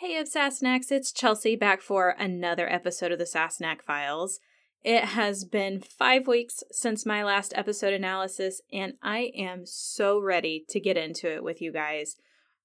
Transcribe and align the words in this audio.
Hey 0.00 0.14
Obsassenachs, 0.14 0.92
it's 0.92 1.10
Chelsea 1.10 1.56
back 1.56 1.82
for 1.82 2.10
another 2.10 2.72
episode 2.72 3.10
of 3.10 3.18
the 3.18 3.24
Sassenach 3.24 3.82
Files. 3.82 4.38
It 4.84 5.06
has 5.06 5.44
been 5.44 5.80
five 5.80 6.28
weeks 6.28 6.62
since 6.70 7.04
my 7.04 7.24
last 7.24 7.52
episode 7.56 7.92
analysis, 7.92 8.60
and 8.72 8.92
I 9.02 9.32
am 9.36 9.66
so 9.66 10.20
ready 10.20 10.64
to 10.68 10.78
get 10.78 10.96
into 10.96 11.28
it 11.34 11.42
with 11.42 11.60
you 11.60 11.72
guys. 11.72 12.14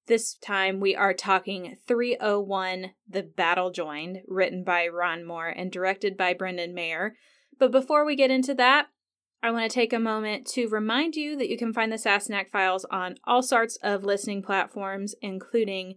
This 0.06 0.34
time 0.34 0.78
we 0.78 0.94
are 0.94 1.12
talking 1.12 1.76
301 1.88 2.92
The 3.08 3.24
Battle 3.24 3.72
Joined, 3.72 4.18
written 4.28 4.62
by 4.62 4.86
Ron 4.86 5.26
Moore 5.26 5.48
and 5.48 5.72
directed 5.72 6.16
by 6.16 6.34
Brendan 6.34 6.72
Maher. 6.72 7.16
But 7.58 7.72
before 7.72 8.04
we 8.04 8.14
get 8.14 8.30
into 8.30 8.54
that, 8.54 8.90
I 9.42 9.50
want 9.50 9.68
to 9.68 9.74
take 9.74 9.92
a 9.92 9.98
moment 9.98 10.46
to 10.52 10.68
remind 10.68 11.16
you 11.16 11.36
that 11.38 11.50
you 11.50 11.58
can 11.58 11.72
find 11.72 11.90
the 11.90 11.96
Sassenach 11.96 12.52
Files 12.52 12.86
on 12.92 13.16
all 13.24 13.42
sorts 13.42 13.76
of 13.82 14.04
listening 14.04 14.40
platforms, 14.40 15.16
including 15.20 15.96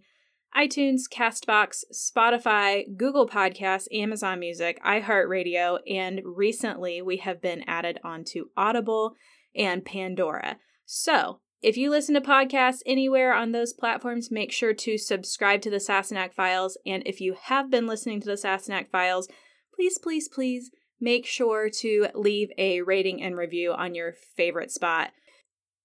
iTunes, 0.56 1.02
Castbox, 1.12 1.84
Spotify, 1.92 2.84
Google 2.96 3.28
Podcasts, 3.28 3.86
Amazon 3.92 4.40
Music, 4.40 4.80
iHeartRadio, 4.84 5.78
and 5.88 6.20
recently 6.24 7.02
we 7.02 7.18
have 7.18 7.40
been 7.40 7.62
added 7.66 7.98
onto 8.02 8.46
Audible 8.56 9.14
and 9.54 9.84
Pandora. 9.84 10.58
So, 10.84 11.40
if 11.60 11.76
you 11.76 11.90
listen 11.90 12.14
to 12.14 12.20
podcasts 12.20 12.82
anywhere 12.86 13.34
on 13.34 13.50
those 13.50 13.72
platforms, 13.72 14.30
make 14.30 14.52
sure 14.52 14.72
to 14.74 14.96
subscribe 14.96 15.60
to 15.62 15.70
the 15.70 15.78
Sassenach 15.78 16.32
Files. 16.32 16.78
And 16.86 17.02
if 17.04 17.20
you 17.20 17.34
have 17.44 17.68
been 17.70 17.86
listening 17.86 18.20
to 18.20 18.26
the 18.26 18.36
Sassenach 18.36 18.88
Files, 18.90 19.28
please, 19.74 19.98
please, 19.98 20.28
please 20.28 20.70
make 21.00 21.26
sure 21.26 21.68
to 21.68 22.08
leave 22.14 22.50
a 22.58 22.82
rating 22.82 23.22
and 23.22 23.36
review 23.36 23.72
on 23.72 23.94
your 23.94 24.12
favorite 24.36 24.70
spot. 24.70 25.10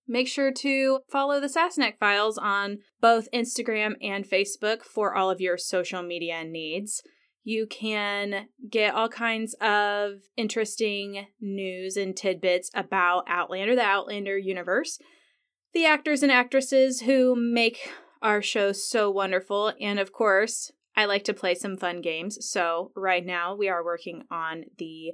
Make 0.07 0.27
sure 0.27 0.51
to 0.51 0.99
follow 1.09 1.39
the 1.39 1.47
Sassenach 1.47 1.97
Files 1.97 2.37
on 2.37 2.79
both 2.99 3.29
Instagram 3.33 3.93
and 4.01 4.27
Facebook 4.27 4.83
for 4.83 5.15
all 5.15 5.29
of 5.29 5.39
your 5.39 5.57
social 5.57 6.03
media 6.03 6.43
needs. 6.43 7.01
You 7.43 7.67
can 7.67 8.47
get 8.69 8.93
all 8.93 9.09
kinds 9.09 9.53
of 9.61 10.21
interesting 10.37 11.27
news 11.41 11.97
and 11.97 12.15
tidbits 12.15 12.69
about 12.73 13.25
Outlander, 13.27 13.75
the 13.75 13.81
Outlander 13.81 14.37
universe, 14.37 14.97
the 15.73 15.85
actors 15.85 16.23
and 16.23 16.31
actresses 16.31 17.01
who 17.01 17.35
make 17.35 17.91
our 18.21 18.41
show 18.41 18.71
so 18.71 19.11
wonderful, 19.11 19.73
and 19.81 19.99
of 19.99 20.13
course, 20.13 20.71
I 20.95 21.05
like 21.05 21.23
to 21.25 21.33
play 21.33 21.55
some 21.55 21.75
fun 21.75 22.01
games. 22.01 22.37
So, 22.41 22.91
right 22.95 23.25
now, 23.25 23.55
we 23.55 23.67
are 23.67 23.83
working 23.83 24.23
on 24.31 24.65
the 24.77 25.11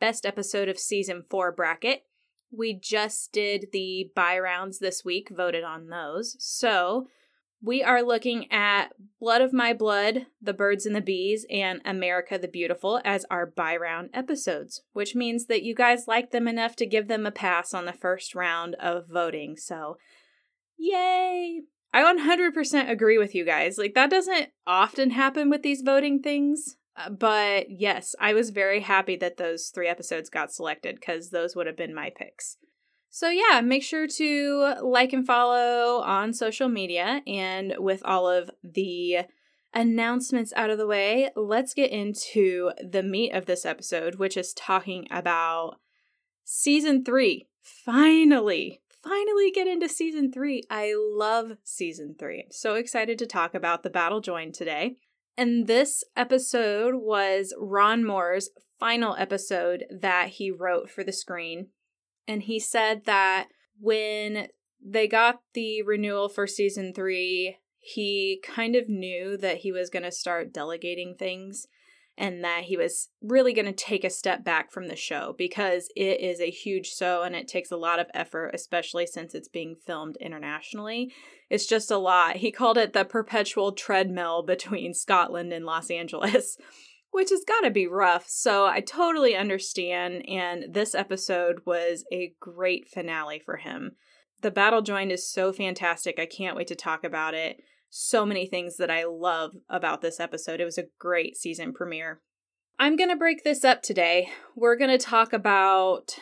best 0.00 0.24
episode 0.24 0.68
of 0.68 0.78
season 0.78 1.22
four 1.28 1.52
bracket. 1.52 2.02
We 2.50 2.74
just 2.74 3.32
did 3.32 3.66
the 3.72 4.10
bye 4.14 4.38
rounds 4.38 4.78
this 4.78 5.04
week, 5.04 5.28
voted 5.30 5.64
on 5.64 5.88
those. 5.88 6.36
So 6.38 7.06
we 7.62 7.82
are 7.82 8.02
looking 8.02 8.50
at 8.52 8.92
Blood 9.18 9.40
of 9.40 9.52
My 9.52 9.72
Blood, 9.72 10.26
The 10.40 10.52
Birds 10.52 10.86
and 10.86 10.94
the 10.94 11.00
Bees, 11.00 11.46
and 11.50 11.80
America 11.84 12.38
the 12.38 12.48
Beautiful 12.48 13.00
as 13.04 13.24
our 13.30 13.46
bye 13.46 13.76
round 13.76 14.10
episodes, 14.12 14.82
which 14.92 15.14
means 15.14 15.46
that 15.46 15.62
you 15.62 15.74
guys 15.74 16.06
like 16.06 16.30
them 16.30 16.46
enough 16.46 16.76
to 16.76 16.86
give 16.86 17.08
them 17.08 17.26
a 17.26 17.30
pass 17.30 17.74
on 17.74 17.84
the 17.84 17.92
first 17.92 18.34
round 18.34 18.74
of 18.76 19.08
voting. 19.08 19.56
So, 19.56 19.96
yay! 20.78 21.62
I 21.92 22.02
100% 22.02 22.90
agree 22.90 23.16
with 23.16 23.34
you 23.34 23.44
guys. 23.44 23.78
Like, 23.78 23.94
that 23.94 24.10
doesn't 24.10 24.50
often 24.66 25.10
happen 25.10 25.48
with 25.48 25.62
these 25.62 25.80
voting 25.80 26.20
things. 26.20 26.76
Uh, 26.96 27.10
but 27.10 27.70
yes, 27.70 28.14
I 28.20 28.32
was 28.34 28.50
very 28.50 28.80
happy 28.80 29.16
that 29.16 29.36
those 29.36 29.68
three 29.68 29.88
episodes 29.88 30.30
got 30.30 30.52
selected 30.52 30.96
because 30.96 31.30
those 31.30 31.54
would 31.54 31.66
have 31.66 31.76
been 31.76 31.94
my 31.94 32.10
picks. 32.16 32.56
So, 33.10 33.30
yeah, 33.30 33.60
make 33.62 33.82
sure 33.82 34.06
to 34.06 34.74
like 34.82 35.12
and 35.12 35.26
follow 35.26 36.02
on 36.02 36.32
social 36.32 36.68
media. 36.68 37.22
And 37.26 37.74
with 37.78 38.02
all 38.04 38.28
of 38.28 38.50
the 38.62 39.20
announcements 39.72 40.52
out 40.54 40.70
of 40.70 40.78
the 40.78 40.86
way, 40.86 41.30
let's 41.34 41.74
get 41.74 41.90
into 41.90 42.72
the 42.82 43.02
meat 43.02 43.32
of 43.32 43.46
this 43.46 43.64
episode, 43.64 44.16
which 44.16 44.36
is 44.36 44.52
talking 44.52 45.06
about 45.10 45.76
season 46.44 47.04
three. 47.04 47.46
Finally, 47.62 48.80
finally 49.02 49.50
get 49.50 49.66
into 49.66 49.88
season 49.88 50.30
three. 50.30 50.62
I 50.70 50.94
love 50.96 51.52
season 51.64 52.16
three. 52.18 52.40
I'm 52.40 52.52
so 52.52 52.74
excited 52.74 53.18
to 53.18 53.26
talk 53.26 53.54
about 53.54 53.82
the 53.82 53.90
battle 53.90 54.20
join 54.20 54.52
today. 54.52 54.96
And 55.36 55.66
this 55.66 56.02
episode 56.16 56.94
was 56.94 57.54
Ron 57.58 58.04
Moore's 58.04 58.50
final 58.80 59.14
episode 59.18 59.84
that 59.90 60.30
he 60.30 60.50
wrote 60.50 60.90
for 60.90 61.04
the 61.04 61.12
screen. 61.12 61.68
And 62.26 62.42
he 62.42 62.58
said 62.58 63.04
that 63.04 63.48
when 63.78 64.48
they 64.84 65.06
got 65.06 65.40
the 65.54 65.82
renewal 65.82 66.28
for 66.28 66.46
season 66.46 66.92
three, 66.94 67.58
he 67.78 68.42
kind 68.44 68.74
of 68.74 68.88
knew 68.88 69.36
that 69.36 69.58
he 69.58 69.72
was 69.72 69.90
going 69.90 70.02
to 70.02 70.10
start 70.10 70.52
delegating 70.52 71.14
things 71.16 71.66
and 72.18 72.42
that 72.42 72.64
he 72.64 72.76
was 72.76 73.08
really 73.22 73.52
going 73.52 73.66
to 73.66 73.72
take 73.72 74.04
a 74.04 74.10
step 74.10 74.42
back 74.42 74.72
from 74.72 74.88
the 74.88 74.96
show 74.96 75.34
because 75.36 75.88
it 75.94 76.20
is 76.20 76.40
a 76.40 76.50
huge 76.50 76.94
show 76.94 77.22
and 77.22 77.36
it 77.36 77.46
takes 77.46 77.70
a 77.70 77.76
lot 77.76 77.98
of 77.98 78.06
effort, 78.14 78.52
especially 78.54 79.06
since 79.06 79.34
it's 79.34 79.48
being 79.48 79.76
filmed 79.86 80.16
internationally. 80.20 81.12
It's 81.50 81.66
just 81.66 81.90
a 81.90 81.98
lot. 81.98 82.36
He 82.36 82.50
called 82.50 82.78
it 82.78 82.92
the 82.92 83.04
perpetual 83.04 83.72
treadmill 83.72 84.42
between 84.42 84.94
Scotland 84.94 85.52
and 85.52 85.66
Los 85.66 85.90
Angeles. 85.90 86.56
Which 87.12 87.30
has 87.30 87.44
got 87.48 87.60
to 87.60 87.70
be 87.70 87.86
rough. 87.86 88.26
So 88.28 88.66
I 88.66 88.80
totally 88.80 89.34
understand. 89.36 90.28
And 90.28 90.74
this 90.74 90.94
episode 90.94 91.60
was 91.64 92.04
a 92.12 92.34
great 92.40 92.88
finale 92.88 93.38
for 93.38 93.56
him. 93.56 93.92
The 94.42 94.50
battle 94.50 94.82
joined 94.82 95.12
is 95.12 95.26
so 95.26 95.50
fantastic. 95.50 96.18
I 96.18 96.26
can't 96.26 96.56
wait 96.56 96.66
to 96.66 96.74
talk 96.74 97.04
about 97.04 97.32
it 97.32 97.62
so 97.98 98.26
many 98.26 98.46
things 98.46 98.76
that 98.76 98.90
I 98.90 99.04
love 99.04 99.52
about 99.68 100.02
this 100.02 100.20
episode. 100.20 100.60
It 100.60 100.66
was 100.66 100.78
a 100.78 100.88
great 100.98 101.36
season 101.36 101.72
premiere. 101.72 102.20
I'm 102.78 102.96
going 102.96 103.08
to 103.08 103.16
break 103.16 103.42
this 103.42 103.64
up 103.64 103.82
today. 103.82 104.28
We're 104.54 104.76
going 104.76 104.90
to 104.90 104.98
talk 104.98 105.32
about, 105.32 106.16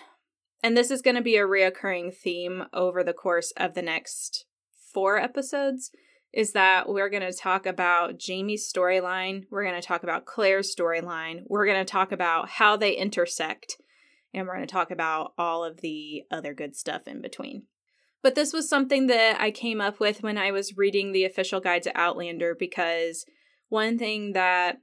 and 0.62 0.76
this 0.76 0.90
is 0.90 1.02
going 1.02 1.16
to 1.16 1.22
be 1.22 1.36
a 1.36 1.46
reoccurring 1.46 2.14
theme 2.14 2.64
over 2.72 3.02
the 3.02 3.12
course 3.12 3.52
of 3.56 3.74
the 3.74 3.82
next 3.82 4.46
four 4.92 5.18
episodes, 5.18 5.90
is 6.32 6.52
that 6.52 6.88
we're 6.88 7.10
going 7.10 7.28
to 7.28 7.36
talk 7.36 7.66
about 7.66 8.18
Jamie's 8.18 8.72
storyline. 8.72 9.42
We're 9.50 9.64
going 9.64 9.80
to 9.80 9.86
talk 9.86 10.04
about 10.04 10.26
Claire's 10.26 10.74
storyline. 10.74 11.42
We're 11.46 11.66
going 11.66 11.84
to 11.84 11.90
talk 11.90 12.12
about 12.12 12.48
how 12.50 12.76
they 12.76 12.92
intersect. 12.92 13.78
And 14.32 14.46
we're 14.46 14.54
going 14.54 14.66
to 14.66 14.72
talk 14.72 14.90
about 14.92 15.32
all 15.36 15.64
of 15.64 15.80
the 15.80 16.22
other 16.30 16.54
good 16.54 16.76
stuff 16.76 17.08
in 17.08 17.20
between. 17.20 17.64
But 18.24 18.36
this 18.36 18.54
was 18.54 18.70
something 18.70 19.06
that 19.08 19.38
I 19.38 19.50
came 19.50 19.82
up 19.82 20.00
with 20.00 20.22
when 20.22 20.38
I 20.38 20.50
was 20.50 20.78
reading 20.78 21.12
the 21.12 21.26
official 21.26 21.60
guide 21.60 21.82
to 21.82 21.94
Outlander 21.94 22.56
because 22.58 23.26
one 23.68 23.98
thing 23.98 24.32
that 24.32 24.78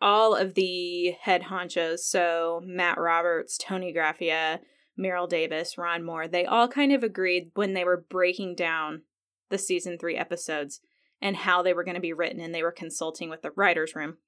all 0.00 0.36
of 0.36 0.54
the 0.54 1.16
head 1.20 1.42
honchos, 1.50 1.98
so 1.98 2.62
Matt 2.64 2.98
Roberts, 2.98 3.58
Toni 3.58 3.92
Graphia, 3.92 4.60
Maril 4.96 5.26
Davis, 5.26 5.76
Ron 5.76 6.04
Moore, 6.04 6.28
they 6.28 6.44
all 6.44 6.68
kind 6.68 6.92
of 6.92 7.02
agreed 7.02 7.50
when 7.54 7.74
they 7.74 7.82
were 7.82 8.06
breaking 8.08 8.54
down 8.54 9.02
the 9.48 9.58
season 9.58 9.98
three 9.98 10.16
episodes 10.16 10.80
and 11.20 11.34
how 11.34 11.62
they 11.62 11.72
were 11.72 11.84
going 11.84 11.96
to 11.96 12.00
be 12.00 12.12
written, 12.12 12.38
and 12.38 12.54
they 12.54 12.62
were 12.62 12.70
consulting 12.70 13.28
with 13.28 13.42
the 13.42 13.50
writer's 13.56 13.96
room, 13.96 14.18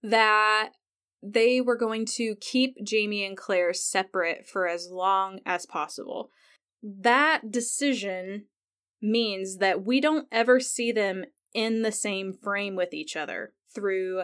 that 0.00 0.70
they 1.20 1.60
were 1.60 1.76
going 1.76 2.06
to 2.06 2.36
keep 2.40 2.76
Jamie 2.84 3.24
and 3.24 3.36
Claire 3.36 3.72
separate 3.72 4.46
for 4.46 4.68
as 4.68 4.88
long 4.92 5.40
as 5.44 5.66
possible 5.66 6.30
that 6.82 7.50
decision 7.50 8.44
means 9.00 9.58
that 9.58 9.84
we 9.84 10.00
don't 10.00 10.26
ever 10.30 10.60
see 10.60 10.92
them 10.92 11.24
in 11.54 11.82
the 11.82 11.92
same 11.92 12.32
frame 12.32 12.76
with 12.76 12.92
each 12.92 13.16
other 13.16 13.52
through 13.74 14.22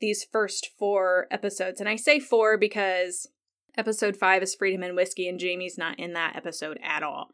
these 0.00 0.26
first 0.30 0.70
four 0.78 1.26
episodes. 1.30 1.80
And 1.80 1.88
I 1.88 1.96
say 1.96 2.18
four 2.18 2.56
because 2.56 3.28
episode 3.76 4.16
five 4.16 4.42
is 4.42 4.54
Freedom 4.54 4.82
and 4.82 4.96
Whiskey, 4.96 5.28
and 5.28 5.38
Jamie's 5.38 5.78
not 5.78 5.98
in 5.98 6.12
that 6.14 6.36
episode 6.36 6.78
at 6.82 7.02
all 7.02 7.28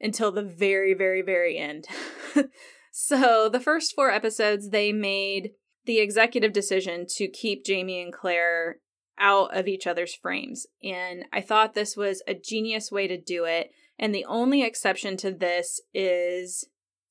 until 0.00 0.30
the 0.30 0.42
very, 0.42 0.94
very, 0.94 1.22
very 1.22 1.58
end. 1.58 1.86
so 2.92 3.48
the 3.48 3.60
first 3.60 3.94
four 3.94 4.10
episodes, 4.10 4.70
they 4.70 4.92
made 4.92 5.50
the 5.86 5.98
executive 5.98 6.52
decision 6.52 7.06
to 7.16 7.28
keep 7.28 7.64
Jamie 7.64 8.00
and 8.00 8.12
Claire 8.12 8.78
out 9.18 9.56
of 9.56 9.68
each 9.68 9.86
other's 9.86 10.14
frames. 10.14 10.66
And 10.82 11.24
I 11.32 11.40
thought 11.40 11.74
this 11.74 11.96
was 11.96 12.22
a 12.26 12.34
genius 12.34 12.90
way 12.90 13.06
to 13.06 13.16
do 13.16 13.44
it. 13.44 13.70
And 13.98 14.14
the 14.14 14.24
only 14.24 14.62
exception 14.62 15.16
to 15.18 15.30
this 15.30 15.80
is 15.92 16.66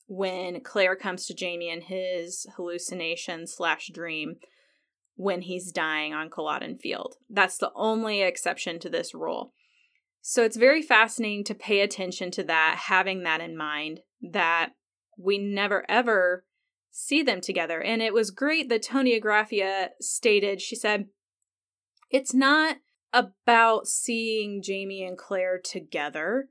when 0.07 0.61
Claire 0.61 0.95
comes 0.95 1.25
to 1.25 1.33
Jamie 1.33 1.69
in 1.69 1.81
his 1.81 2.45
hallucination 2.55 3.47
slash 3.47 3.89
dream 3.93 4.35
when 5.15 5.41
he's 5.41 5.71
dying 5.71 6.13
on 6.13 6.29
Culloden 6.29 6.77
Field. 6.77 7.15
That's 7.29 7.57
the 7.57 7.71
only 7.75 8.21
exception 8.21 8.79
to 8.79 8.89
this 8.89 9.13
rule. 9.13 9.53
So 10.21 10.43
it's 10.43 10.57
very 10.57 10.81
fascinating 10.81 11.43
to 11.45 11.55
pay 11.55 11.81
attention 11.81 12.31
to 12.31 12.43
that, 12.43 12.83
having 12.87 13.23
that 13.23 13.41
in 13.41 13.57
mind, 13.57 14.01
that 14.21 14.71
we 15.17 15.37
never 15.37 15.85
ever 15.89 16.45
see 16.91 17.23
them 17.23 17.41
together. 17.41 17.81
And 17.81 18.01
it 18.01 18.13
was 18.13 18.31
great 18.31 18.69
that 18.69 18.83
Toni 18.83 19.19
Graphia 19.19 19.89
stated, 19.99 20.61
she 20.61 20.75
said, 20.75 21.07
it's 22.13 22.33
not 22.33 22.77
about 23.11 23.87
seeing 23.87 24.61
Jamie 24.61 25.03
and 25.03 25.17
Claire 25.17 25.59
together. 25.59 26.47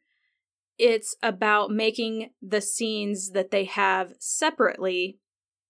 It's 0.76 1.14
about 1.22 1.70
making 1.70 2.30
the 2.42 2.60
scenes 2.60 3.30
that 3.30 3.52
they 3.52 3.64
have 3.64 4.14
separately 4.18 5.20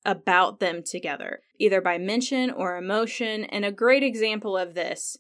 about 0.05 0.61
them 0.61 0.83
together, 0.83 1.43
either 1.59 1.83
by 1.83 1.99
mention 1.99 2.51
or 2.51 2.77
emotion. 2.77 3.45
And 3.45 3.65
a 3.65 3.71
great 3.71 4.03
example 4.03 4.57
of 4.57 4.75
this 4.75 5.19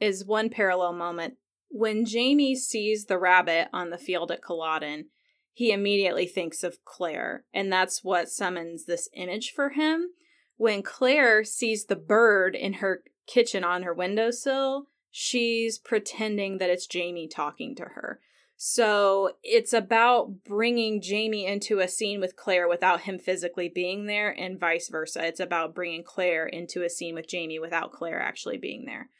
is 0.00 0.24
one 0.24 0.48
parallel 0.48 0.94
moment. 0.94 1.34
When 1.68 2.06
Jamie 2.06 2.56
sees 2.56 3.04
the 3.04 3.18
rabbit 3.18 3.68
on 3.74 3.90
the 3.90 3.98
field 3.98 4.30
at 4.30 4.42
Culloden, 4.42 5.10
he 5.52 5.70
immediately 5.70 6.26
thinks 6.26 6.64
of 6.64 6.84
Claire, 6.84 7.44
and 7.52 7.70
that's 7.70 8.02
what 8.02 8.30
summons 8.30 8.86
this 8.86 9.08
image 9.14 9.52
for 9.54 9.70
him. 9.70 10.10
When 10.56 10.82
Claire 10.82 11.44
sees 11.44 11.84
the 11.86 11.96
bird 11.96 12.54
in 12.54 12.74
her 12.74 13.02
kitchen 13.28 13.62
on 13.62 13.84
her 13.84 13.94
windowsill, 13.94 14.86
she's 15.10 15.78
pretending 15.78 16.58
that 16.58 16.70
it's 16.70 16.86
Jamie 16.86 17.28
talking 17.28 17.76
to 17.76 17.84
her. 17.84 18.20
So 18.60 19.34
it's 19.44 19.72
about 19.72 20.42
bringing 20.44 21.00
Jamie 21.00 21.46
into 21.46 21.78
a 21.78 21.86
scene 21.86 22.20
with 22.20 22.34
Claire 22.34 22.68
without 22.68 23.02
him 23.02 23.20
physically 23.20 23.68
being 23.68 24.06
there, 24.06 24.30
and 24.30 24.58
vice 24.58 24.88
versa. 24.88 25.24
It's 25.24 25.38
about 25.38 25.76
bringing 25.76 26.02
Claire 26.02 26.46
into 26.46 26.82
a 26.82 26.90
scene 26.90 27.14
with 27.14 27.28
Jamie 27.28 27.60
without 27.60 27.92
Claire 27.92 28.20
actually 28.20 28.58
being 28.58 28.84
there. 28.84 29.10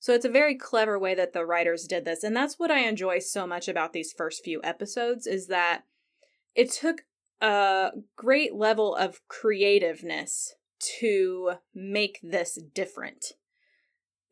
So 0.00 0.14
it's 0.14 0.24
a 0.24 0.30
very 0.30 0.56
clever 0.56 0.98
way 0.98 1.14
that 1.14 1.32
the 1.32 1.46
writers 1.46 1.84
did 1.84 2.04
this, 2.04 2.24
and 2.24 2.36
that's 2.36 2.58
what 2.58 2.72
I 2.72 2.80
enjoy 2.80 3.20
so 3.20 3.46
much 3.46 3.68
about 3.68 3.92
these 3.92 4.12
first 4.12 4.42
few 4.42 4.60
episodes 4.64 5.28
is 5.28 5.46
that 5.46 5.82
it 6.56 6.72
took 6.72 7.02
a 7.40 7.90
great 8.16 8.54
level 8.54 8.96
of 8.96 9.20
creativeness 9.28 10.56
to 11.00 11.52
make 11.72 12.18
this 12.22 12.58
different 12.74 13.32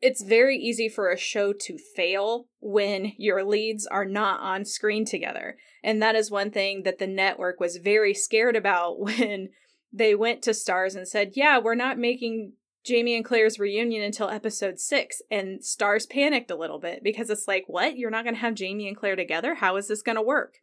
it's 0.01 0.23
very 0.23 0.57
easy 0.57 0.89
for 0.89 1.09
a 1.09 1.17
show 1.17 1.53
to 1.53 1.77
fail 1.95 2.47
when 2.59 3.13
your 3.17 3.43
leads 3.43 3.87
are 3.87 4.05
not 4.05 4.39
on 4.41 4.65
screen 4.65 5.05
together. 5.05 5.57
And 5.83 6.01
that 6.01 6.15
is 6.15 6.29
one 6.29 6.51
thing 6.51 6.83
that 6.83 6.99
the 6.99 7.07
network 7.07 7.59
was 7.59 7.77
very 7.77 8.13
scared 8.13 8.55
about 8.55 8.99
when 8.99 9.49
they 9.91 10.15
went 10.15 10.41
to 10.43 10.51
Starz 10.51 10.95
and 10.95 11.07
said, 11.07 11.31
Yeah, 11.33 11.57
we're 11.59 11.75
not 11.75 11.97
making 11.97 12.53
Jamie 12.85 13.15
and 13.15 13.25
Claire's 13.25 13.59
reunion 13.59 14.03
until 14.03 14.29
episode 14.29 14.79
six. 14.79 15.21
And 15.31 15.61
Starz 15.61 16.09
panicked 16.09 16.51
a 16.51 16.55
little 16.55 16.79
bit 16.79 17.03
because 17.03 17.29
it's 17.29 17.47
like, 17.47 17.65
What? 17.67 17.97
You're 17.97 18.11
not 18.11 18.23
going 18.23 18.35
to 18.35 18.41
have 18.41 18.55
Jamie 18.55 18.87
and 18.87 18.97
Claire 18.97 19.15
together? 19.15 19.55
How 19.55 19.77
is 19.77 19.87
this 19.87 20.03
going 20.03 20.17
to 20.17 20.21
work? 20.21 20.55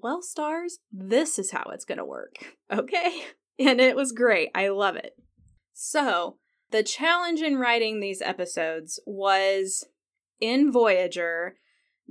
Well, 0.00 0.20
Starz, 0.22 0.74
this 0.92 1.38
is 1.38 1.50
how 1.50 1.70
it's 1.72 1.84
going 1.84 1.98
to 1.98 2.04
work. 2.04 2.36
Okay. 2.70 3.22
And 3.58 3.80
it 3.80 3.96
was 3.96 4.12
great. 4.12 4.50
I 4.54 4.68
love 4.68 4.94
it. 4.94 5.16
So, 5.72 6.36
the 6.70 6.82
challenge 6.82 7.40
in 7.40 7.58
writing 7.58 8.00
these 8.00 8.22
episodes 8.22 9.00
was 9.06 9.86
in 10.40 10.70
Voyager, 10.70 11.56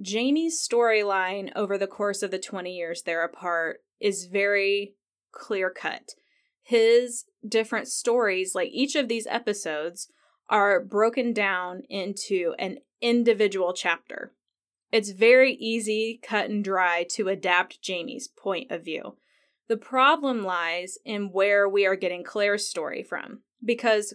Jamie's 0.02 0.60
storyline 0.60 1.52
over 1.56 1.78
the 1.78 1.88
course 1.88 2.22
of 2.22 2.32
the 2.32 2.40
20 2.40 2.72
years 2.72 3.02
they're 3.02 3.24
apart 3.24 3.82
is 4.00 4.26
very 4.26 4.96
clear 5.32 5.70
cut. 5.70 6.12
His 6.64 7.26
different 7.48 7.88
stories, 7.88 8.54
like 8.54 8.70
each 8.72 8.96
of 8.96 9.08
these 9.08 9.28
episodes, 9.28 10.10
are 10.50 10.84
broken 10.84 11.34
down 11.34 11.84
into 11.90 12.54
an 12.60 12.80
individual 13.02 13.74
chapter. 13.74 14.34
It's 14.92 15.12
very 15.12 15.54
easy, 15.54 16.20
cut 16.22 16.50
and 16.50 16.64
dry 16.64 17.06
to 17.12 17.28
adapt 17.28 17.82
Jamie's 17.82 18.28
point 18.28 18.72
of 18.72 18.86
view. 18.86 19.18
The 19.68 19.78
problem 19.78 20.44
lies 20.44 20.98
in 21.04 21.32
where 21.32 21.68
we 21.68 21.86
are 21.86 21.96
getting 21.96 22.24
Claire's 22.24 22.68
story 22.68 23.04
from, 23.04 23.42
because 23.64 24.14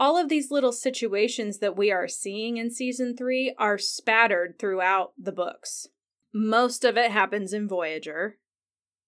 all 0.00 0.16
of 0.16 0.30
these 0.30 0.50
little 0.50 0.72
situations 0.72 1.58
that 1.58 1.76
we 1.76 1.92
are 1.92 2.08
seeing 2.08 2.56
in 2.56 2.70
season 2.70 3.14
three 3.14 3.54
are 3.58 3.76
spattered 3.76 4.58
throughout 4.58 5.12
the 5.18 5.30
books. 5.30 5.88
Most 6.32 6.84
of 6.84 6.96
it 6.96 7.10
happens 7.10 7.52
in 7.52 7.68
Voyager, 7.68 8.38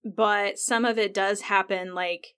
but 0.04 0.58
some 0.58 0.84
of 0.84 0.98
it 0.98 1.14
does 1.14 1.42
happen 1.42 1.94
like 1.94 2.34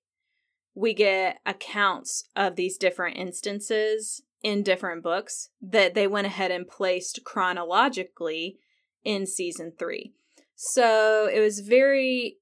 we 0.72 0.94
get 0.94 1.38
accounts 1.44 2.28
of 2.36 2.54
these 2.54 2.78
different 2.78 3.16
instances 3.16 4.22
in 4.42 4.62
different 4.62 5.02
books 5.02 5.50
that 5.60 5.94
they 5.94 6.06
went 6.06 6.28
ahead 6.28 6.52
and 6.52 6.68
placed 6.68 7.24
chronologically 7.24 8.58
in 9.02 9.26
season 9.26 9.72
three. 9.76 10.12
So 10.54 11.28
it 11.32 11.40
was 11.40 11.58
very 11.60 12.36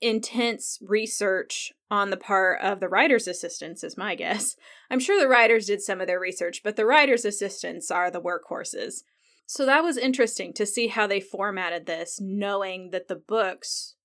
intense 0.00 0.78
research 0.80 1.72
on 1.90 2.10
the 2.10 2.16
part 2.16 2.60
of 2.62 2.80
the 2.80 2.88
writer's 2.88 3.26
assistants, 3.26 3.84
is 3.84 3.96
my 3.96 4.14
guess. 4.14 4.56
I'm 4.90 5.00
sure 5.00 5.20
the 5.20 5.28
writers 5.28 5.66
did 5.66 5.82
some 5.82 6.00
of 6.00 6.06
their 6.06 6.20
research, 6.20 6.62
but 6.62 6.76
the 6.76 6.86
writer's 6.86 7.24
assistants 7.24 7.90
are 7.90 8.10
the 8.10 8.20
workhorses. 8.20 9.02
So 9.46 9.66
that 9.66 9.82
was 9.82 9.96
interesting 9.96 10.52
to 10.54 10.64
see 10.66 10.86
how 10.86 11.06
they 11.06 11.20
formatted 11.20 11.86
this, 11.86 12.18
knowing 12.20 12.90
that 12.90 13.08
the 13.08 13.16
books 13.16 13.96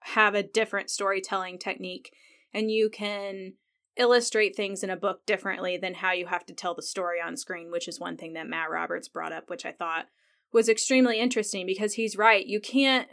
have 0.00 0.34
a 0.34 0.42
different 0.44 0.90
storytelling 0.90 1.58
technique 1.58 2.12
and 2.54 2.70
you 2.70 2.88
can 2.88 3.54
illustrate 3.96 4.54
things 4.54 4.84
in 4.84 4.90
a 4.90 4.96
book 4.96 5.26
differently 5.26 5.76
than 5.76 5.94
how 5.94 6.12
you 6.12 6.26
have 6.26 6.46
to 6.46 6.54
tell 6.54 6.74
the 6.74 6.82
story 6.82 7.18
on 7.20 7.36
screen, 7.36 7.70
which 7.70 7.88
is 7.88 7.98
one 7.98 8.16
thing 8.16 8.34
that 8.34 8.46
Matt 8.46 8.70
Roberts 8.70 9.08
brought 9.08 9.32
up, 9.32 9.50
which 9.50 9.66
I 9.66 9.72
thought 9.72 10.06
was 10.52 10.68
extremely 10.68 11.18
interesting 11.18 11.66
because 11.66 11.94
he's 11.94 12.16
right. 12.16 12.46
You 12.46 12.60
can't 12.60 13.08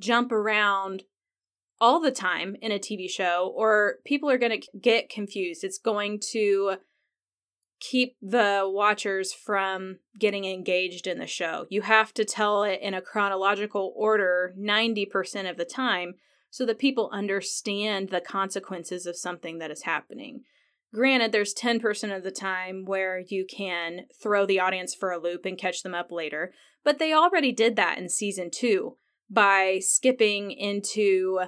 jump 0.00 0.32
around 0.32 1.04
all 1.82 1.98
the 1.98 2.12
time 2.12 2.54
in 2.62 2.70
a 2.70 2.78
TV 2.78 3.10
show, 3.10 3.52
or 3.56 3.96
people 4.04 4.30
are 4.30 4.38
going 4.38 4.60
to 4.60 4.78
get 4.78 5.08
confused. 5.08 5.64
It's 5.64 5.78
going 5.78 6.20
to 6.30 6.76
keep 7.80 8.16
the 8.22 8.62
watchers 8.64 9.32
from 9.32 9.98
getting 10.16 10.44
engaged 10.44 11.08
in 11.08 11.18
the 11.18 11.26
show. 11.26 11.66
You 11.70 11.82
have 11.82 12.14
to 12.14 12.24
tell 12.24 12.62
it 12.62 12.78
in 12.80 12.94
a 12.94 13.02
chronological 13.02 13.92
order 13.96 14.54
90% 14.56 15.50
of 15.50 15.56
the 15.56 15.64
time 15.64 16.14
so 16.50 16.64
that 16.66 16.78
people 16.78 17.10
understand 17.12 18.10
the 18.10 18.20
consequences 18.20 19.04
of 19.04 19.16
something 19.16 19.58
that 19.58 19.72
is 19.72 19.82
happening. 19.82 20.42
Granted, 20.94 21.32
there's 21.32 21.52
10% 21.52 22.16
of 22.16 22.22
the 22.22 22.30
time 22.30 22.84
where 22.84 23.18
you 23.18 23.44
can 23.44 24.02
throw 24.22 24.46
the 24.46 24.60
audience 24.60 24.94
for 24.94 25.10
a 25.10 25.18
loop 25.18 25.44
and 25.44 25.58
catch 25.58 25.82
them 25.82 25.96
up 25.96 26.12
later, 26.12 26.52
but 26.84 27.00
they 27.00 27.12
already 27.12 27.50
did 27.50 27.74
that 27.74 27.98
in 27.98 28.08
season 28.08 28.50
two 28.52 28.98
by 29.28 29.80
skipping 29.80 30.52
into 30.52 31.40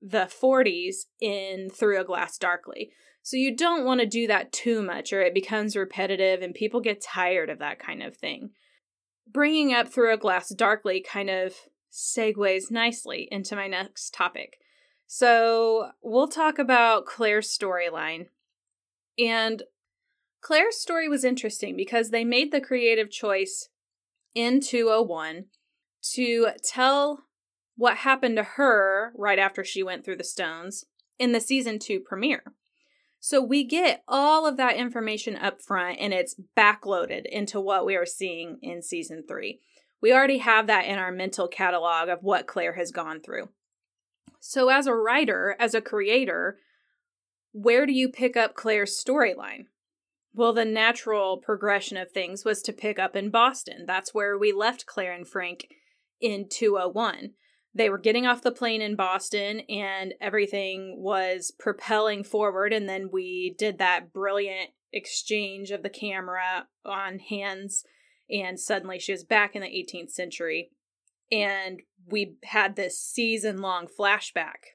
the 0.00 0.30
40s 0.42 1.06
in 1.20 1.70
Through 1.70 2.00
a 2.00 2.04
Glass 2.04 2.38
Darkly. 2.38 2.90
So 3.22 3.36
you 3.36 3.54
don't 3.54 3.84
want 3.84 4.00
to 4.00 4.06
do 4.06 4.26
that 4.26 4.52
too 4.52 4.82
much 4.82 5.12
or 5.12 5.20
it 5.20 5.34
becomes 5.34 5.76
repetitive 5.76 6.40
and 6.40 6.54
people 6.54 6.80
get 6.80 7.02
tired 7.02 7.50
of 7.50 7.58
that 7.58 7.78
kind 7.78 8.02
of 8.02 8.16
thing. 8.16 8.50
Bringing 9.30 9.74
up 9.74 9.88
Through 9.88 10.14
a 10.14 10.18
Glass 10.18 10.48
Darkly 10.50 11.00
kind 11.00 11.28
of 11.28 11.54
segues 11.92 12.70
nicely 12.70 13.28
into 13.30 13.56
my 13.56 13.66
next 13.66 14.14
topic. 14.14 14.58
So 15.06 15.90
we'll 16.02 16.28
talk 16.28 16.58
about 16.58 17.06
Claire's 17.06 17.48
storyline. 17.48 18.26
And 19.18 19.62
Claire's 20.40 20.80
story 20.80 21.08
was 21.08 21.24
interesting 21.24 21.76
because 21.76 22.10
they 22.10 22.24
made 22.24 22.52
the 22.52 22.60
creative 22.60 23.10
choice 23.10 23.68
in 24.34 24.60
201 24.60 25.46
to 26.14 26.48
tell 26.62 27.24
what 27.78 27.98
happened 27.98 28.36
to 28.36 28.42
her 28.42 29.12
right 29.16 29.38
after 29.38 29.62
she 29.62 29.84
went 29.84 30.04
through 30.04 30.16
the 30.16 30.24
stones 30.24 30.84
in 31.16 31.30
the 31.30 31.40
season 31.40 31.78
two 31.78 32.00
premiere. 32.00 32.42
So 33.20 33.40
we 33.40 33.62
get 33.62 34.02
all 34.08 34.46
of 34.46 34.56
that 34.56 34.76
information 34.76 35.36
up 35.36 35.62
front 35.62 35.98
and 36.00 36.12
it's 36.12 36.34
backloaded 36.56 37.24
into 37.26 37.60
what 37.60 37.86
we 37.86 37.94
are 37.94 38.04
seeing 38.04 38.58
in 38.62 38.82
season 38.82 39.24
three. 39.26 39.60
We 40.02 40.12
already 40.12 40.38
have 40.38 40.66
that 40.66 40.86
in 40.86 40.98
our 40.98 41.12
mental 41.12 41.46
catalog 41.46 42.08
of 42.08 42.18
what 42.22 42.48
Claire 42.48 42.74
has 42.74 42.90
gone 42.90 43.20
through. 43.20 43.48
So, 44.40 44.70
as 44.70 44.86
a 44.86 44.94
writer, 44.94 45.56
as 45.58 45.74
a 45.74 45.80
creator, 45.80 46.58
where 47.52 47.86
do 47.86 47.92
you 47.92 48.08
pick 48.08 48.36
up 48.36 48.54
Claire's 48.54 49.00
storyline? 49.00 49.66
Well, 50.34 50.52
the 50.52 50.64
natural 50.64 51.38
progression 51.38 51.96
of 51.96 52.10
things 52.10 52.44
was 52.44 52.60
to 52.62 52.72
pick 52.72 52.98
up 52.98 53.16
in 53.16 53.30
Boston. 53.30 53.84
That's 53.86 54.14
where 54.14 54.38
we 54.38 54.52
left 54.52 54.86
Claire 54.86 55.12
and 55.12 55.26
Frank 55.26 55.66
in 56.20 56.48
201 56.48 57.30
they 57.74 57.90
were 57.90 57.98
getting 57.98 58.26
off 58.26 58.42
the 58.42 58.50
plane 58.50 58.82
in 58.82 58.96
Boston 58.96 59.60
and 59.68 60.14
everything 60.20 60.96
was 60.98 61.52
propelling 61.58 62.24
forward. 62.24 62.72
And 62.72 62.88
then 62.88 63.10
we 63.12 63.54
did 63.58 63.78
that 63.78 64.12
brilliant 64.12 64.70
exchange 64.92 65.70
of 65.70 65.82
the 65.82 65.90
camera 65.90 66.66
on 66.84 67.18
hands. 67.18 67.84
And 68.30 68.58
suddenly 68.58 68.98
she 68.98 69.12
was 69.12 69.24
back 69.24 69.54
in 69.54 69.62
the 69.62 69.68
18th 69.68 70.10
century. 70.10 70.70
And 71.30 71.82
we 72.06 72.36
had 72.44 72.74
this 72.74 72.98
season 72.98 73.58
long 73.58 73.86
flashback. 73.86 74.74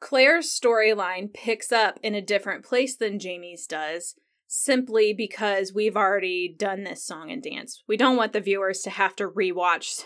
Claire's 0.00 0.48
storyline 0.48 1.32
picks 1.32 1.72
up 1.72 1.98
in 2.02 2.14
a 2.14 2.20
different 2.20 2.64
place 2.64 2.96
than 2.96 3.18
Jamie's 3.18 3.66
does 3.66 4.16
simply 4.46 5.14
because 5.14 5.72
we've 5.72 5.96
already 5.96 6.54
done 6.56 6.84
this 6.84 7.04
song 7.04 7.30
and 7.30 7.42
dance. 7.42 7.82
We 7.88 7.96
don't 7.96 8.16
want 8.16 8.32
the 8.32 8.40
viewers 8.40 8.82
to 8.82 8.90
have 8.90 9.16
to 9.16 9.28
rewatch 9.28 10.04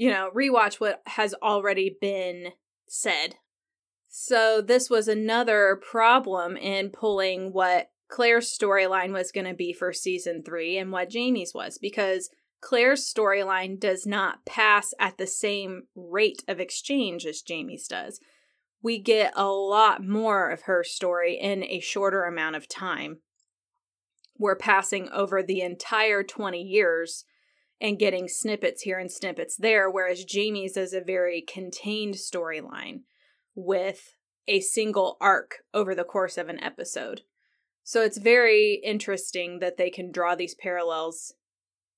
you 0.00 0.08
know, 0.08 0.30
rewatch 0.34 0.80
what 0.80 1.02
has 1.04 1.34
already 1.42 1.94
been 2.00 2.52
said. 2.88 3.34
So 4.08 4.62
this 4.62 4.88
was 4.88 5.08
another 5.08 5.78
problem 5.90 6.56
in 6.56 6.88
pulling 6.88 7.52
what 7.52 7.90
Claire's 8.08 8.48
storyline 8.50 9.12
was 9.12 9.30
going 9.30 9.46
to 9.46 9.52
be 9.52 9.74
for 9.74 9.92
season 9.92 10.42
3 10.42 10.78
and 10.78 10.90
what 10.90 11.10
Jamie's 11.10 11.52
was 11.52 11.76
because 11.76 12.30
Claire's 12.62 13.12
storyline 13.12 13.78
does 13.78 14.06
not 14.06 14.46
pass 14.46 14.94
at 14.98 15.18
the 15.18 15.26
same 15.26 15.82
rate 15.94 16.44
of 16.48 16.60
exchange 16.60 17.26
as 17.26 17.42
Jamie's 17.42 17.86
does. 17.86 18.20
we 18.82 18.98
get 18.98 19.34
a 19.36 19.48
lot 19.48 20.02
more 20.02 20.48
of 20.48 20.62
her 20.62 20.82
story 20.82 21.38
in 21.38 21.62
a 21.64 21.78
shorter 21.78 22.24
amount 22.24 22.56
of 22.56 22.66
time. 22.66 23.18
We're 24.38 24.56
passing 24.56 25.10
over 25.10 25.42
the 25.42 25.60
entire 25.60 26.22
20 26.22 26.62
years 26.62 27.26
and 27.80 27.98
getting 27.98 28.28
snippets 28.28 28.82
here 28.82 28.98
and 28.98 29.10
snippets 29.10 29.56
there, 29.56 29.90
whereas 29.90 30.24
Jamie's 30.24 30.76
is 30.76 30.92
a 30.92 31.00
very 31.00 31.42
contained 31.42 32.14
storyline 32.14 33.00
with 33.54 34.14
a 34.46 34.60
single 34.60 35.16
arc 35.20 35.58
over 35.72 35.94
the 35.94 36.04
course 36.04 36.36
of 36.36 36.48
an 36.48 36.62
episode. 36.62 37.22
So 37.82 38.02
it's 38.02 38.18
very 38.18 38.80
interesting 38.84 39.58
that 39.60 39.76
they 39.76 39.90
can 39.90 40.12
draw 40.12 40.34
these 40.34 40.54
parallels 40.54 41.34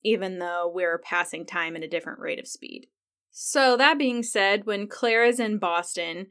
even 0.04 0.38
though 0.38 0.70
we're 0.72 0.98
passing 0.98 1.46
time 1.46 1.76
at 1.76 1.82
a 1.82 1.88
different 1.88 2.18
rate 2.18 2.38
of 2.38 2.48
speed. 2.48 2.86
So, 3.30 3.76
that 3.76 3.98
being 3.98 4.22
said, 4.22 4.66
when 4.66 4.88
Claire 4.88 5.24
is 5.24 5.40
in 5.40 5.58
Boston, 5.58 6.28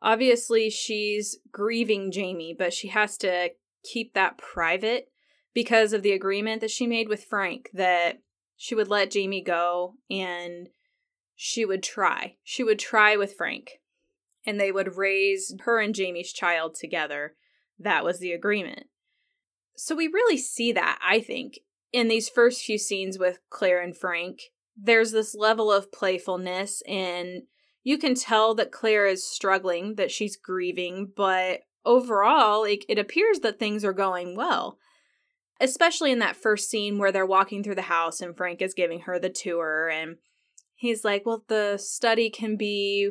obviously 0.00 0.70
she's 0.70 1.38
grieving 1.50 2.12
Jamie, 2.12 2.54
but 2.56 2.72
she 2.72 2.88
has 2.88 3.16
to 3.18 3.50
keep 3.82 4.14
that 4.14 4.38
private 4.38 5.08
because 5.52 5.92
of 5.92 6.02
the 6.02 6.12
agreement 6.12 6.60
that 6.60 6.70
she 6.70 6.86
made 6.86 7.08
with 7.08 7.24
Frank 7.24 7.70
that 7.74 8.18
she 8.56 8.74
would 8.74 8.88
let 8.88 9.10
Jamie 9.10 9.42
go 9.42 9.94
and 10.10 10.68
she 11.34 11.64
would 11.64 11.82
try. 11.82 12.36
She 12.42 12.62
would 12.62 12.78
try 12.78 13.16
with 13.16 13.34
Frank 13.34 13.80
and 14.46 14.60
they 14.60 14.70
would 14.70 14.96
raise 14.96 15.54
her 15.64 15.80
and 15.80 15.94
Jamie's 15.94 16.32
child 16.32 16.74
together. 16.74 17.34
That 17.78 18.04
was 18.04 18.18
the 18.18 18.32
agreement. 18.32 18.86
So 19.76 19.94
we 19.94 20.06
really 20.06 20.36
see 20.36 20.72
that, 20.72 20.98
I 21.04 21.20
think, 21.20 21.58
in 21.92 22.08
these 22.08 22.28
first 22.28 22.62
few 22.62 22.78
scenes 22.78 23.18
with 23.18 23.40
Claire 23.50 23.80
and 23.80 23.96
Frank. 23.96 24.40
There's 24.76 25.12
this 25.12 25.34
level 25.34 25.72
of 25.72 25.92
playfulness, 25.92 26.82
and 26.86 27.42
you 27.82 27.98
can 27.98 28.14
tell 28.14 28.54
that 28.54 28.72
Claire 28.72 29.06
is 29.06 29.26
struggling, 29.26 29.94
that 29.96 30.10
she's 30.10 30.36
grieving, 30.36 31.12
but 31.16 31.60
overall, 31.84 32.64
it, 32.64 32.84
it 32.88 32.98
appears 32.98 33.40
that 33.40 33.58
things 33.58 33.84
are 33.84 33.92
going 33.92 34.36
well. 34.36 34.78
Especially 35.64 36.12
in 36.12 36.18
that 36.18 36.36
first 36.36 36.68
scene 36.68 36.98
where 36.98 37.10
they're 37.10 37.26
walking 37.26 37.62
through 37.62 37.74
the 37.74 37.82
house 37.82 38.20
and 38.20 38.36
Frank 38.36 38.60
is 38.60 38.74
giving 38.74 39.00
her 39.00 39.18
the 39.18 39.30
tour, 39.30 39.88
and 39.88 40.16
he's 40.74 41.04
like, 41.04 41.24
Well, 41.24 41.44
the 41.48 41.78
study 41.78 42.30
can 42.30 42.56
be 42.56 43.10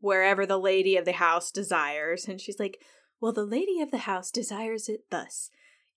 wherever 0.00 0.46
the 0.46 0.58
lady 0.58 0.96
of 0.96 1.04
the 1.04 1.12
house 1.12 1.50
desires. 1.50 2.26
And 2.26 2.40
she's 2.40 2.58
like, 2.58 2.78
Well, 3.20 3.32
the 3.32 3.44
lady 3.44 3.80
of 3.80 3.90
the 3.90 3.98
house 3.98 4.30
desires 4.30 4.88
it 4.88 5.04
thus. 5.10 5.50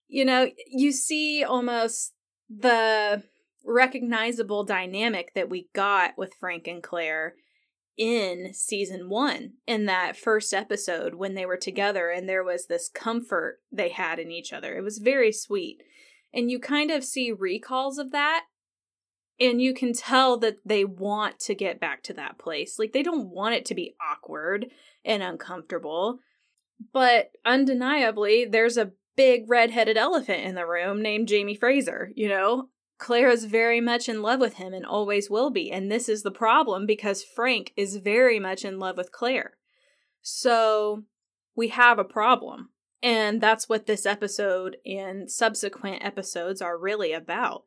You 0.08 0.26
know, 0.26 0.50
you 0.68 0.92
see 0.92 1.44
almost 1.44 2.14
the 2.50 3.24
recognizable 3.66 4.64
dynamic 4.64 5.34
that 5.34 5.50
we 5.50 5.70
got 5.74 6.18
with 6.18 6.34
Frank 6.40 6.68
and 6.68 6.84
Claire 6.84 7.36
in 7.98 8.54
season 8.54 9.08
one 9.10 9.54
in 9.68 9.86
that 9.86 10.18
first 10.18 10.54
episode 10.54 11.16
when 11.16 11.36
they 11.36 11.46
were 11.46 11.58
together 11.58 12.10
and 12.10 12.28
there 12.28 12.44
was 12.44 12.66
this 12.66 12.90
comfort 12.90 13.60
they 13.72 13.90
had 13.90 14.20
in 14.20 14.32
each 14.32 14.52
other. 14.52 14.76
It 14.76 14.84
was 14.84 14.98
very 14.98 15.32
sweet. 15.32 15.84
And 16.34 16.50
you 16.50 16.60
kind 16.60 16.92
of 16.92 17.04
see 17.04 17.32
recalls 17.32 17.98
of 17.98 18.12
that 18.12 18.46
and 19.40 19.62
you 19.62 19.74
can 19.74 19.94
tell 19.94 20.38
that 20.38 20.58
they 20.66 20.86
want 20.86 21.40
to 21.42 21.56
get 21.56 21.80
back 21.80 22.04
to 22.04 22.14
that 22.14 22.38
place. 22.38 22.78
Like 22.78 22.94
they 22.94 23.04
don't 23.04 23.30
want 23.30 23.56
it 23.56 23.66
to 23.66 23.76
be 23.76 23.96
awkward 24.02 24.68
and 25.04 25.24
uncomfortable. 25.24 26.20
But 26.92 27.32
undeniably, 27.46 28.46
there's 28.46 28.78
a 28.78 28.92
big 29.16 29.46
red-headed 29.48 29.98
elephant 29.98 30.44
in 30.44 30.56
the 30.56 30.66
room 30.66 31.02
named 31.02 31.28
Jamie 31.28 31.56
Fraser, 31.56 32.12
you 32.16 32.28
know? 32.28 32.70
Claire 32.98 33.30
is 33.30 33.46
very 33.46 33.82
much 33.82 34.08
in 34.08 34.22
love 34.22 34.40
with 34.40 34.56
him 34.56 34.74
and 34.74 34.86
always 34.86 35.30
will 35.30 35.50
be. 35.50 35.72
And 35.72 35.92
this 35.92 36.08
is 36.08 36.24
the 36.24 36.32
problem 36.32 36.86
because 36.86 37.24
Frank 37.24 37.74
is 37.76 37.98
very 37.98 38.40
much 38.40 38.64
in 38.64 38.80
love 38.80 38.98
with 38.98 39.12
Claire. 39.12 39.58
So 40.22 41.04
we 41.56 41.70
have 41.70 42.00
a 42.00 42.06
problem. 42.06 42.70
And 43.04 43.42
that's 43.42 43.68
what 43.68 43.86
this 43.86 44.06
episode 44.06 44.78
and 44.86 45.30
subsequent 45.30 46.04
episodes 46.06 46.62
are 46.62 46.78
really 46.78 47.12
about 47.12 47.66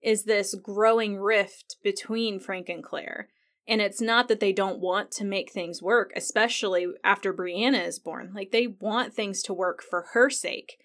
is 0.00 0.24
this 0.24 0.54
growing 0.54 1.18
rift 1.18 1.76
between 1.82 2.40
Frank 2.40 2.70
and 2.70 2.82
Claire. 2.82 3.28
And 3.66 3.82
it's 3.82 4.00
not 4.00 4.28
that 4.28 4.40
they 4.40 4.52
don't 4.52 4.80
want 4.80 5.10
to 5.12 5.24
make 5.24 5.52
things 5.52 5.82
work, 5.82 6.12
especially 6.16 6.86
after 7.04 7.34
Brianna 7.34 7.86
is 7.86 7.98
born. 7.98 8.32
Like 8.34 8.50
they 8.50 8.66
want 8.66 9.12
things 9.12 9.42
to 9.42 9.52
work 9.52 9.82
for 9.82 10.06
her 10.14 10.30
sake. 10.30 10.78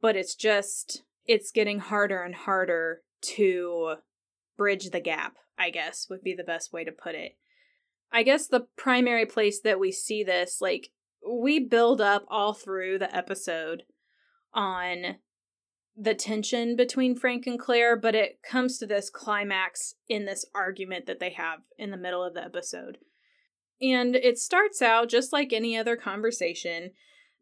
But 0.00 0.14
it's 0.14 0.36
just, 0.36 1.02
it's 1.26 1.50
getting 1.50 1.80
harder 1.80 2.22
and 2.22 2.34
harder 2.34 3.00
to 3.22 3.96
bridge 4.56 4.90
the 4.90 5.00
gap, 5.00 5.36
I 5.58 5.70
guess 5.70 6.06
would 6.08 6.22
be 6.22 6.34
the 6.34 6.44
best 6.44 6.72
way 6.72 6.84
to 6.84 6.92
put 6.92 7.16
it. 7.16 7.36
I 8.12 8.22
guess 8.22 8.46
the 8.46 8.66
primary 8.76 9.26
place 9.26 9.60
that 9.62 9.80
we 9.80 9.90
see 9.90 10.22
this, 10.22 10.60
like, 10.60 10.90
we 11.28 11.58
build 11.58 12.00
up 12.00 12.24
all 12.28 12.52
through 12.52 12.98
the 12.98 13.14
episode 13.14 13.84
on 14.54 15.16
the 15.96 16.14
tension 16.14 16.76
between 16.76 17.16
Frank 17.16 17.46
and 17.46 17.58
Claire, 17.58 17.96
but 17.96 18.14
it 18.14 18.40
comes 18.42 18.78
to 18.78 18.86
this 18.86 19.10
climax 19.10 19.94
in 20.08 20.24
this 20.24 20.44
argument 20.54 21.06
that 21.06 21.20
they 21.20 21.30
have 21.30 21.60
in 21.78 21.90
the 21.90 21.96
middle 21.96 22.24
of 22.24 22.34
the 22.34 22.44
episode. 22.44 22.98
And 23.82 24.14
it 24.16 24.38
starts 24.38 24.82
out 24.82 25.08
just 25.08 25.32
like 25.32 25.52
any 25.52 25.76
other 25.76 25.96
conversation. 25.96 26.92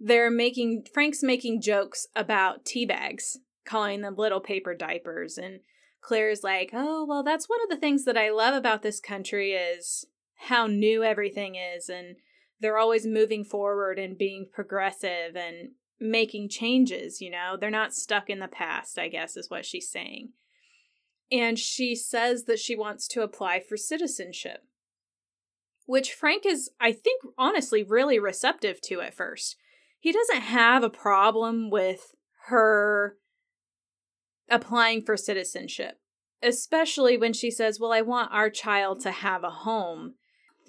They're 0.00 0.30
making, 0.30 0.86
Frank's 0.92 1.22
making 1.22 1.60
jokes 1.60 2.06
about 2.14 2.64
tea 2.64 2.86
bags, 2.86 3.38
calling 3.64 4.00
them 4.00 4.14
little 4.16 4.40
paper 4.40 4.74
diapers. 4.74 5.38
And 5.38 5.60
Claire's 6.00 6.42
like, 6.42 6.70
oh, 6.72 7.04
well, 7.04 7.22
that's 7.22 7.48
one 7.48 7.62
of 7.62 7.68
the 7.68 7.76
things 7.76 8.04
that 8.04 8.16
I 8.16 8.30
love 8.30 8.54
about 8.54 8.82
this 8.82 9.00
country 9.00 9.52
is 9.52 10.04
how 10.36 10.66
new 10.66 11.02
everything 11.02 11.56
is. 11.56 11.88
And 11.88 12.16
they're 12.60 12.78
always 12.78 13.06
moving 13.06 13.44
forward 13.44 13.98
and 13.98 14.18
being 14.18 14.48
progressive 14.52 15.36
and 15.36 15.70
making 16.00 16.48
changes, 16.48 17.20
you 17.20 17.30
know? 17.30 17.56
They're 17.58 17.70
not 17.70 17.94
stuck 17.94 18.28
in 18.30 18.40
the 18.40 18.48
past, 18.48 18.98
I 18.98 19.08
guess, 19.08 19.36
is 19.36 19.50
what 19.50 19.66
she's 19.66 19.90
saying. 19.90 20.30
And 21.30 21.58
she 21.58 21.94
says 21.94 22.44
that 22.44 22.58
she 22.58 22.74
wants 22.74 23.06
to 23.08 23.22
apply 23.22 23.60
for 23.60 23.76
citizenship, 23.76 24.64
which 25.86 26.12
Frank 26.12 26.46
is, 26.46 26.70
I 26.80 26.92
think, 26.92 27.22
honestly, 27.36 27.82
really 27.82 28.18
receptive 28.18 28.80
to 28.82 29.00
at 29.02 29.14
first. 29.14 29.56
He 30.00 30.12
doesn't 30.12 30.40
have 30.40 30.82
a 30.82 30.90
problem 30.90 31.70
with 31.70 32.14
her 32.46 33.16
applying 34.48 35.02
for 35.02 35.16
citizenship, 35.16 35.98
especially 36.42 37.18
when 37.18 37.32
she 37.32 37.50
says, 37.50 37.78
Well, 37.78 37.92
I 37.92 38.00
want 38.00 38.32
our 38.32 38.48
child 38.48 39.00
to 39.00 39.10
have 39.10 39.44
a 39.44 39.50
home. 39.50 40.14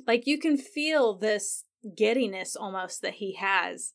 Like, 0.05 0.27
you 0.27 0.39
can 0.39 0.57
feel 0.57 1.13
this 1.13 1.63
giddiness 1.95 2.55
almost 2.55 3.01
that 3.01 3.15
he 3.15 3.35
has 3.35 3.93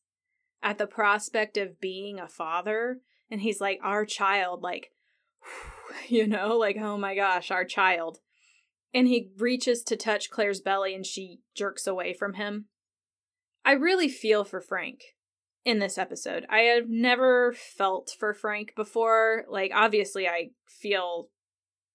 at 0.63 0.79
the 0.79 0.87
prospect 0.87 1.57
of 1.57 1.81
being 1.81 2.19
a 2.19 2.29
father. 2.29 2.99
And 3.31 3.41
he's 3.41 3.61
like 3.61 3.79
our 3.83 4.05
child 4.05 4.63
like 4.63 4.91
you 6.09 6.27
know 6.27 6.57
like 6.57 6.77
oh 6.79 6.97
my 6.97 7.15
gosh 7.15 7.51
our 7.51 7.65
child. 7.65 8.19
And 8.93 9.09
he 9.09 9.31
reaches 9.39 9.83
to 9.85 9.97
touch 9.97 10.31
Claire's 10.31 10.61
belly 10.61 10.95
and 10.95 11.05
she 11.05 11.41
jerks 11.55 11.87
away 11.87 12.15
from 12.15 12.35
him. 12.35 12.67
I 13.65 13.73
really 13.73 14.09
feel 14.09 14.45
for 14.45 14.61
frank 14.61 15.01
in 15.65 15.79
this 15.79 15.99
episode. 15.99 16.47
I 16.51 16.61
have 16.61 16.89
never 16.89 17.55
felt 17.55 18.15
for 18.19 18.35
frank 18.35 18.75
before. 18.77 19.45
Like 19.49 19.73
obviously 19.75 20.29
i 20.29 20.51
feel 20.69 21.29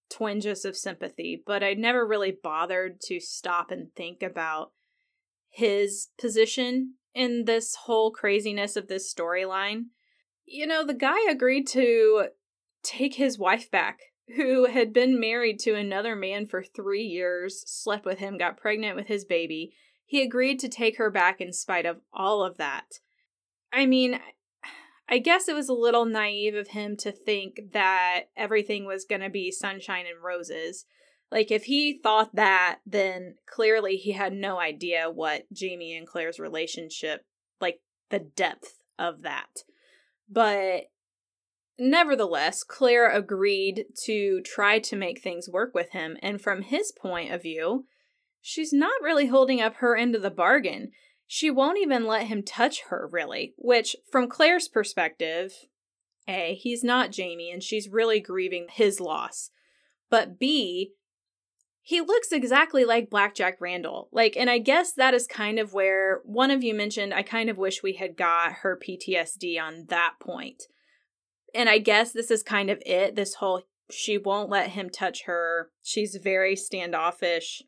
twinges 0.09 0.65
of 0.65 0.75
sympathy 0.75 1.41
but 1.45 1.63
i 1.63 1.73
never 1.73 2.05
really 2.05 2.35
bothered 2.41 2.99
to 2.99 3.19
stop 3.19 3.69
and 3.69 3.93
think 3.95 4.23
about 4.23 4.71
his 5.49 6.09
position 6.19 6.95
in 7.13 7.45
this 7.45 7.75
whole 7.85 8.11
craziness 8.11 8.75
of 8.75 8.87
this 8.87 9.13
storyline. 9.13 9.85
You 10.45 10.65
know, 10.65 10.85
the 10.85 10.93
guy 10.93 11.29
agreed 11.29 11.67
to 11.69 12.29
take 12.83 13.15
his 13.15 13.37
wife 13.37 13.69
back, 13.69 13.99
who 14.35 14.65
had 14.65 14.93
been 14.93 15.19
married 15.19 15.59
to 15.59 15.75
another 15.75 16.15
man 16.15 16.45
for 16.45 16.63
three 16.63 17.03
years, 17.03 17.63
slept 17.65 18.05
with 18.05 18.19
him, 18.19 18.37
got 18.37 18.57
pregnant 18.57 18.95
with 18.95 19.07
his 19.07 19.25
baby. 19.25 19.73
He 20.05 20.21
agreed 20.21 20.59
to 20.59 20.69
take 20.69 20.97
her 20.97 21.11
back 21.11 21.41
in 21.41 21.53
spite 21.53 21.85
of 21.85 22.01
all 22.13 22.43
of 22.43 22.57
that. 22.57 22.99
I 23.71 23.85
mean, 23.85 24.19
I 25.07 25.17
guess 25.17 25.47
it 25.47 25.55
was 25.55 25.69
a 25.69 25.73
little 25.73 26.05
naive 26.05 26.55
of 26.55 26.69
him 26.69 26.95
to 26.97 27.11
think 27.11 27.73
that 27.73 28.25
everything 28.37 28.85
was 28.85 29.05
going 29.05 29.21
to 29.21 29.29
be 29.29 29.51
sunshine 29.51 30.05
and 30.05 30.23
roses. 30.23 30.85
Like, 31.31 31.51
if 31.51 31.65
he 31.65 31.99
thought 32.01 32.35
that, 32.35 32.79
then 32.85 33.35
clearly 33.45 33.97
he 33.97 34.13
had 34.13 34.33
no 34.33 34.59
idea 34.59 35.11
what 35.11 35.51
Jamie 35.53 35.95
and 35.95 36.07
Claire's 36.07 36.39
relationship, 36.39 37.25
like 37.61 37.81
the 38.09 38.19
depth 38.19 38.79
of 38.97 39.21
that. 39.21 39.63
But 40.27 40.89
nevertheless, 41.77 42.63
Claire 42.63 43.09
agreed 43.09 43.85
to 44.05 44.41
try 44.41 44.79
to 44.79 44.95
make 44.95 45.21
things 45.21 45.47
work 45.49 45.73
with 45.73 45.91
him. 45.91 46.17
And 46.21 46.41
from 46.41 46.63
his 46.63 46.91
point 46.91 47.31
of 47.31 47.43
view, 47.43 47.85
she's 48.41 48.73
not 48.73 49.01
really 49.01 49.27
holding 49.27 49.61
up 49.61 49.75
her 49.75 49.95
end 49.95 50.15
of 50.15 50.21
the 50.21 50.31
bargain. 50.31 50.91
She 51.27 51.51
won't 51.51 51.77
even 51.77 52.07
let 52.07 52.25
him 52.25 52.41
touch 52.41 52.81
her, 52.89 53.07
really, 53.11 53.53
which, 53.55 53.95
from 54.11 54.27
Claire's 54.27 54.67
perspective, 54.67 55.53
A, 56.27 56.55
he's 56.55 56.83
not 56.83 57.11
Jamie 57.11 57.51
and 57.51 57.61
she's 57.61 57.87
really 57.87 58.19
grieving 58.19 58.65
his 58.71 58.99
loss. 58.99 59.51
But 60.09 60.39
B, 60.39 60.93
he 61.89 62.01
looks 62.01 62.31
exactly 62.31 62.85
like 62.85 63.09
Blackjack 63.09 63.59
Randall. 63.59 64.09
Like, 64.11 64.37
and 64.37 64.47
I 64.47 64.59
guess 64.59 64.93
that 64.93 65.15
is 65.15 65.25
kind 65.25 65.57
of 65.57 65.73
where 65.73 66.21
one 66.23 66.51
of 66.51 66.63
you 66.63 66.75
mentioned, 66.75 67.15
I 67.15 67.23
kind 67.23 67.49
of 67.49 67.57
wish 67.57 67.81
we 67.81 67.93
had 67.93 68.15
got 68.15 68.51
her 68.61 68.79
PTSD 68.79 69.59
on 69.59 69.85
that 69.89 70.13
point. 70.21 70.65
And 71.55 71.67
I 71.67 71.79
guess 71.79 72.11
this 72.11 72.29
is 72.29 72.43
kind 72.43 72.69
of 72.69 72.79
it 72.85 73.15
this 73.15 73.33
whole 73.33 73.63
she 73.89 74.19
won't 74.19 74.51
let 74.51 74.69
him 74.69 74.91
touch 74.91 75.23
her. 75.23 75.71
She's 75.81 76.15
very 76.21 76.55
standoffish. 76.55 77.63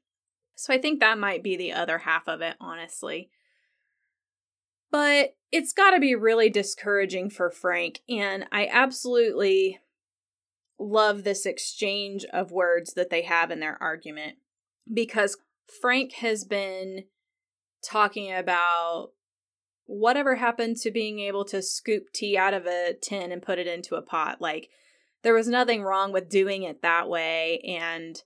So 0.54 0.72
I 0.72 0.78
think 0.78 1.00
that 1.00 1.18
might 1.18 1.42
be 1.42 1.58
the 1.58 1.74
other 1.74 1.98
half 1.98 2.28
of 2.28 2.42
it, 2.42 2.58
honestly. 2.62 3.32
But 4.92 5.34
it's 5.52 5.74
got 5.74 5.92
to 5.92 6.00
be 6.00 6.14
really 6.14 6.52
discouraging 6.52 7.32
for 7.32 7.50
Frank. 7.50 8.02
And 8.08 8.46
I 8.52 8.70
absolutely 8.72 9.80
love 10.82 11.24
this 11.24 11.46
exchange 11.46 12.26
of 12.34 12.52
words 12.52 12.94
that 12.94 13.10
they 13.10 13.22
have 13.22 13.52
in 13.52 13.60
their 13.60 13.82
argument 13.82 14.38
because 14.92 15.38
Frank 15.82 16.14
has 16.14 16.44
been 16.44 17.06
talking 17.84 18.32
about 18.32 19.10
whatever 19.86 20.36
happened 20.36 20.78
to 20.78 20.92
being 20.92 21.20
able 21.20 21.46
to 21.46 21.62
scoop 21.62 22.12
tea 22.14 22.38
out 22.38 22.54
of 22.54 22.66
a 22.66 22.94
tin 23.02 23.32
and 23.32 23.42
put 23.42 23.60
it 23.60 23.68
into 23.68 23.96
a 23.96 24.02
pot. 24.02 24.42
Like, 24.42 24.70
there 25.24 25.34
was 25.34 25.48
nothing 25.48 25.84
wrong 25.84 26.12
with 26.12 26.30
doing 26.30 26.64
it 26.64 26.82
that 26.82 27.10
way 27.10 27.60
and 27.60 28.22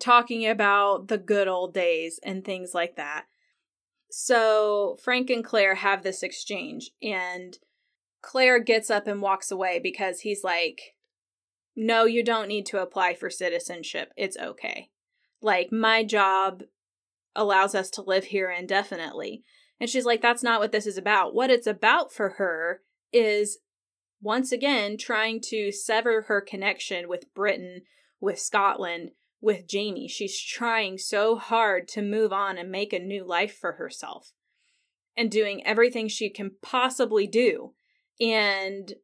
talking 0.00 0.46
about 0.46 1.08
the 1.08 1.18
good 1.18 1.48
old 1.48 1.72
days 1.72 2.18
and 2.22 2.44
things 2.44 2.72
like 2.74 2.96
that. 2.96 3.26
So, 4.10 4.96
Frank 5.02 5.30
and 5.30 5.44
Claire 5.44 5.76
have 5.76 6.02
this 6.02 6.22
exchange, 6.22 6.90
and 7.02 7.58
Claire 8.22 8.60
gets 8.60 8.90
up 8.90 9.06
and 9.06 9.20
walks 9.20 9.50
away 9.50 9.78
because 9.78 10.20
he's 10.20 10.42
like, 10.42 10.95
no, 11.76 12.04
you 12.04 12.24
don't 12.24 12.48
need 12.48 12.66
to 12.66 12.80
apply 12.80 13.14
for 13.14 13.28
citizenship. 13.28 14.10
It's 14.16 14.38
okay. 14.38 14.88
Like, 15.42 15.70
my 15.70 16.02
job 16.02 16.62
allows 17.34 17.74
us 17.74 17.90
to 17.90 18.02
live 18.02 18.24
here 18.24 18.50
indefinitely. 18.50 19.44
And 19.78 19.90
she's 19.90 20.06
like, 20.06 20.22
that's 20.22 20.42
not 20.42 20.58
what 20.58 20.72
this 20.72 20.86
is 20.86 20.96
about. 20.96 21.34
What 21.34 21.50
it's 21.50 21.66
about 21.66 22.10
for 22.10 22.30
her 22.30 22.80
is, 23.12 23.58
once 24.22 24.50
again, 24.52 24.96
trying 24.96 25.40
to 25.48 25.70
sever 25.70 26.22
her 26.22 26.40
connection 26.40 27.08
with 27.08 27.32
Britain, 27.34 27.82
with 28.18 28.38
Scotland, 28.38 29.10
with 29.42 29.68
Jamie. 29.68 30.08
She's 30.08 30.40
trying 30.40 30.96
so 30.96 31.36
hard 31.36 31.88
to 31.88 32.00
move 32.00 32.32
on 32.32 32.56
and 32.56 32.70
make 32.70 32.94
a 32.94 32.98
new 32.98 33.22
life 33.22 33.54
for 33.54 33.72
herself 33.72 34.32
and 35.14 35.30
doing 35.30 35.64
everything 35.66 36.08
she 36.08 36.30
can 36.30 36.52
possibly 36.62 37.26
do. 37.26 37.74
And 38.18 38.94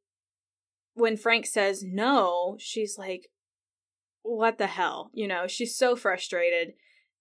when 0.94 1.16
Frank 1.16 1.46
says 1.46 1.82
no, 1.82 2.56
she's 2.58 2.96
like, 2.98 3.30
what 4.22 4.58
the 4.58 4.66
hell? 4.66 5.10
You 5.12 5.26
know, 5.28 5.46
she's 5.46 5.76
so 5.76 5.96
frustrated. 5.96 6.74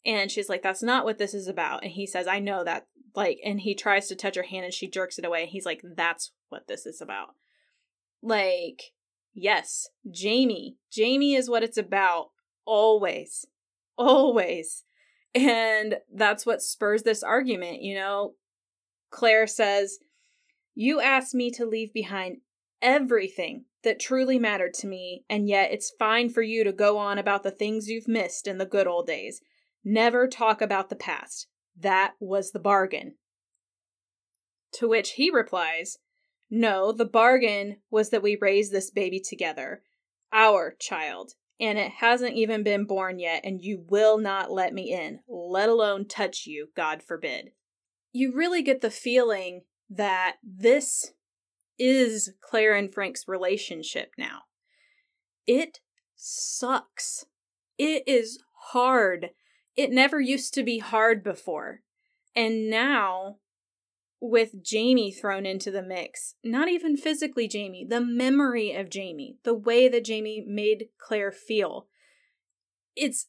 And 0.06 0.32
she's 0.32 0.50
like, 0.50 0.64
that's 0.64 0.84
not 0.84 1.06
what 1.06 1.18
this 1.18 1.34
is 1.34 1.48
about. 1.48 1.84
And 1.84 1.92
he 1.92 2.08
says, 2.08 2.28
I 2.28 2.40
know 2.40 2.64
that. 2.64 2.88
Like, 3.16 3.40
and 3.44 3.60
he 3.60 3.76
tries 3.76 4.08
to 4.08 4.16
touch 4.16 4.36
her 4.36 4.44
hand 4.44 4.66
and 4.66 4.74
she 4.74 4.90
jerks 4.90 5.20
it 5.20 5.26
away. 5.26 5.46
He's 5.46 5.66
like, 5.66 5.82
that's 5.96 6.32
what 6.50 6.68
this 6.68 6.86
is 6.86 7.02
about. 7.02 7.36
Like, 8.22 8.94
yes, 9.34 9.90
Jamie. 10.10 10.78
Jamie 10.92 11.36
is 11.36 11.50
what 11.50 11.64
it's 11.64 11.78
about. 11.78 12.30
Always. 12.66 13.46
Always. 13.98 14.86
And 15.36 15.98
that's 16.14 16.46
what 16.46 16.62
spurs 16.62 17.04
this 17.04 17.24
argument. 17.24 17.82
You 17.82 17.96
know, 17.96 18.34
Claire 19.10 19.48
says, 19.48 20.00
You 20.74 21.02
asked 21.02 21.36
me 21.36 21.52
to 21.52 21.66
leave 21.66 21.94
behind 21.94 22.38
everything 22.82 23.66
that 23.84 24.00
truly 24.00 24.38
mattered 24.38 24.74
to 24.76 24.88
me, 24.88 25.24
and 25.30 25.48
yet 25.48 25.72
it's 25.72 25.94
fine 25.98 26.30
for 26.30 26.42
you 26.42 26.64
to 26.64 26.72
go 26.72 26.98
on 26.98 27.18
about 27.18 27.44
the 27.44 27.52
things 27.52 27.88
you've 27.88 28.08
missed 28.08 28.48
in 28.48 28.58
the 28.58 28.66
good 28.66 28.88
old 28.88 29.08
days. 29.08 29.42
Never 29.84 30.28
talk 30.28 30.62
about 30.62 30.90
the 30.90 30.96
past. 30.96 31.48
That 31.80 32.14
was 32.20 32.52
the 32.52 32.60
bargain. 32.60 33.16
To 34.74 34.88
which 34.88 35.12
he 35.12 35.32
replies, 35.32 35.98
No, 36.50 36.92
the 36.92 37.06
bargain 37.06 37.78
was 37.90 38.10
that 38.10 38.22
we 38.22 38.38
raise 38.40 38.70
this 38.70 38.92
baby 38.92 39.20
together. 39.20 39.82
Our 40.32 40.76
child. 40.80 41.32
And 41.60 41.78
it 41.78 41.92
hasn't 41.92 42.36
even 42.36 42.64
been 42.64 42.86
born 42.86 43.20
yet, 43.20 43.42
and 43.44 43.62
you 43.62 43.86
will 43.88 44.18
not 44.18 44.52
let 44.52 44.74
me 44.74 44.92
in, 44.92 45.20
let 45.28 45.70
alone 45.70 46.08
touch 46.08 46.48
you, 46.48 46.70
God 46.76 47.04
forbid. 47.04 47.52
You 48.12 48.34
really 48.34 48.64
get 48.64 48.82
the 48.82 48.90
feeling 48.90 49.62
that 49.90 50.38
this 50.44 51.14
is 51.78 52.34
Claire 52.42 52.76
and 52.76 52.94
Frank's 52.94 53.28
relationship 53.28 54.12
now. 54.18 54.42
It 55.48 55.80
sucks. 56.16 57.26
It 57.78 58.04
is 58.06 58.40
hard. 58.70 59.32
It 59.76 59.92
never 59.92 60.20
used 60.20 60.54
to 60.54 60.64
be 60.64 60.80
hard 60.80 61.24
before. 61.24 61.82
And 62.36 62.70
now, 62.70 63.38
with 64.20 64.64
Jamie 64.64 65.12
thrown 65.12 65.46
into 65.46 65.72
the 65.72 65.82
mix, 65.82 66.36
not 66.44 66.70
even 66.70 66.96
physically 66.96 67.48
Jamie, 67.48 67.86
the 67.90 68.02
memory 68.02 68.74
of 68.74 68.90
Jamie, 68.90 69.38
the 69.44 69.56
way 69.56 69.90
that 69.90 70.06
Jamie 70.06 70.46
made 70.48 70.90
Claire 71.00 71.32
feel, 71.32 71.88
it's 72.96 73.28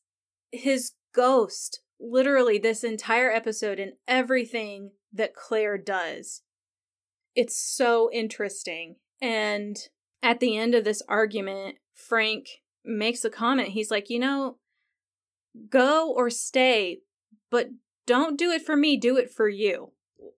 his 0.50 0.92
ghost, 1.14 1.80
literally, 1.98 2.58
this 2.58 2.84
entire 2.84 3.30
episode 3.30 3.80
and 3.80 3.92
everything 4.06 4.90
that 5.12 5.34
Claire 5.34 5.78
does 5.78 6.42
it's 7.34 7.56
so 7.56 8.10
interesting. 8.12 8.96
And 9.20 9.76
at 10.22 10.40
the 10.40 10.56
end 10.56 10.74
of 10.74 10.84
this 10.84 11.02
argument, 11.08 11.76
Frank 11.94 12.48
makes 12.84 13.24
a 13.24 13.30
comment. 13.30 13.68
He's 13.68 13.90
like, 13.90 14.10
you 14.10 14.18
know, 14.18 14.58
go 15.68 16.12
or 16.12 16.30
stay, 16.30 17.00
but 17.50 17.68
don't 18.06 18.38
do 18.38 18.50
it 18.50 18.64
for 18.64 18.76
me, 18.76 18.96
do 18.96 19.16
it 19.16 19.30
for 19.30 19.48
you, 19.48 19.92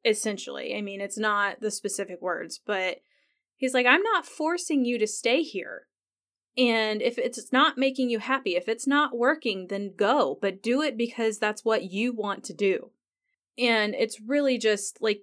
essentially. 0.05 0.77
I 0.77 0.83
mean, 0.83 1.01
it's 1.01 1.19
not 1.19 1.61
the 1.61 1.71
specific 1.71 2.21
words, 2.21 2.61
but 2.65 2.99
he's 3.57 3.75
like, 3.75 3.87
I'm 3.87 4.03
not 4.03 4.27
forcing 4.27 4.85
you 4.85 4.99
to 4.99 5.07
stay 5.07 5.43
here. 5.43 5.87
And 6.57 7.03
if 7.03 7.19
it's 7.19 7.53
not 7.53 7.79
making 7.79 8.11
you 8.11 8.21
happy, 8.21 8.55
if 8.55 8.69
it's 8.69 8.87
not 8.87 9.17
working, 9.17 9.67
then 9.69 9.95
go, 9.97 10.39
but 10.41 10.63
do 10.63 10.83
it 10.83 10.97
because 10.97 11.39
that's 11.39 11.65
what 11.65 11.91
you 11.91 12.13
want 12.13 12.45
to 12.45 12.53
do. 12.53 12.91
And 13.59 13.95
it's 13.95 14.21
really 14.21 14.59
just 14.59 14.99
like 15.01 15.23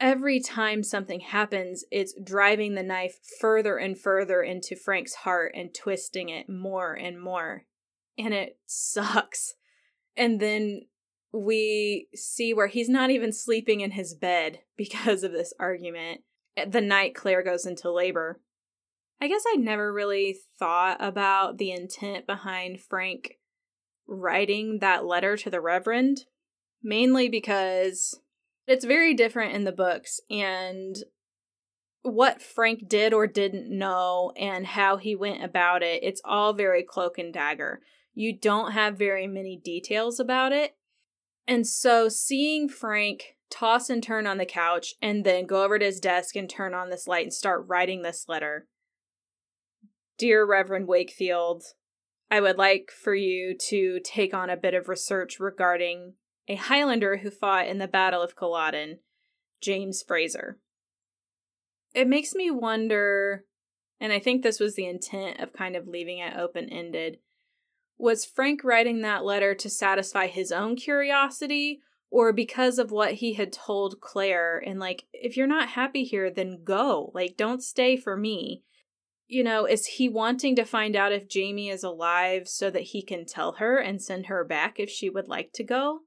every 0.00 0.40
time 0.40 0.82
something 0.82 1.20
happens, 1.20 1.84
it's 1.90 2.14
driving 2.22 2.74
the 2.74 2.82
knife 2.82 3.18
further 3.40 3.76
and 3.78 3.98
further 3.98 4.42
into 4.42 4.76
Frank's 4.76 5.14
heart 5.14 5.52
and 5.54 5.74
twisting 5.74 6.28
it 6.28 6.48
more 6.48 6.94
and 6.94 7.20
more. 7.20 7.64
And 8.18 8.32
it 8.32 8.58
sucks. 8.66 9.54
And 10.16 10.40
then 10.40 10.82
we 11.32 12.08
see 12.14 12.54
where 12.54 12.68
he's 12.68 12.88
not 12.88 13.10
even 13.10 13.32
sleeping 13.32 13.80
in 13.80 13.92
his 13.92 14.14
bed 14.14 14.60
because 14.76 15.22
of 15.22 15.32
this 15.32 15.52
argument 15.58 16.22
the 16.66 16.80
night 16.80 17.14
Claire 17.14 17.42
goes 17.42 17.66
into 17.66 17.90
labor. 17.90 18.40
I 19.20 19.28
guess 19.28 19.42
I 19.46 19.56
never 19.56 19.92
really 19.92 20.36
thought 20.58 20.98
about 21.00 21.58
the 21.58 21.70
intent 21.70 22.26
behind 22.26 22.80
Frank 22.80 23.38
writing 24.06 24.78
that 24.80 25.04
letter 25.04 25.36
to 25.38 25.50
the 25.50 25.60
Reverend, 25.60 26.24
mainly 26.82 27.28
because 27.28 28.20
it's 28.66 28.84
very 28.84 29.14
different 29.14 29.54
in 29.54 29.64
the 29.64 29.72
books, 29.72 30.20
and 30.30 30.96
what 32.02 32.40
Frank 32.40 32.88
did 32.88 33.12
or 33.12 33.26
didn't 33.26 33.68
know 33.68 34.32
and 34.36 34.66
how 34.66 34.96
he 34.96 35.16
went 35.16 35.42
about 35.42 35.82
it, 35.82 36.02
it's 36.02 36.20
all 36.24 36.52
very 36.52 36.82
cloak 36.82 37.18
and 37.18 37.32
dagger. 37.32 37.80
You 38.14 38.36
don't 38.36 38.72
have 38.72 38.96
very 38.96 39.26
many 39.26 39.60
details 39.62 40.20
about 40.20 40.52
it. 40.52 40.76
And 41.48 41.66
so 41.66 42.08
seeing 42.08 42.68
Frank 42.68 43.36
toss 43.50 43.90
and 43.90 44.02
turn 44.02 44.26
on 44.26 44.38
the 44.38 44.46
couch 44.46 44.94
and 45.02 45.24
then 45.24 45.46
go 45.46 45.64
over 45.64 45.78
to 45.78 45.84
his 45.84 46.00
desk 46.00 46.36
and 46.36 46.48
turn 46.48 46.74
on 46.74 46.90
this 46.90 47.06
light 47.06 47.24
and 47.24 47.32
start 47.32 47.64
writing 47.66 48.02
this 48.02 48.26
letter. 48.28 48.66
Dear 50.18 50.46
Reverend 50.46 50.88
Wakefield, 50.88 51.62
I 52.30 52.40
would 52.40 52.56
like 52.56 52.90
for 52.90 53.14
you 53.14 53.56
to 53.68 54.00
take 54.02 54.32
on 54.32 54.50
a 54.50 54.56
bit 54.56 54.74
of 54.74 54.88
research 54.88 55.38
regarding 55.38 56.14
a 56.48 56.54
Highlander 56.54 57.18
who 57.18 57.30
fought 57.30 57.66
in 57.66 57.78
the 57.78 57.88
Battle 57.88 58.22
of 58.22 58.36
Culloden, 58.36 58.98
James 59.60 60.02
Fraser. 60.02 60.58
It 61.94 62.06
makes 62.06 62.34
me 62.34 62.50
wonder, 62.50 63.44
and 64.00 64.12
I 64.12 64.18
think 64.18 64.42
this 64.42 64.60
was 64.60 64.74
the 64.74 64.86
intent 64.86 65.40
of 65.40 65.52
kind 65.52 65.76
of 65.76 65.88
leaving 65.88 66.18
it 66.18 66.36
open 66.36 66.68
ended. 66.68 67.18
Was 67.98 68.24
Frank 68.26 68.62
writing 68.62 69.00
that 69.00 69.24
letter 69.24 69.54
to 69.54 69.70
satisfy 69.70 70.26
his 70.26 70.52
own 70.52 70.76
curiosity 70.76 71.80
or 72.10 72.32
because 72.32 72.78
of 72.78 72.90
what 72.90 73.14
he 73.14 73.34
had 73.34 73.52
told 73.52 74.00
Claire 74.00 74.62
and 74.64 74.78
like 74.78 75.04
if 75.12 75.36
you're 75.36 75.46
not 75.46 75.70
happy 75.70 76.04
here 76.04 76.30
then 76.30 76.60
go 76.64 77.10
like 77.14 77.36
don't 77.36 77.62
stay 77.62 77.96
for 77.96 78.16
me 78.16 78.62
you 79.26 79.42
know 79.42 79.66
is 79.66 79.86
he 79.86 80.08
wanting 80.08 80.54
to 80.56 80.64
find 80.64 80.94
out 80.94 81.12
if 81.12 81.28
Jamie 81.28 81.68
is 81.68 81.82
alive 81.82 82.48
so 82.48 82.70
that 82.70 82.82
he 82.82 83.02
can 83.02 83.26
tell 83.26 83.52
her 83.52 83.78
and 83.78 84.00
send 84.00 84.26
her 84.26 84.44
back 84.44 84.78
if 84.78 84.88
she 84.88 85.10
would 85.10 85.28
like 85.28 85.52
to 85.54 85.64
go 85.64 86.00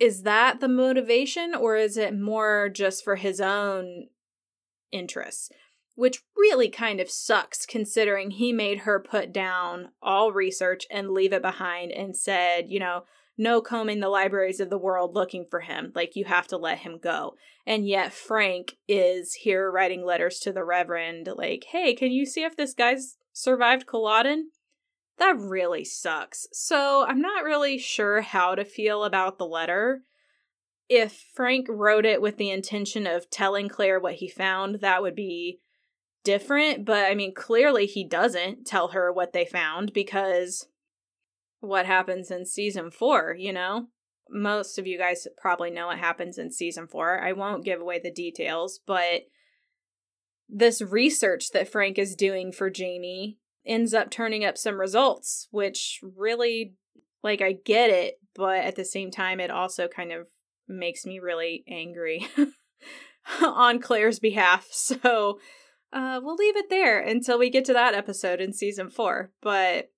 is 0.00 0.22
that 0.22 0.60
the 0.60 0.68
motivation 0.68 1.54
or 1.54 1.76
is 1.76 1.96
it 1.96 2.18
more 2.18 2.68
just 2.68 3.04
for 3.04 3.16
his 3.16 3.40
own 3.40 4.08
interests? 4.90 5.50
which 6.00 6.22
really 6.34 6.70
kind 6.70 6.98
of 6.98 7.10
sucks 7.10 7.66
considering 7.66 8.30
he 8.30 8.54
made 8.54 8.78
her 8.80 8.98
put 8.98 9.34
down 9.34 9.90
all 10.00 10.32
research 10.32 10.86
and 10.90 11.10
leave 11.10 11.30
it 11.30 11.42
behind 11.42 11.92
and 11.92 12.16
said, 12.16 12.70
you 12.70 12.80
know, 12.80 13.04
no 13.36 13.60
combing 13.60 14.00
the 14.00 14.08
libraries 14.08 14.60
of 14.60 14.70
the 14.70 14.78
world 14.78 15.14
looking 15.14 15.44
for 15.50 15.60
him. 15.60 15.92
Like, 15.94 16.16
you 16.16 16.24
have 16.24 16.46
to 16.48 16.56
let 16.56 16.78
him 16.78 16.98
go. 17.02 17.34
And 17.66 17.86
yet, 17.86 18.14
Frank 18.14 18.76
is 18.88 19.34
here 19.34 19.70
writing 19.70 20.02
letters 20.02 20.38
to 20.38 20.52
the 20.52 20.64
Reverend, 20.64 21.28
like, 21.36 21.66
hey, 21.70 21.94
can 21.94 22.12
you 22.12 22.24
see 22.24 22.44
if 22.44 22.56
this 22.56 22.72
guy's 22.72 23.18
survived 23.34 23.86
Culloden? 23.86 24.52
That 25.20 25.36
really 25.38 25.84
sucks. 25.84 26.48
So, 26.50 27.04
I'm 27.06 27.20
not 27.20 27.44
really 27.44 27.78
sure 27.78 28.22
how 28.22 28.54
to 28.54 28.64
feel 28.64 29.04
about 29.04 29.36
the 29.36 29.46
letter. 29.46 30.00
If 30.88 31.26
Frank 31.34 31.66
wrote 31.68 32.06
it 32.06 32.22
with 32.22 32.38
the 32.38 32.50
intention 32.50 33.06
of 33.06 33.30
telling 33.30 33.68
Claire 33.68 34.00
what 34.00 34.14
he 34.14 34.28
found, 34.28 34.76
that 34.76 35.02
would 35.02 35.14
be 35.14 35.60
different. 36.24 36.86
But 36.86 37.04
I 37.04 37.14
mean, 37.14 37.34
clearly 37.34 37.84
he 37.84 38.02
doesn't 38.02 38.66
tell 38.66 38.88
her 38.88 39.12
what 39.12 39.34
they 39.34 39.44
found 39.44 39.92
because 39.92 40.66
what 41.60 41.84
happens 41.84 42.30
in 42.30 42.46
season 42.46 42.90
four, 42.90 43.36
you 43.38 43.52
know? 43.52 43.88
Most 44.30 44.78
of 44.78 44.86
you 44.86 44.96
guys 44.96 45.28
probably 45.36 45.70
know 45.70 45.88
what 45.88 45.98
happens 45.98 46.38
in 46.38 46.50
season 46.50 46.86
four. 46.86 47.20
I 47.22 47.32
won't 47.32 47.64
give 47.64 47.80
away 47.80 48.00
the 48.02 48.10
details, 48.10 48.80
but 48.86 49.26
this 50.48 50.80
research 50.80 51.50
that 51.50 51.68
Frank 51.68 51.98
is 51.98 52.14
doing 52.14 52.52
for 52.52 52.70
Jamie 52.70 53.36
ends 53.66 53.94
up 53.94 54.10
turning 54.10 54.44
up 54.44 54.56
some 54.56 54.80
results, 54.80 55.48
which 55.50 56.00
really, 56.02 56.74
like, 57.22 57.40
I 57.40 57.52
get 57.52 57.90
it, 57.90 58.20
but 58.34 58.58
at 58.58 58.76
the 58.76 58.84
same 58.84 59.10
time, 59.10 59.40
it 59.40 59.50
also 59.50 59.88
kind 59.88 60.12
of 60.12 60.26
makes 60.68 61.04
me 61.04 61.18
really 61.18 61.64
angry 61.68 62.26
on 63.42 63.80
Claire's 63.80 64.18
behalf. 64.18 64.68
So, 64.72 65.38
uh, 65.92 66.20
we'll 66.22 66.36
leave 66.36 66.56
it 66.56 66.70
there 66.70 67.00
until 67.00 67.38
we 67.38 67.50
get 67.50 67.64
to 67.66 67.72
that 67.72 67.94
episode 67.94 68.40
in 68.40 68.52
season 68.52 68.90
four. 68.90 69.32
But 69.42 69.90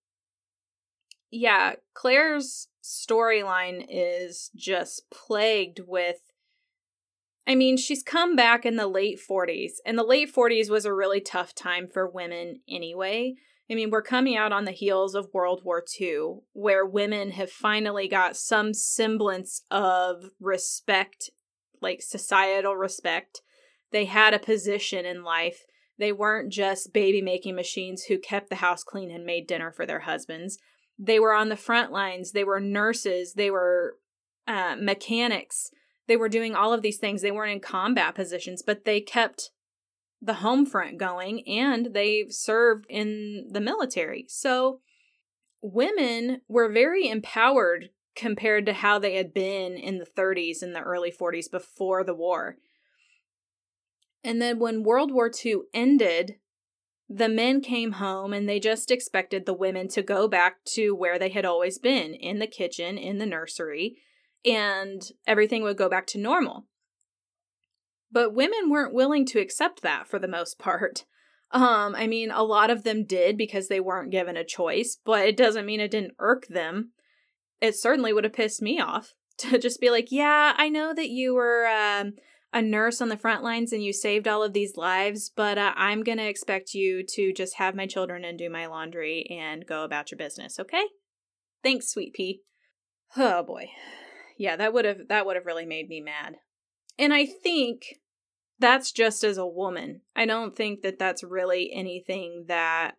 yeah, 1.31 1.75
Claire's 1.94 2.68
storyline 2.83 3.85
is 3.88 4.51
just 4.55 5.11
plagued 5.11 5.81
with. 5.87 6.18
I 7.46 7.55
mean, 7.57 7.77
she's 7.77 8.03
come 8.03 8.37
back 8.37 8.64
in 8.64 8.77
the 8.77 8.87
late 8.87 9.18
40s, 9.18 9.72
and 9.85 9.98
the 9.98 10.05
late 10.05 10.33
40s 10.33 10.70
was 10.70 10.85
a 10.85 10.94
really 10.94 11.20
tough 11.20 11.55
time 11.55 11.88
for 11.88 12.09
women 12.09 12.61
anyway. 12.68 13.35
I 13.73 13.75
mean, 13.75 13.91
we're 13.91 14.03
coming 14.03 14.37
out 14.37 14.53
on 14.53 14.67
the 14.67 14.71
heels 14.71 15.15
of 15.15 15.33
World 15.33 15.63
War 15.65 15.83
II, 15.99 16.41
where 16.53 16.85
women 16.85 17.31
have 17.31 17.51
finally 17.51 18.07
got 18.07 18.37
some 18.37 18.75
semblance 18.75 19.63
of 19.71 20.25
respect, 20.39 21.31
like 21.81 22.03
societal 22.03 22.77
respect. 22.77 23.41
They 23.91 24.05
had 24.05 24.35
a 24.35 24.39
position 24.39 25.07
in 25.07 25.25
life. 25.25 25.65
They 25.99 26.13
weren't 26.13 26.53
just 26.53 26.93
baby 26.93 27.23
making 27.23 27.55
machines 27.55 28.05
who 28.05 28.19
kept 28.19 28.51
the 28.51 28.57
house 28.57 28.85
clean 28.85 29.11
and 29.11 29.25
made 29.25 29.47
dinner 29.47 29.73
for 29.73 29.87
their 29.87 30.01
husbands. 30.01 30.59
They 30.99 31.19
were 31.19 31.33
on 31.33 31.49
the 31.49 31.57
front 31.57 31.91
lines. 31.91 32.33
They 32.33 32.45
were 32.45 32.61
nurses. 32.61 33.33
They 33.35 33.51
were 33.51 33.97
uh, 34.47 34.77
mechanics. 34.79 35.71
They 36.09 36.17
were 36.19 36.29
doing 36.29 36.55
all 36.55 36.75
of 36.75 36.83
these 36.83 36.99
things. 36.99 37.23
They 37.23 37.33
weren't 37.33 37.53
in 37.53 37.61
combat 37.61 38.15
positions, 38.15 38.63
but 38.63 38.85
they 38.85 39.01
kept 39.01 39.51
the 40.23 40.35
home 40.35 40.65
front 40.65 40.99
going 40.99 41.47
and 41.49 41.93
they've 41.93 42.33
served 42.33 42.87
in 42.89 43.49
the 43.51 43.61
military. 43.61 44.25
So 44.29 44.81
women 45.61 46.43
were 46.49 46.71
very 46.71 47.09
empowered 47.09 47.91
compared 48.15 48.67
to 48.67 48.73
how 48.73 48.99
they 48.99 49.17
had 49.17 49.35
been 49.35 49.77
in 49.77 49.99
the 49.99 50.07
30s 50.07 50.63
and 50.63 50.75
the 50.75 50.81
early 50.81 51.11
40s 51.11 51.51
before 51.51 52.05
the 52.05 52.15
war. 52.15 52.57
And 54.23 54.41
then 54.41 54.61
when 54.61 54.85
World 54.85 55.11
War 55.11 55.31
II 55.45 55.63
ended, 55.75 56.37
the 57.09 57.29
men 57.29 57.61
came 57.61 57.93
home 57.93 58.33
and 58.33 58.49
they 58.49 58.61
just 58.61 58.91
expected 58.91 59.45
the 59.45 59.55
women 59.55 59.89
to 59.89 60.03
go 60.03 60.29
back 60.29 60.65
to 60.65 60.95
where 60.95 61.19
they 61.19 61.31
had 61.31 61.45
always 61.45 61.79
been 61.79 62.15
in 62.15 62.39
the 62.39 62.47
kitchen, 62.47 62.97
in 62.97 63.19
the 63.19 63.27
nursery, 63.27 63.97
and 64.45 65.03
everything 65.27 65.63
would 65.63 65.77
go 65.77 65.89
back 65.89 66.07
to 66.09 66.19
normal. 66.19 66.67
But 68.12 68.35
women 68.35 68.68
weren't 68.68 68.94
willing 68.94 69.25
to 69.27 69.40
accept 69.40 69.83
that 69.83 70.07
for 70.07 70.18
the 70.18 70.29
most 70.29 70.59
part. 70.59 71.05
Um, 71.51 71.94
I 71.94 72.07
mean, 72.07 72.31
a 72.31 72.42
lot 72.42 72.70
of 72.70 72.85
them 72.85 73.05
did 73.05 73.37
because 73.37 73.68
they 73.68 73.81
weren't 73.81 74.11
given 74.11 74.37
a 74.37 74.44
choice, 74.44 74.98
but 75.05 75.27
it 75.27 75.37
doesn't 75.37 75.66
mean 75.66 75.81
it 75.81 75.90
didn't 75.90 76.14
irk 76.18 76.46
them. 76.48 76.92
It 77.61 77.77
certainly 77.77 78.12
would 78.12 78.25
have 78.25 78.33
pissed 78.33 78.62
me 78.62 78.81
off 78.81 79.14
to 79.38 79.59
just 79.59 79.81
be 79.81 79.90
like, 79.90 80.09
yeah, 80.11 80.55
I 80.57 80.68
know 80.68 80.94
that 80.94 81.11
you 81.11 81.35
were 81.35 81.66
um, 81.66 82.14
a 82.53 82.62
nurse 82.62 83.01
on 83.01 83.09
the 83.09 83.16
front 83.16 83.42
lines 83.42 83.72
and 83.72 83.85
you 83.85 83.92
saved 83.92 84.29
all 84.29 84.42
of 84.42 84.53
these 84.53 84.77
lives, 84.77 85.31
but 85.35 85.59
uh, 85.59 85.72
I'm 85.77 86.03
going 86.03 86.18
to 86.18 86.29
expect 86.29 86.75
you 86.75 87.05
to 87.14 87.33
just 87.33 87.57
have 87.57 87.75
my 87.75 87.87
children 87.87 88.25
and 88.25 88.38
do 88.38 88.51
my 88.51 88.66
laundry 88.66 89.27
and 89.31 89.66
go 89.66 89.85
about 89.85 90.11
your 90.11 90.18
business, 90.18 90.59
okay? 90.59 90.85
Thanks, 91.62 91.90
sweet 91.90 92.12
pea. 92.14 92.40
Oh 93.16 93.42
boy. 93.42 93.70
Yeah, 94.38 94.57
that 94.57 94.72
would 94.72 94.85
have 94.85 95.09
that 95.09 95.27
would 95.27 95.37
have 95.37 95.46
really 95.46 95.66
made 95.66 95.88
me 95.88 96.01
mad. 96.01 96.37
And 96.98 97.12
I 97.12 97.27
think 97.27 97.98
that's 98.62 98.92
just 98.92 99.25
as 99.25 99.37
a 99.37 99.46
woman. 99.46 100.01
I 100.16 100.25
don't 100.25 100.57
think 100.57 100.83
that 100.83 100.98
that's 100.98 101.22
really 101.22 101.70
anything 101.72 102.44
that 102.48 102.92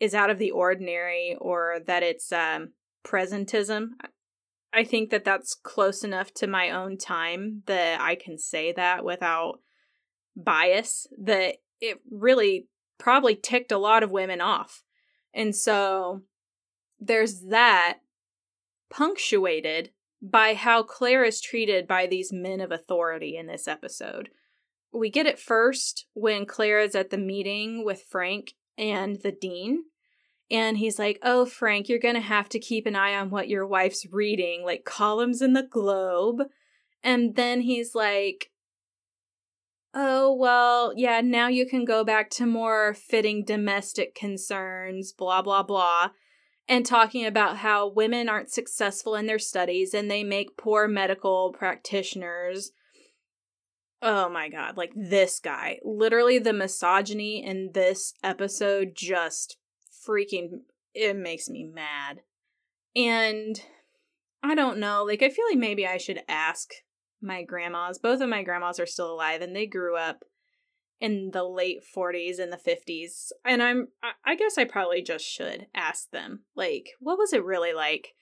is 0.00 0.14
out 0.14 0.30
of 0.30 0.38
the 0.38 0.50
ordinary 0.50 1.36
or 1.40 1.78
that 1.86 2.02
it's 2.02 2.32
um 2.32 2.70
presentism. 3.04 3.90
I 4.72 4.84
think 4.84 5.10
that 5.10 5.24
that's 5.24 5.54
close 5.54 6.04
enough 6.04 6.32
to 6.34 6.46
my 6.46 6.70
own 6.70 6.96
time 6.96 7.62
that 7.66 8.00
I 8.00 8.14
can 8.14 8.38
say 8.38 8.72
that 8.72 9.04
without 9.04 9.60
bias 10.36 11.06
that 11.18 11.56
it 11.80 11.98
really 12.10 12.68
probably 12.98 13.34
ticked 13.34 13.72
a 13.72 13.78
lot 13.78 14.02
of 14.02 14.10
women 14.10 14.40
off. 14.40 14.82
And 15.34 15.54
so 15.54 16.22
there's 16.98 17.40
that 17.48 17.98
punctuated 18.90 19.90
by 20.22 20.54
how 20.54 20.82
Claire 20.82 21.24
is 21.24 21.40
treated 21.40 21.86
by 21.86 22.06
these 22.06 22.32
men 22.32 22.60
of 22.60 22.70
authority 22.70 23.36
in 23.36 23.46
this 23.46 23.66
episode. 23.66 24.28
We 24.92 25.10
get 25.10 25.26
it 25.26 25.38
first 25.38 26.06
when 26.14 26.46
Claire 26.46 26.80
is 26.80 26.94
at 26.94 27.10
the 27.10 27.18
meeting 27.18 27.84
with 27.84 28.02
Frank 28.02 28.54
and 28.76 29.20
the 29.22 29.32
dean 29.32 29.84
and 30.50 30.78
he's 30.78 30.98
like, 30.98 31.18
Oh, 31.22 31.46
Frank, 31.46 31.88
you're 31.88 31.98
going 31.98 32.16
to 32.16 32.20
have 32.20 32.48
to 32.50 32.58
keep 32.58 32.86
an 32.86 32.96
eye 32.96 33.14
on 33.14 33.30
what 33.30 33.48
your 33.48 33.66
wife's 33.66 34.06
reading, 34.10 34.64
like 34.64 34.84
columns 34.84 35.40
in 35.40 35.52
the 35.52 35.62
Globe. 35.62 36.42
And 37.02 37.36
then 37.36 37.60
he's 37.62 37.94
like, 37.94 38.50
Oh, 39.94 40.32
well, 40.34 40.92
yeah, 40.96 41.20
now 41.20 41.48
you 41.48 41.66
can 41.66 41.84
go 41.84 42.04
back 42.04 42.30
to 42.30 42.46
more 42.46 42.94
fitting 42.94 43.44
domestic 43.44 44.14
concerns, 44.14 45.12
blah, 45.12 45.42
blah, 45.42 45.62
blah. 45.62 46.10
And 46.68 46.86
talking 46.86 47.26
about 47.26 47.58
how 47.58 47.88
women 47.88 48.28
aren't 48.28 48.50
successful 48.50 49.16
in 49.16 49.26
their 49.26 49.40
studies 49.40 49.92
and 49.92 50.08
they 50.08 50.22
make 50.22 50.56
poor 50.56 50.86
medical 50.86 51.52
practitioners. 51.52 52.70
Oh 54.02 54.28
my 54.28 54.48
god, 54.48 54.76
like 54.76 54.92
this 54.96 55.40
guy. 55.40 55.78
Literally, 55.84 56.38
the 56.38 56.52
misogyny 56.52 57.44
in 57.44 57.70
this 57.74 58.14
episode 58.22 58.92
just 58.94 59.58
freaking 60.06 60.60
it 60.94 61.16
makes 61.16 61.48
me 61.48 61.64
mad. 61.64 62.22
And 62.96 63.60
I 64.42 64.54
don't 64.54 64.78
know, 64.78 65.04
like 65.04 65.22
I 65.22 65.28
feel 65.28 65.44
like 65.50 65.58
maybe 65.58 65.86
I 65.86 65.98
should 65.98 66.22
ask 66.28 66.70
my 67.20 67.42
grandmas. 67.42 67.98
Both 67.98 68.20
of 68.20 68.28
my 68.28 68.42
grandmas 68.42 68.80
are 68.80 68.86
still 68.86 69.12
alive 69.12 69.42
and 69.42 69.54
they 69.54 69.66
grew 69.66 69.96
up 69.96 70.24
in 71.00 71.30
the 71.32 71.44
late 71.44 71.82
40s 71.96 72.38
and 72.38 72.52
the 72.52 72.56
50s. 72.56 73.30
And 73.44 73.62
I'm 73.62 73.88
I 74.24 74.34
guess 74.34 74.56
I 74.56 74.64
probably 74.64 75.02
just 75.02 75.24
should 75.24 75.66
ask 75.74 76.10
them. 76.10 76.44
Like, 76.54 76.90
what 77.00 77.18
was 77.18 77.32
it 77.32 77.44
really 77.44 77.74
like? 77.74 78.14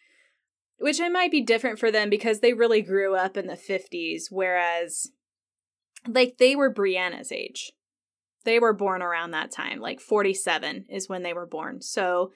Which 0.79 1.01
it 1.01 1.11
might 1.11 1.31
be 1.31 1.43
different 1.43 1.79
for 1.79 1.91
them 1.91 2.11
because 2.11 2.41
they 2.41 2.53
really 2.53 2.83
grew 2.83 3.15
up 3.17 3.37
in 3.37 3.47
the 3.47 3.55
50s 3.55 4.25
whereas 4.31 5.09
like 6.07 6.37
they 6.39 6.55
were 6.57 6.73
Brianna's 6.73 7.33
age. 7.33 7.73
They 8.45 8.59
were 8.59 8.73
born 8.73 9.03
around 9.03 9.33
that 9.33 9.51
time, 9.51 9.81
like 9.81 10.01
47 10.01 10.87
is 10.89 11.09
when 11.09 11.23
they 11.23 11.33
were 11.33 11.47
born. 11.47 11.83
So 11.83 12.33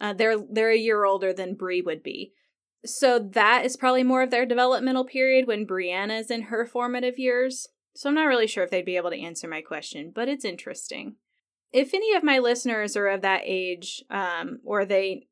uh, 0.00 0.12
they're 0.12 0.36
they're 0.38 0.70
a 0.70 0.78
year 0.78 1.04
older 1.04 1.32
than 1.32 1.54
Brie 1.54 1.82
would 1.82 2.02
be. 2.02 2.32
So 2.84 3.18
that 3.18 3.64
is 3.64 3.76
probably 3.76 4.04
more 4.04 4.22
of 4.22 4.30
their 4.30 4.46
developmental 4.46 5.04
period 5.04 5.46
when 5.46 5.66
Brianna 5.66 6.20
is 6.20 6.30
in 6.30 6.42
her 6.42 6.64
formative 6.64 7.18
years. 7.18 7.66
So 7.96 8.08
I'm 8.08 8.14
not 8.14 8.26
really 8.26 8.46
sure 8.46 8.62
if 8.62 8.70
they'd 8.70 8.84
be 8.84 8.96
able 8.96 9.10
to 9.10 9.20
answer 9.20 9.48
my 9.48 9.60
question, 9.60 10.12
but 10.14 10.28
it's 10.28 10.44
interesting. 10.44 11.16
If 11.72 11.92
any 11.92 12.14
of 12.14 12.22
my 12.22 12.38
listeners 12.38 12.96
are 12.96 13.08
of 13.08 13.22
that 13.22 13.42
age, 13.44 14.04
um, 14.08 14.60
or 14.64 14.84
they 14.84 15.26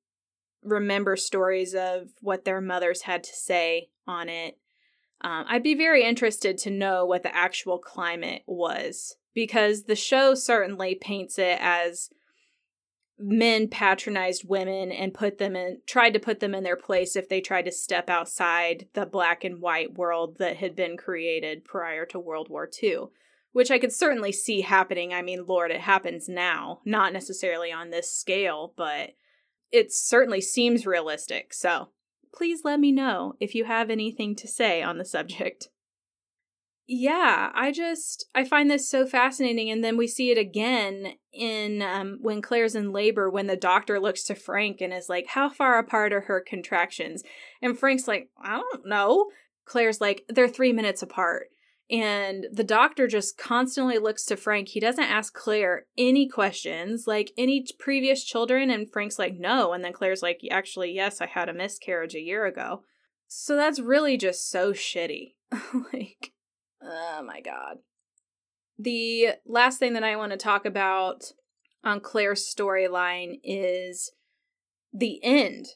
remember 0.64 1.16
stories 1.16 1.74
of 1.74 2.08
what 2.20 2.44
their 2.44 2.60
mothers 2.60 3.02
had 3.02 3.22
to 3.24 3.32
say 3.32 3.90
on 4.06 4.28
it, 4.28 4.58
um, 5.26 5.44
I'd 5.48 5.64
be 5.64 5.74
very 5.74 6.04
interested 6.04 6.56
to 6.58 6.70
know 6.70 7.04
what 7.04 7.24
the 7.24 7.34
actual 7.34 7.78
climate 7.78 8.42
was 8.46 9.16
because 9.34 9.82
the 9.82 9.96
show 9.96 10.36
certainly 10.36 10.94
paints 10.94 11.36
it 11.36 11.58
as 11.60 12.10
men 13.18 13.66
patronized 13.66 14.48
women 14.48 14.92
and 14.92 15.12
put 15.12 15.38
them 15.38 15.56
in 15.56 15.80
tried 15.84 16.12
to 16.12 16.20
put 16.20 16.38
them 16.38 16.54
in 16.54 16.62
their 16.62 16.76
place 16.76 17.16
if 17.16 17.28
they 17.28 17.40
tried 17.40 17.64
to 17.64 17.72
step 17.72 18.08
outside 18.08 18.86
the 18.92 19.04
black 19.04 19.42
and 19.42 19.60
white 19.60 19.94
world 19.94 20.36
that 20.38 20.58
had 20.58 20.76
been 20.76 20.96
created 20.96 21.64
prior 21.64 22.06
to 22.06 22.20
World 22.20 22.48
War 22.48 22.70
II 22.80 23.06
which 23.50 23.70
I 23.70 23.78
could 23.78 23.92
certainly 23.92 24.32
see 24.32 24.60
happening. 24.60 25.14
I 25.14 25.22
mean, 25.22 25.46
Lord, 25.46 25.70
it 25.70 25.80
happens 25.80 26.28
now, 26.28 26.80
not 26.84 27.14
necessarily 27.14 27.72
on 27.72 27.88
this 27.88 28.12
scale, 28.12 28.74
but 28.76 29.14
it 29.72 29.94
certainly 29.94 30.42
seems 30.42 30.86
realistic. 30.86 31.54
So 31.54 31.88
please 32.36 32.60
let 32.64 32.78
me 32.78 32.92
know 32.92 33.34
if 33.40 33.54
you 33.54 33.64
have 33.64 33.90
anything 33.90 34.36
to 34.36 34.48
say 34.48 34.82
on 34.82 34.98
the 34.98 35.04
subject. 35.04 35.68
Yeah, 36.88 37.50
I 37.52 37.72
just 37.72 38.26
I 38.32 38.44
find 38.44 38.70
this 38.70 38.88
so 38.88 39.06
fascinating 39.06 39.70
and 39.70 39.82
then 39.82 39.96
we 39.96 40.06
see 40.06 40.30
it 40.30 40.38
again 40.38 41.14
in 41.32 41.82
um 41.82 42.18
when 42.20 42.40
Claire's 42.40 42.76
in 42.76 42.92
labor 42.92 43.28
when 43.28 43.48
the 43.48 43.56
doctor 43.56 43.98
looks 43.98 44.22
to 44.24 44.36
Frank 44.36 44.80
and 44.80 44.92
is 44.92 45.08
like, 45.08 45.26
"How 45.28 45.48
far 45.48 45.78
apart 45.78 46.12
are 46.12 46.22
her 46.22 46.40
contractions?" 46.40 47.24
And 47.60 47.76
Frank's 47.76 48.06
like, 48.06 48.28
"I 48.40 48.58
don't 48.58 48.86
know." 48.86 49.30
Claire's 49.64 50.00
like, 50.00 50.24
"They're 50.28 50.46
3 50.46 50.72
minutes 50.72 51.02
apart." 51.02 51.48
And 51.90 52.46
the 52.52 52.64
doctor 52.64 53.06
just 53.06 53.38
constantly 53.38 53.98
looks 53.98 54.24
to 54.26 54.36
Frank. 54.36 54.68
He 54.68 54.80
doesn't 54.80 55.04
ask 55.04 55.32
Claire 55.32 55.86
any 55.96 56.28
questions, 56.28 57.06
like 57.06 57.32
any 57.38 57.64
previous 57.78 58.24
children. 58.24 58.70
And 58.70 58.90
Frank's 58.90 59.18
like, 59.18 59.34
no. 59.38 59.72
And 59.72 59.84
then 59.84 59.92
Claire's 59.92 60.22
like, 60.22 60.40
actually, 60.50 60.92
yes, 60.92 61.20
I 61.20 61.26
had 61.26 61.48
a 61.48 61.54
miscarriage 61.54 62.14
a 62.14 62.20
year 62.20 62.44
ago. 62.44 62.82
So 63.28 63.54
that's 63.54 63.78
really 63.78 64.16
just 64.16 64.50
so 64.50 64.72
shitty. 64.72 65.34
like, 65.92 66.32
oh 66.82 67.22
my 67.24 67.40
God. 67.40 67.78
The 68.78 69.34
last 69.46 69.78
thing 69.78 69.92
that 69.92 70.04
I 70.04 70.16
want 70.16 70.32
to 70.32 70.38
talk 70.38 70.66
about 70.66 71.32
on 71.84 72.00
Claire's 72.00 72.52
storyline 72.52 73.38
is 73.44 74.10
the 74.92 75.22
end 75.22 75.66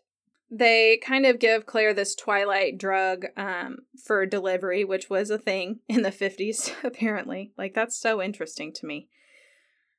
they 0.51 0.99
kind 1.05 1.27
of 1.27 1.39
give 1.39 1.67
Claire 1.67 1.95
this 1.95 2.15
twilight 2.15 2.77
drug 2.77 3.27
um, 3.37 3.79
for 4.03 4.27
delivery, 4.27 4.85
which 4.85 5.09
was 5.09 5.31
a 5.31 5.39
thing 5.39 5.81
in 5.89 6.03
the 6.03 6.11
50s, 6.11 6.73
apparently. 6.85 7.53
Like, 7.57 7.75
that's 7.75 7.97
so 7.97 8.21
interesting 8.21 8.73
to 8.75 8.87
me. 8.87 9.09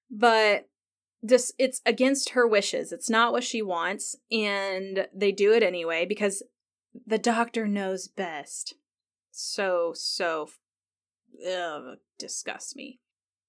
But 0.10 0.68
this 1.24 1.54
it's 1.60 1.82
against 1.86 2.32
her 2.32 2.48
wishes. 2.48 2.92
It's 2.92 3.10
not 3.10 3.32
what 3.32 3.44
she 3.44 3.62
wants, 3.62 4.16
and 4.32 5.08
they 5.14 5.32
do 5.32 5.54
it 5.54 5.64
anyway 5.64 6.06
because 6.06 6.44
the 7.06 7.20
doctor 7.20 7.68
knows 7.68 8.08
best. 8.08 8.74
So, 9.32 9.94
so 9.96 10.50
ugh, 11.48 11.98
disgusts 12.18 12.76
me. 12.76 13.00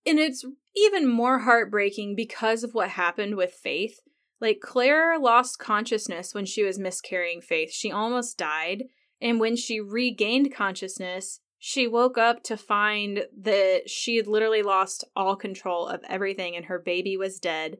And 0.04 0.18
it's 0.18 0.44
even 0.76 1.08
more 1.08 1.40
heartbreaking 1.40 2.14
because 2.14 2.62
of 2.62 2.74
what 2.74 2.90
happened 2.90 3.36
with 3.36 3.52
Faith 3.52 4.00
like 4.42 4.58
Claire 4.60 5.20
lost 5.20 5.60
consciousness 5.60 6.34
when 6.34 6.44
she 6.44 6.64
was 6.64 6.78
miscarrying 6.78 7.40
Faith. 7.40 7.72
She 7.72 7.92
almost 7.92 8.36
died. 8.36 8.84
And 9.20 9.38
when 9.38 9.54
she 9.54 9.80
regained 9.80 10.52
consciousness, 10.52 11.38
she 11.60 11.86
woke 11.86 12.18
up 12.18 12.42
to 12.42 12.56
find 12.56 13.26
that 13.40 13.88
she 13.88 14.16
had 14.16 14.26
literally 14.26 14.64
lost 14.64 15.04
all 15.14 15.36
control 15.36 15.86
of 15.86 16.02
everything 16.08 16.56
and 16.56 16.64
her 16.64 16.80
baby 16.80 17.16
was 17.16 17.38
dead. 17.38 17.76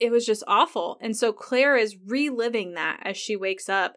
It 0.00 0.10
was 0.10 0.24
just 0.24 0.42
awful. 0.48 0.96
And 1.02 1.14
so 1.14 1.30
Claire 1.30 1.76
is 1.76 1.98
reliving 2.06 2.72
that 2.72 3.00
as 3.04 3.18
she 3.18 3.36
wakes 3.36 3.68
up. 3.68 3.96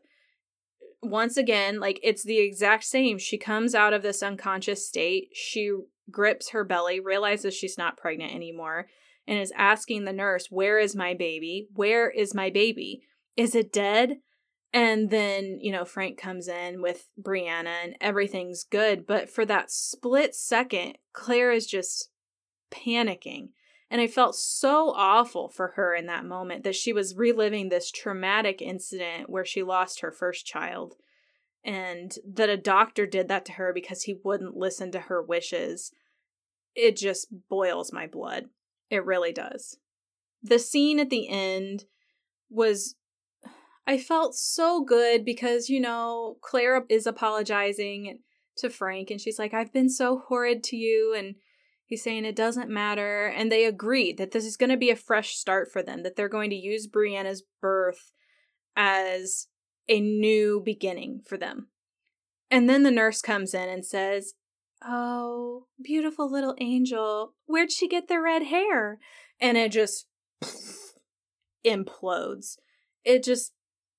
Once 1.02 1.38
again, 1.38 1.80
like 1.80 2.00
it's 2.04 2.24
the 2.24 2.40
exact 2.40 2.84
same. 2.84 3.18
She 3.18 3.38
comes 3.38 3.74
out 3.74 3.94
of 3.94 4.02
this 4.02 4.22
unconscious 4.22 4.86
state. 4.86 5.30
She 5.34 5.72
grips 6.12 6.50
her 6.50 6.66
belly, 6.66 7.00
realizes 7.00 7.54
she's 7.54 7.78
not 7.78 7.96
pregnant 7.96 8.36
anymore 8.36 8.88
and 9.28 9.40
is 9.40 9.54
asking 9.56 10.06
the 10.06 10.14
nurse, 10.14 10.48
Where 10.50 10.80
is 10.80 10.96
my 10.96 11.14
baby? 11.14 11.68
Where 11.74 12.10
is 12.10 12.34
my 12.34 12.50
baby? 12.50 13.02
Is 13.36 13.56
it 13.56 13.72
dead? 13.72 14.18
And 14.74 15.10
then, 15.10 15.60
you 15.62 15.72
know, 15.72 15.86
Frank 15.86 16.18
comes 16.18 16.50
in 16.50 16.82
with 16.82 17.08
Brianna 17.22 17.84
and 17.84 17.96
everything's 18.02 18.66
good. 18.66 19.08
But 19.08 19.30
for 19.30 19.46
that 19.46 19.72
split 19.72 20.36
second, 20.36 20.98
Claire 21.14 21.52
is 21.52 21.66
just 21.66 22.10
panicking. 22.72 23.50
And 23.90 24.02
I 24.02 24.08
felt 24.08 24.36
so 24.36 24.92
awful 24.94 25.48
for 25.48 25.74
her 25.76 25.96
in 25.96 26.08
that 26.08 26.26
moment 26.26 26.66
that 26.66 26.76
she 26.76 26.92
was 26.92 27.16
reliving 27.16 27.70
this 27.70 27.92
traumatic 27.92 28.62
incident 28.62 29.30
where 29.30 29.46
she 29.46 29.64
lost 29.64 30.02
her 30.02 30.12
first 30.12 30.46
child. 30.46 30.96
And 31.64 32.14
that 32.28 32.50
a 32.50 32.58
doctor 32.58 33.06
did 33.06 33.30
that 33.30 33.46
to 33.46 33.54
her 33.54 33.72
because 33.74 34.04
he 34.04 34.20
wouldn't 34.26 34.58
listen 34.58 34.92
to 34.92 35.00
her 35.00 35.22
wishes. 35.22 35.92
It 36.76 36.98
just 36.98 37.28
boils 37.50 37.94
my 37.94 38.08
blood. 38.08 38.48
It 38.90 39.06
really 39.06 39.32
does. 39.32 39.78
The 40.44 40.60
scene 40.60 41.00
at 41.00 41.10
the 41.10 41.28
end 41.28 41.86
was 42.50 42.96
I 43.88 43.98
felt 43.98 44.36
so 44.36 44.84
good 44.84 45.24
because, 45.24 45.70
you 45.70 45.80
know, 45.80 46.38
Clara 46.42 46.84
is 46.90 47.06
apologizing 47.06 48.20
to 48.58 48.70
Frank 48.70 49.12
and 49.12 49.22
she's 49.22 49.38
like, 49.38 49.54
I've 49.54 49.74
been 49.74 49.90
so 49.90 50.24
horrid 50.28 50.64
to 50.66 50.76
you. 50.76 51.14
And 51.16 51.36
he's 51.86 52.04
saying 52.04 52.26
it 52.26 52.36
doesn't 52.36 52.70
matter. 52.70 53.28
And 53.28 53.52
they 53.52 53.66
agree 53.66 54.12
that 54.14 54.32
this 54.32 54.46
is 54.46 54.58
going 54.58 54.72
to 54.72 54.78
be 54.78 54.90
a 54.90 54.96
fresh 54.96 55.36
start 55.36 55.72
for 55.72 55.84
them, 55.84 56.04
that 56.04 56.16
they're 56.16 56.30
going 56.30 56.50
to 56.50 56.56
use 56.56 56.88
Brianna's 56.88 57.44
birth 57.62 58.12
as 58.76 59.48
a 59.88 60.00
new 60.00 60.62
beginning 60.64 61.22
for 61.26 61.38
them. 61.38 61.68
And 62.50 62.70
then 62.70 62.84
the 62.84 62.92
nurse 62.92 63.22
comes 63.22 63.54
in 63.54 63.70
and 63.70 63.86
says, 63.86 64.34
Oh, 64.84 65.66
beautiful 65.82 66.32
little 66.32 66.56
angel. 66.60 67.34
Where'd 67.46 67.72
she 67.72 67.88
get 67.88 68.08
the 68.08 68.20
red 68.20 68.44
hair? 68.44 69.00
And 69.40 69.58
it 69.58 69.72
just 69.72 70.08
implodes. 71.66 72.58
It 73.04 73.24
just, 73.24 73.54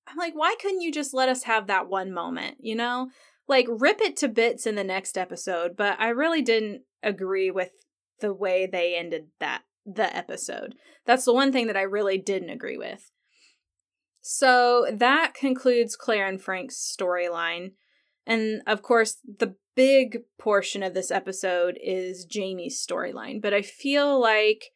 I'm 0.07 0.17
like, 0.17 0.33
why 0.33 0.55
couldn't 0.59 0.81
you 0.81 0.91
just 0.91 1.13
let 1.13 1.29
us 1.29 1.43
have 1.43 1.67
that 1.67 1.89
one 1.89 2.13
moment, 2.13 2.57
you 2.59 2.75
know? 2.75 3.09
Like, 3.47 3.65
rip 3.69 4.01
it 4.01 4.17
to 4.17 4.27
bits 4.27 4.65
in 4.65 4.75
the 4.75 4.83
next 4.83 5.17
episode, 5.17 5.77
but 5.77 5.99
I 5.99 6.09
really 6.09 6.41
didn't 6.41 6.81
agree 7.01 7.49
with 7.49 7.71
the 8.19 8.33
way 8.33 8.65
they 8.65 8.95
ended 8.95 9.27
that, 9.39 9.63
the 9.85 10.15
episode. 10.15 10.75
That's 11.05 11.25
the 11.25 11.33
one 11.33 11.51
thing 11.51 11.67
that 11.67 11.77
I 11.77 11.83
really 11.83 12.17
didn't 12.17 12.49
agree 12.49 12.77
with. 12.77 13.09
So 14.21 14.87
that 14.91 15.33
concludes 15.33 15.95
Claire 15.95 16.27
and 16.27 16.41
Frank's 16.41 16.75
storyline. 16.75 17.71
And 18.27 18.61
of 18.67 18.81
course, 18.81 19.17
the 19.25 19.55
big 19.73 20.23
portion 20.37 20.83
of 20.83 20.93
this 20.93 21.11
episode 21.11 21.79
is 21.81 22.25
Jamie's 22.25 22.85
storyline, 22.85 23.41
but 23.41 23.53
I 23.53 23.61
feel 23.61 24.19
like 24.19 24.71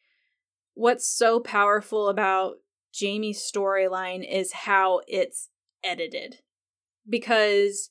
what's 0.72 1.06
so 1.06 1.38
powerful 1.38 2.08
about 2.08 2.54
Jamie's 2.94 3.40
storyline 3.40 4.26
is 4.28 4.52
how 4.52 5.02
it's 5.06 5.50
edited. 5.84 6.36
Because 7.06 7.90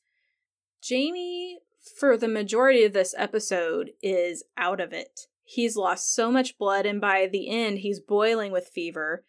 Jamie, 0.81 1.59
for 1.99 2.17
the 2.17 2.27
majority 2.27 2.83
of 2.83 2.93
this 2.93 3.13
episode, 3.15 3.91
is 4.01 4.43
out 4.57 4.79
of 4.79 4.93
it. 4.93 5.27
He's 5.43 5.77
lost 5.77 6.15
so 6.15 6.31
much 6.31 6.57
blood, 6.57 6.87
and 6.87 6.99
by 6.99 7.27
the 7.31 7.49
end, 7.49 7.79
he's 7.79 7.99
boiling 7.99 8.51
with 8.51 8.71
fever. 8.73 9.25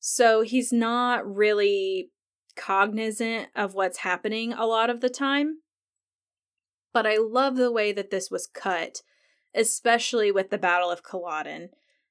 So 0.00 0.40
he's 0.40 0.72
not 0.72 1.32
really 1.32 2.10
cognizant 2.56 3.50
of 3.54 3.74
what's 3.74 3.98
happening 3.98 4.52
a 4.52 4.66
lot 4.66 4.90
of 4.90 5.00
the 5.00 5.10
time 5.10 5.58
but 6.96 7.06
I 7.06 7.18
love 7.18 7.56
the 7.56 7.70
way 7.70 7.92
that 7.92 8.10
this 8.10 8.30
was 8.30 8.46
cut, 8.46 9.02
especially 9.54 10.32
with 10.32 10.48
the 10.48 10.56
Battle 10.56 10.90
of 10.90 11.02
Culloden. 11.02 11.68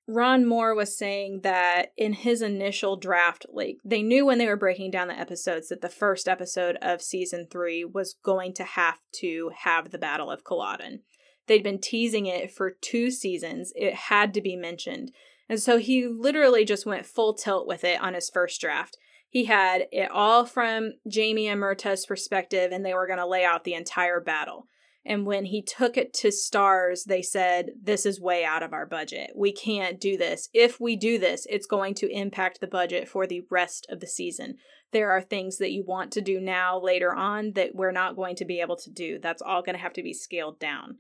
Ron 0.08 0.46
Moore 0.46 0.76
was 0.76 0.96
saying 0.96 1.42
that 1.42 1.92
in 1.98 2.14
his 2.14 2.44
initial 2.44 2.96
draft, 2.96 3.48
like 3.52 3.78
they 3.84 4.04
knew 4.04 4.28
when 4.28 4.38
they 4.38 4.46
were 4.46 4.56
breaking 4.56 4.92
down 4.92 5.08
the 5.08 5.20
episodes 5.20 5.70
that 5.70 5.82
the 5.82 5.90
first 5.90 6.28
episode 6.28 6.78
of 6.84 7.02
season 7.02 7.48
three 7.50 7.84
was 7.84 8.14
going 8.22 8.54
to 8.54 8.64
have 8.64 9.00
to 9.14 9.50
have 9.64 9.90
the 9.90 9.98
Battle 9.98 10.30
of 10.30 10.44
Culloden. 10.44 11.00
They'd 11.48 11.64
been 11.64 11.82
teasing 11.82 12.28
it 12.28 12.52
for 12.52 12.70
two 12.70 13.10
seasons, 13.10 13.74
it 13.76 13.96
had 13.96 14.36
to 14.36 14.42
be 14.42 14.56
mentioned. 14.56 15.12
And 15.50 15.60
so 15.60 15.80
he 15.80 16.06
literally 16.06 16.64
just 16.64 16.86
went 16.86 17.08
full 17.08 17.34
tilt 17.34 17.66
with 17.66 17.84
it 17.84 18.00
on 18.04 18.14
his 18.14 18.30
first 18.30 18.62
draft. 18.62 19.00
He 19.32 19.46
had 19.46 19.88
it 19.92 20.12
all 20.12 20.46
from 20.46 20.94
Jamie 21.08 21.48
and 21.48 21.60
Murtagh's 21.60 22.06
perspective, 22.06 22.72
and 22.72 22.86
they 22.86 22.94
were 22.94 23.08
going 23.08 23.18
to 23.18 23.26
lay 23.26 23.44
out 23.44 23.64
the 23.64 23.74
entire 23.74 24.20
battle. 24.20 24.68
And 25.06 25.26
when 25.26 25.46
he 25.46 25.62
took 25.62 25.98
it 25.98 26.14
to 26.16 26.30
Starz, 26.30 27.04
they 27.06 27.22
said, 27.22 27.72
This 27.80 28.06
is 28.06 28.20
way 28.20 28.44
out 28.44 28.64
of 28.64 28.74
our 28.74 28.88
budget. 28.88 29.32
We 29.36 29.52
can't 29.52 30.02
do 30.02 30.18
this. 30.18 30.50
If 30.52 30.80
we 30.80 30.96
do 30.96 31.20
this, 31.20 31.46
it's 31.48 31.68
going 31.68 31.94
to 31.96 32.12
impact 32.12 32.60
the 32.60 32.68
budget 32.68 33.08
for 33.08 33.28
the 33.28 33.44
rest 33.52 33.86
of 33.90 34.00
the 34.00 34.08
season. 34.08 34.56
There 34.92 35.12
are 35.12 35.22
things 35.22 35.58
that 35.60 35.72
you 35.72 35.84
want 35.86 36.12
to 36.14 36.22
do 36.22 36.40
now, 36.40 36.80
later 36.80 37.14
on, 37.14 37.52
that 37.54 37.76
we're 37.76 37.92
not 37.92 38.16
going 38.16 38.36
to 38.38 38.46
be 38.46 38.62
able 38.62 38.78
to 38.78 38.90
do. 38.90 39.20
That's 39.22 39.42
all 39.42 39.62
going 39.62 39.76
to 39.76 39.82
have 39.82 39.94
to 39.94 40.04
be 40.04 40.14
scaled 40.14 40.60
down. 40.60 40.98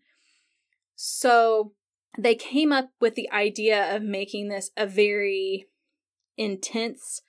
So 0.96 1.74
they 2.18 2.36
came 2.36 2.72
up 2.72 2.90
with 3.02 3.16
the 3.16 3.32
idea 3.32 3.96
of 3.96 4.04
making 4.04 4.50
this 4.50 4.70
a 4.78 4.86
very 4.86 5.66
intense, 6.38 7.22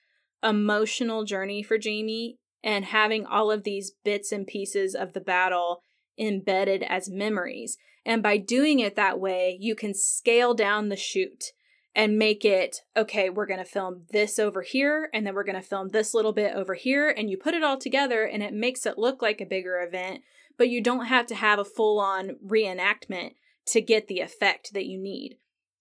emotional 0.43 1.23
journey 1.23 1.63
for 1.63 1.77
Jamie 1.77 2.37
and 2.63 2.85
having 2.85 3.25
all 3.25 3.49
of 3.49 3.63
these 3.63 3.93
bits 4.03 4.31
and 4.31 4.45
pieces 4.45 4.93
of 4.93 5.13
the 5.13 5.21
battle 5.21 5.81
embedded 6.17 6.83
as 6.83 7.09
memories. 7.09 7.77
And 8.05 8.23
by 8.23 8.37
doing 8.37 8.79
it 8.79 8.95
that 8.95 9.19
way, 9.19 9.57
you 9.59 9.75
can 9.75 9.93
scale 9.93 10.53
down 10.53 10.89
the 10.89 10.95
shoot 10.95 11.51
and 11.93 12.17
make 12.17 12.45
it 12.45 12.81
okay, 12.95 13.29
we're 13.29 13.47
going 13.47 13.59
to 13.59 13.65
film 13.65 14.03
this 14.11 14.37
over 14.37 14.61
here, 14.61 15.09
and 15.13 15.25
then 15.25 15.33
we're 15.33 15.43
going 15.43 15.55
to 15.55 15.67
film 15.67 15.89
this 15.89 16.13
little 16.13 16.31
bit 16.31 16.53
over 16.55 16.75
here. 16.75 17.09
And 17.09 17.29
you 17.29 17.37
put 17.37 17.55
it 17.55 17.63
all 17.63 17.77
together, 17.77 18.23
and 18.23 18.43
it 18.43 18.53
makes 18.53 18.85
it 18.85 18.97
look 18.97 19.21
like 19.21 19.41
a 19.41 19.45
bigger 19.45 19.81
event, 19.81 20.21
but 20.57 20.69
you 20.69 20.81
don't 20.81 21.07
have 21.07 21.25
to 21.27 21.35
have 21.35 21.59
a 21.59 21.65
full 21.65 21.99
on 21.99 22.37
reenactment 22.45 23.31
to 23.67 23.81
get 23.81 24.07
the 24.07 24.19
effect 24.19 24.73
that 24.73 24.85
you 24.85 24.99
need. 24.99 25.37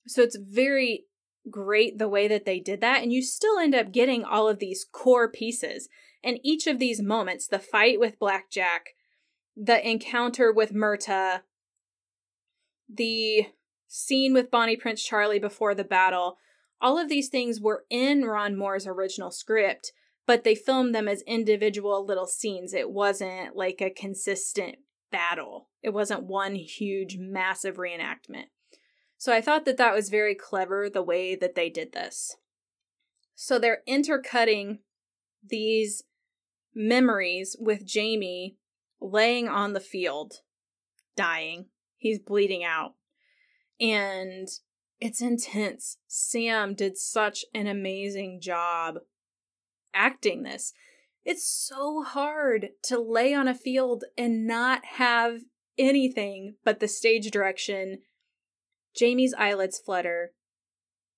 So 0.06 0.22
it's 0.22 0.36
very 0.36 1.04
great 1.50 1.98
the 1.98 2.08
way 2.08 2.28
that 2.28 2.44
they 2.44 2.60
did 2.60 2.80
that. 2.80 3.02
And 3.02 3.12
you 3.12 3.22
still 3.22 3.58
end 3.58 3.74
up 3.74 3.92
getting 3.92 4.24
all 4.24 4.48
of 4.48 4.58
these 4.58 4.86
core 4.90 5.30
pieces. 5.30 5.88
And 6.24 6.40
each 6.42 6.66
of 6.66 6.78
these 6.78 7.00
moments 7.00 7.46
the 7.46 7.58
fight 7.58 8.00
with 8.00 8.18
Blackjack, 8.18 8.94
the 9.56 9.88
encounter 9.88 10.52
with 10.52 10.74
Murtagh, 10.74 11.40
the 12.88 13.46
scene 13.88 14.34
with 14.34 14.50
Bonnie 14.50 14.76
Prince 14.76 15.02
Charlie 15.02 15.38
before 15.38 15.74
the 15.74 15.84
battle, 15.84 16.36
all 16.80 16.98
of 16.98 17.08
these 17.08 17.28
things 17.28 17.60
were 17.60 17.84
in 17.88 18.24
Ron 18.24 18.56
Moore's 18.56 18.86
original 18.86 19.30
script, 19.30 19.92
but 20.26 20.44
they 20.44 20.54
filmed 20.54 20.94
them 20.94 21.08
as 21.08 21.22
individual 21.22 22.04
little 22.04 22.26
scenes. 22.26 22.74
It 22.74 22.90
wasn't 22.90 23.56
like 23.56 23.80
a 23.80 23.90
consistent 23.90 24.76
battle, 25.10 25.68
it 25.82 25.90
wasn't 25.90 26.24
one 26.24 26.56
huge, 26.56 27.16
massive 27.18 27.76
reenactment. 27.76 28.46
So 29.16 29.32
I 29.32 29.40
thought 29.40 29.64
that 29.64 29.78
that 29.78 29.94
was 29.94 30.10
very 30.10 30.34
clever 30.34 30.90
the 30.90 31.02
way 31.02 31.34
that 31.34 31.54
they 31.54 31.70
did 31.70 31.92
this. 31.92 32.36
So 33.34 33.58
they're 33.58 33.82
intercutting 33.86 34.80
these 35.48 36.02
memories 36.74 37.56
with 37.58 37.86
Jamie 37.86 38.56
laying 39.00 39.48
on 39.48 39.72
the 39.72 39.80
field, 39.80 40.40
dying. 41.16 41.66
He's 41.96 42.18
bleeding 42.18 42.64
out. 42.64 42.94
And 43.80 44.48
it's 45.00 45.20
intense. 45.20 45.98
Sam 46.06 46.74
did 46.74 46.96
such 46.96 47.44
an 47.54 47.66
amazing 47.66 48.40
job 48.40 48.96
acting 49.94 50.42
this. 50.42 50.72
It's 51.24 51.46
so 51.46 52.02
hard 52.02 52.68
to 52.84 52.98
lay 53.00 53.34
on 53.34 53.48
a 53.48 53.54
field 53.54 54.04
and 54.16 54.46
not 54.46 54.84
have 54.84 55.40
anything 55.76 56.54
but 56.64 56.80
the 56.80 56.88
stage 56.88 57.30
direction. 57.30 57.98
Jamie's 58.94 59.34
eyelids 59.36 59.78
flutter. 59.78 60.32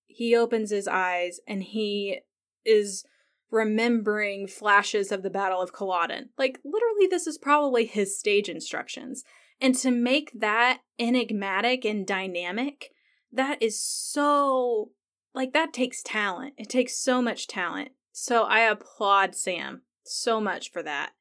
He 0.07 0.35
opens 0.35 0.71
his 0.71 0.89
eyes 0.89 1.41
and 1.47 1.63
he 1.63 2.21
is 2.65 3.05
remembering 3.51 4.47
flashes 4.47 5.11
of 5.11 5.23
the 5.23 5.31
Battle 5.31 5.61
of 5.61 5.73
Culloden. 5.73 6.31
Like, 6.37 6.59
literally, 6.65 7.07
this 7.09 7.27
is 7.27 7.39
probably 7.39 7.87
his 7.87 8.19
stage 8.19 8.49
instructions. 8.49 9.25
And 9.61 9.75
to 9.77 9.91
make 9.91 10.31
that 10.39 10.81
enigmatic 10.99 11.85
and 11.85 12.07
dynamic, 12.07 12.91
that 13.33 13.63
is 13.63 13.83
so, 13.83 14.91
like, 15.35 15.53
that 15.53 15.73
takes 15.73 16.03
talent. 16.03 16.55
It 16.57 16.69
takes 16.69 16.97
so 16.97 17.23
much 17.23 17.47
talent. 17.47 17.91
So 18.13 18.45
I 18.45 18.61
applaud 18.61 19.35
Sam 19.35 19.83
so 20.05 20.41
much 20.41 20.71
for 20.71 20.83
that. 20.83 21.13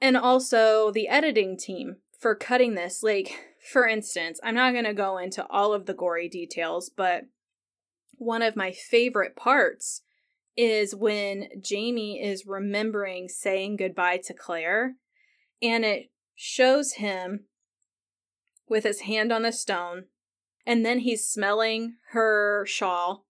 And 0.00 0.16
also 0.16 0.90
the 0.90 1.08
editing 1.08 1.56
team 1.56 1.96
for 2.18 2.34
cutting 2.34 2.74
this. 2.74 3.02
Like, 3.02 3.32
for 3.72 3.86
instance, 3.86 4.40
I'm 4.42 4.56
not 4.56 4.72
going 4.72 4.84
to 4.84 4.94
go 4.94 5.18
into 5.18 5.46
all 5.48 5.72
of 5.72 5.86
the 5.86 5.94
gory 5.94 6.28
details, 6.28 6.90
but 6.94 7.24
one 8.14 8.42
of 8.42 8.56
my 8.56 8.72
favorite 8.72 9.36
parts 9.36 10.02
is 10.56 10.94
when 10.94 11.48
Jamie 11.60 12.22
is 12.22 12.46
remembering 12.46 13.28
saying 13.28 13.76
goodbye 13.76 14.20
to 14.24 14.34
Claire, 14.34 14.96
and 15.60 15.84
it 15.84 16.10
shows 16.34 16.94
him 16.94 17.46
with 18.68 18.84
his 18.84 19.00
hand 19.00 19.32
on 19.32 19.42
the 19.42 19.52
stone, 19.52 20.04
and 20.66 20.84
then 20.84 21.00
he's 21.00 21.26
smelling 21.26 21.94
her 22.10 22.64
shawl, 22.66 23.26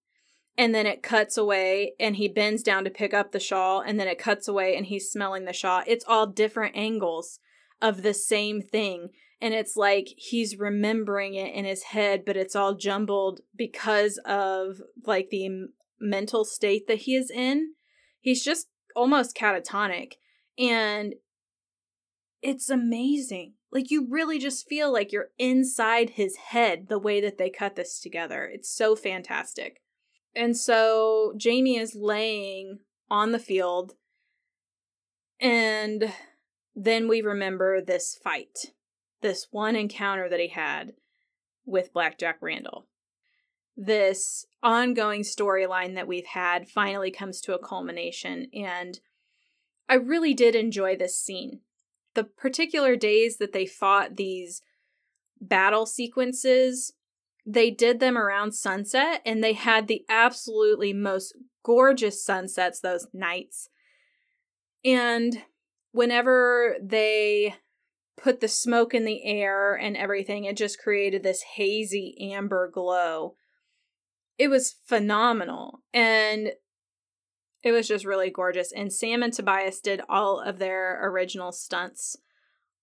and 0.56 0.74
then 0.74 0.86
it 0.86 1.02
cuts 1.02 1.36
away, 1.36 1.94
and 1.98 2.16
he 2.16 2.28
bends 2.28 2.62
down 2.62 2.84
to 2.84 2.90
pick 2.90 3.14
up 3.14 3.32
the 3.32 3.40
shawl, 3.40 3.80
and 3.80 3.98
then 3.98 4.08
it 4.08 4.18
cuts 4.18 4.48
away, 4.48 4.76
and 4.76 4.86
he's 4.86 5.10
smelling 5.10 5.44
the 5.44 5.52
shawl. 5.52 5.82
It's 5.86 6.04
all 6.06 6.26
different 6.26 6.76
angles 6.76 7.38
of 7.80 8.02
the 8.02 8.14
same 8.14 8.62
thing. 8.62 9.08
And 9.40 9.52
it's 9.52 9.76
like 9.76 10.06
he's 10.16 10.56
remembering 10.56 11.34
it 11.34 11.52
in 11.52 11.64
his 11.64 11.82
head, 11.82 12.24
but 12.24 12.36
it's 12.36 12.54
all 12.54 12.74
jumbled 12.74 13.40
because 13.56 14.18
of 14.24 14.80
like 15.04 15.30
the 15.30 15.66
mental 16.02 16.44
state 16.44 16.86
that 16.88 16.98
he 16.98 17.14
is 17.14 17.30
in. 17.30 17.74
He's 18.20 18.44
just 18.44 18.66
almost 18.94 19.36
catatonic. 19.36 20.14
And 20.58 21.14
it's 22.42 22.68
amazing. 22.68 23.54
Like 23.70 23.90
you 23.90 24.06
really 24.10 24.38
just 24.38 24.68
feel 24.68 24.92
like 24.92 25.12
you're 25.12 25.30
inside 25.38 26.10
his 26.10 26.36
head 26.36 26.88
the 26.88 26.98
way 26.98 27.20
that 27.20 27.38
they 27.38 27.48
cut 27.48 27.76
this 27.76 28.00
together. 28.00 28.50
It's 28.52 28.70
so 28.70 28.94
fantastic. 28.94 29.80
And 30.34 30.56
so 30.56 31.34
Jamie 31.36 31.78
is 31.78 31.94
laying 31.94 32.80
on 33.10 33.32
the 33.32 33.38
field 33.38 33.94
and 35.40 36.12
then 36.74 37.08
we 37.08 37.20
remember 37.20 37.80
this 37.80 38.18
fight, 38.22 38.72
this 39.22 39.48
one 39.50 39.74
encounter 39.74 40.28
that 40.28 40.40
he 40.40 40.48
had 40.48 40.92
with 41.66 41.92
Blackjack 41.92 42.38
Randall 42.40 42.86
this 43.76 44.46
ongoing 44.62 45.22
storyline 45.22 45.94
that 45.94 46.06
we've 46.06 46.26
had 46.26 46.68
finally 46.68 47.10
comes 47.10 47.40
to 47.40 47.54
a 47.54 47.58
culmination. 47.58 48.48
And 48.54 49.00
I 49.88 49.94
really 49.94 50.34
did 50.34 50.54
enjoy 50.54 50.96
this 50.96 51.18
scene. 51.18 51.60
The 52.14 52.24
particular 52.24 52.96
days 52.96 53.38
that 53.38 53.52
they 53.52 53.66
fought 53.66 54.16
these 54.16 54.62
battle 55.40 55.86
sequences, 55.86 56.92
they 57.46 57.70
did 57.70 57.98
them 57.98 58.16
around 58.16 58.52
sunset 58.52 59.22
and 59.24 59.42
they 59.42 59.54
had 59.54 59.88
the 59.88 60.04
absolutely 60.08 60.92
most 60.92 61.34
gorgeous 61.64 62.22
sunsets 62.22 62.80
those 62.80 63.06
nights. 63.12 63.68
And 64.84 65.42
whenever 65.92 66.76
they 66.82 67.54
put 68.16 68.40
the 68.40 68.48
smoke 68.48 68.94
in 68.94 69.04
the 69.04 69.24
air 69.24 69.74
and 69.74 69.96
everything, 69.96 70.44
it 70.44 70.56
just 70.56 70.78
created 70.78 71.22
this 71.22 71.42
hazy 71.56 72.16
amber 72.32 72.70
glow 72.72 73.34
it 74.38 74.48
was 74.48 74.76
phenomenal. 74.86 75.82
And 75.92 76.52
it 77.62 77.72
was 77.72 77.86
just 77.86 78.04
really 78.04 78.30
gorgeous. 78.30 78.72
And 78.72 78.92
sam 78.92 79.22
and 79.22 79.32
tobias 79.32 79.80
did 79.80 80.00
all 80.08 80.40
of 80.40 80.58
their 80.58 80.98
original 81.08 81.52
stunts 81.52 82.16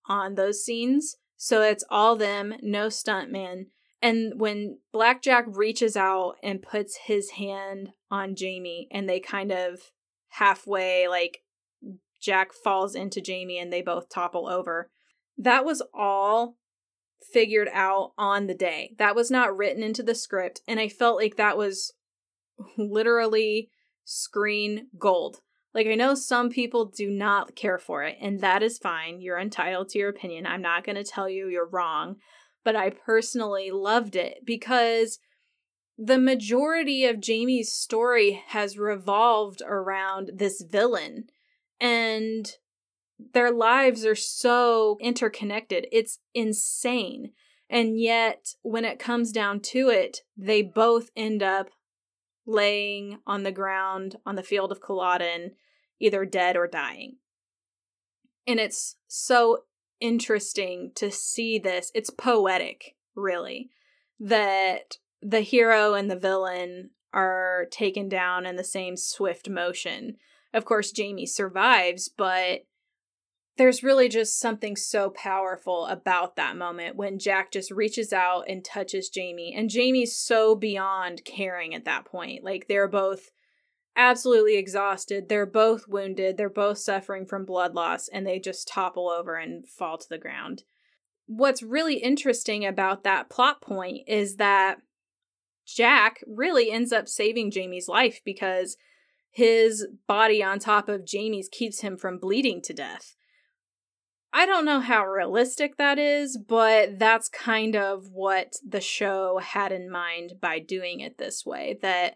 on 0.08 0.36
those 0.36 0.64
scenes. 0.64 1.18
So 1.38 1.62
it's 1.62 1.84
all 1.90 2.16
them 2.16 2.54
no 2.62 2.88
stuntman 2.88 3.66
and 4.02 4.40
when 4.40 4.80
blackjack 4.94 5.46
reaches 5.48 5.98
out 5.98 6.36
and 6.42 6.62
puts 6.62 6.98
his 7.06 7.32
hand 7.32 7.90
on 8.10 8.36
Jamie, 8.36 8.88
and 8.92 9.10
they 9.10 9.20
kind 9.20 9.52
of 9.52 9.92
halfway 10.30 11.08
like 11.08 11.40
jack 12.22 12.54
falls 12.54 12.96
into 12.96 13.22
Jamie 13.22 13.58
and 13.58 13.74
they 13.74 13.82
both 13.82 14.10
topple 14.10 14.48
over 14.48 14.92
that 15.38 15.66
was 15.66 15.82
all 15.94 16.58
figured 17.21 17.69
out 17.71 18.13
on 18.17 18.47
the 18.47 18.53
day. 18.53 18.95
That 18.97 19.15
was 19.15 19.29
not 19.29 19.55
written 19.55 19.84
into 19.84 20.03
the 20.03 20.15
script, 20.15 20.62
and 20.67 20.79
I 20.79 20.89
felt 20.89 21.17
like 21.17 21.36
that 21.36 21.58
was 21.58 21.93
literally 22.77 23.69
screen 24.05 24.88
gold. 24.97 25.41
Like, 25.73 25.86
I 25.86 25.95
know 25.95 26.15
some 26.15 26.49
people 26.49 26.86
do 26.86 27.12
not 27.12 27.55
care 27.55 27.77
for 27.77 28.03
it, 28.03 28.17
and 28.19 28.39
that 28.39 28.63
is 28.63 28.79
fine. 28.79 29.21
You're 29.21 29.39
entitled 29.39 29.89
to 29.89 29.99
your 29.99 30.10
opinion. 30.10 30.47
I'm 30.47 30.63
not 30.63 30.84
going 30.84 30.95
to 30.95 31.03
tell 31.03 31.29
you 31.29 31.47
you're 31.47 31.67
wrong, 31.67 32.15
but 32.63 32.75
I 32.75 32.89
personally 32.89 33.69
loved 33.69 34.15
it 34.15 34.39
because 34.45 35.19
the 35.97 36.17
majority 36.17 37.05
of 37.05 37.19
Jamie's 37.19 37.71
story 37.71 38.41
has 38.47 38.79
revolved 38.79 39.62
around 39.65 40.32
this 40.34 40.62
villain. 40.62 41.25
And 41.79 42.51
their 43.34 43.51
lives 43.51 44.05
are 44.05 44.15
so 44.15 44.97
interconnected. 45.01 45.88
It's 45.91 46.19
insane. 46.34 47.32
And 47.69 47.99
yet, 47.99 48.55
when 48.62 48.86
it 48.86 48.97
comes 48.97 49.32
down 49.32 49.60
to 49.62 49.89
it, 49.89 50.21
they 50.36 50.62
both 50.62 51.10
end 51.15 51.43
up 51.43 51.69
laying 52.47 53.19
on 53.27 53.43
the 53.43 53.51
ground 53.51 54.15
on 54.25 54.36
the 54.36 54.43
field 54.43 54.71
of 54.71 54.82
Culloden, 54.82 55.51
either 55.99 56.25
dead 56.25 56.58
or 56.58 56.67
dying. 56.67 57.17
And 58.47 58.60
it's 58.60 58.95
so 59.08 59.65
interesting 59.99 60.91
to 60.95 61.12
see 61.12 61.60
this. 61.60 61.91
It's 61.93 62.10
poetic, 62.10 62.95
really, 63.15 63.69
that 64.19 64.97
the 65.21 65.41
hero 65.41 65.93
and 65.93 66.10
the 66.10 66.15
villain 66.15 66.91
are 67.13 67.67
taken 67.69 68.10
down 68.10 68.45
in 68.45 68.55
the 68.55 68.63
same 68.63 68.97
swift 68.97 69.49
motion. 69.49 70.15
Of 70.53 70.65
course, 70.65 70.91
Jamie 70.91 71.27
survives, 71.27 72.10
but 72.10 72.65
there's 73.58 73.84
really 73.84 74.08
just 74.08 74.39
something 74.39 74.76
so 74.78 75.10
powerful 75.10 75.86
about 75.88 76.38
that 76.38 76.56
moment 76.56 76.95
when 76.95 77.20
Jack 77.20 77.52
just 77.52 77.72
reaches 77.72 78.14
out 78.14 78.45
and 78.47 78.64
touches 78.64 79.10
Jamie. 79.10 79.54
And 79.56 79.70
Jamie's 79.70 80.16
so 80.16 80.56
beyond 80.56 81.26
caring 81.26 81.76
at 81.76 81.84
that 81.86 82.06
point. 82.06 82.43
Like 82.43 82.68
they're 82.68 82.88
both 82.88 83.32
absolutely 83.97 84.56
exhausted. 84.56 85.28
They're 85.28 85.45
both 85.45 85.89
wounded. 85.89 86.38
They're 86.38 86.50
both 86.50 86.78
suffering 86.78 87.26
from 87.26 87.43
blood 87.43 87.76
loss 87.76 88.08
and 88.08 88.26
they 88.26 88.39
just 88.39 88.68
topple 88.68 89.10
over 89.10 89.36
and 89.36 89.68
fall 89.68 89.97
to 89.97 90.08
the 90.10 90.18
ground. 90.18 90.64
What's 91.28 91.62
really 91.62 91.97
interesting 91.97 92.66
about 92.66 93.04
that 93.04 93.30
plot 93.30 93.62
point 93.62 94.08
is 94.08 94.38
that 94.38 94.78
Jack 95.68 96.24
really 96.26 96.72
ends 96.72 96.93
up 96.93 97.10
saving 97.10 97.52
Jamie's 97.52 97.89
life 97.89 98.22
because 98.24 98.78
his 99.32 99.86
body 100.08 100.41
on 100.41 100.60
top 100.60 100.89
of 100.89 101.06
Jamie's 101.06 101.50
keeps 101.52 101.82
him 101.82 101.97
from 101.97 102.18
bleeding 102.18 102.62
to 102.64 102.74
death 102.74 103.16
I 104.32 104.45
don't 104.45 104.65
know 104.65 104.80
how 104.80 105.05
realistic 105.05 105.77
that 105.77 105.97
is, 105.97 106.38
but 106.38 106.99
that's 106.99 107.30
kind 107.30 107.75
of 107.75 108.11
what 108.11 108.53
the 108.67 108.82
show 108.82 109.39
had 109.39 109.71
in 109.71 109.89
mind 109.89 110.34
by 110.39 110.59
doing 110.59 110.99
it 110.99 111.17
this 111.17 111.45
way 111.45 111.80
that 111.82 112.15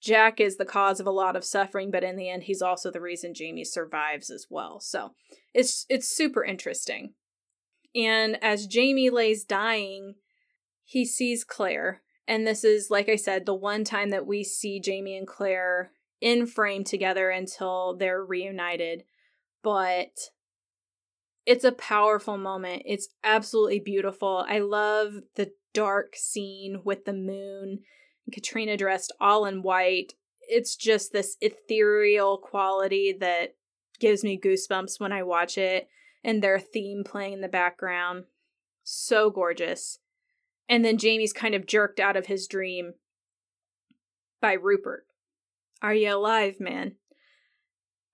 Jack 0.00 0.40
is 0.40 0.56
the 0.56 0.64
cause 0.64 1.00
of 1.00 1.06
a 1.06 1.12
lot 1.12 1.36
of 1.36 1.44
suffering, 1.44 1.90
but 1.90 2.04
in 2.04 2.16
the 2.16 2.30
end 2.30 2.44
he's 2.44 2.62
also 2.62 2.90
the 2.90 3.00
reason 3.00 3.34
Jamie 3.34 3.64
survives 3.64 4.30
as 4.30 4.46
well. 4.48 4.80
So, 4.80 5.10
it's 5.52 5.84
it's 5.88 6.08
super 6.08 6.44
interesting. 6.44 7.14
And 7.94 8.42
as 8.42 8.66
Jamie 8.66 9.10
lays 9.10 9.44
dying, 9.44 10.14
he 10.84 11.04
sees 11.04 11.44
Claire, 11.44 12.02
and 12.26 12.46
this 12.46 12.62
is 12.64 12.90
like 12.90 13.08
I 13.08 13.16
said, 13.16 13.44
the 13.44 13.54
one 13.54 13.84
time 13.84 14.10
that 14.10 14.26
we 14.26 14.44
see 14.44 14.80
Jamie 14.80 15.18
and 15.18 15.26
Claire 15.26 15.90
in 16.20 16.46
frame 16.46 16.84
together 16.84 17.30
until 17.30 17.96
they're 17.96 18.24
reunited. 18.24 19.04
But 19.62 20.10
it's 21.50 21.64
a 21.64 21.72
powerful 21.72 22.38
moment. 22.38 22.84
It's 22.86 23.08
absolutely 23.24 23.80
beautiful. 23.80 24.46
I 24.48 24.60
love 24.60 25.14
the 25.34 25.50
dark 25.74 26.14
scene 26.14 26.82
with 26.84 27.04
the 27.06 27.12
moon, 27.12 27.80
Caitriona 28.32 28.76
dressed 28.76 29.12
all 29.20 29.44
in 29.46 29.62
white. 29.62 30.14
It's 30.42 30.76
just 30.76 31.12
this 31.12 31.36
ethereal 31.40 32.38
quality 32.38 33.16
that 33.18 33.56
gives 33.98 34.22
me 34.22 34.40
goosebumps 34.40 35.00
when 35.00 35.12
I 35.12 35.24
watch 35.24 35.58
it, 35.58 35.88
and 36.22 36.40
their 36.40 36.60
theme 36.60 37.02
playing 37.04 37.32
in 37.32 37.40
the 37.40 37.48
background. 37.48 38.26
So 38.84 39.28
gorgeous. 39.28 39.98
And 40.68 40.84
then 40.84 40.98
Jamie's 40.98 41.32
kind 41.32 41.56
of 41.56 41.66
jerked 41.66 41.98
out 41.98 42.16
of 42.16 42.26
his 42.26 42.46
dream 42.46 42.94
by 44.40 44.52
Rupert. 44.52 45.04
Are 45.82 45.94
you 45.94 46.14
alive, 46.14 46.60
man? 46.60 46.94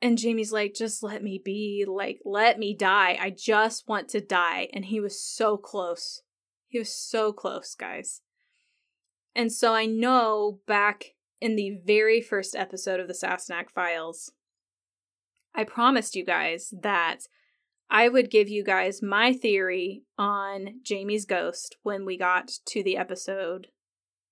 And 0.02 0.18
Jamie's 0.18 0.52
like, 0.52 0.74
just 0.74 1.02
let 1.02 1.22
me 1.22 1.40
be. 1.42 1.84
Like, 1.86 2.20
let 2.24 2.58
me 2.58 2.74
die. 2.74 3.16
I 3.20 3.30
just 3.30 3.88
want 3.88 4.08
to 4.10 4.20
die. 4.20 4.68
And 4.72 4.84
he 4.84 5.00
was 5.00 5.20
so 5.20 5.56
close. 5.56 6.22
He 6.68 6.78
was 6.78 6.92
so 6.92 7.32
close, 7.32 7.74
guys. 7.74 8.20
And 9.34 9.52
so 9.52 9.74
I 9.74 9.86
know 9.86 10.60
back 10.66 11.14
in 11.40 11.56
the 11.56 11.78
very 11.84 12.20
first 12.20 12.54
episode 12.54 13.00
of 13.00 13.08
the 13.08 13.14
Sassenach 13.14 13.70
Files, 13.74 14.32
I 15.54 15.64
promised 15.64 16.14
you 16.14 16.24
guys 16.24 16.72
that 16.82 17.20
I 17.88 18.08
would 18.08 18.30
give 18.30 18.48
you 18.48 18.64
guys 18.64 19.02
my 19.02 19.32
theory 19.32 20.02
on 20.18 20.80
Jamie's 20.82 21.24
ghost 21.24 21.76
when 21.82 22.04
we 22.04 22.18
got 22.18 22.48
to 22.66 22.82
the 22.82 22.96
episode 22.96 23.68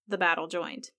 The 0.09 0.19
Battle 0.19 0.49
Joined 0.49 0.91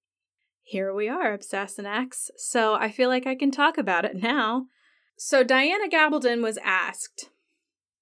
here 0.66 0.91
we 0.93 1.07
are, 1.07 1.38
Sassenachs. 1.38 2.32
So 2.38 2.74
I 2.74 2.89
feel 2.89 3.07
like 3.07 3.28
I 3.28 3.36
can 3.36 3.51
talk 3.51 3.78
about 3.78 4.03
it 4.03 4.16
now. 4.16 4.66
So 5.16 5.43
Diana 5.43 5.88
Gabaldon 5.88 6.41
was 6.41 6.57
asked 6.63 7.30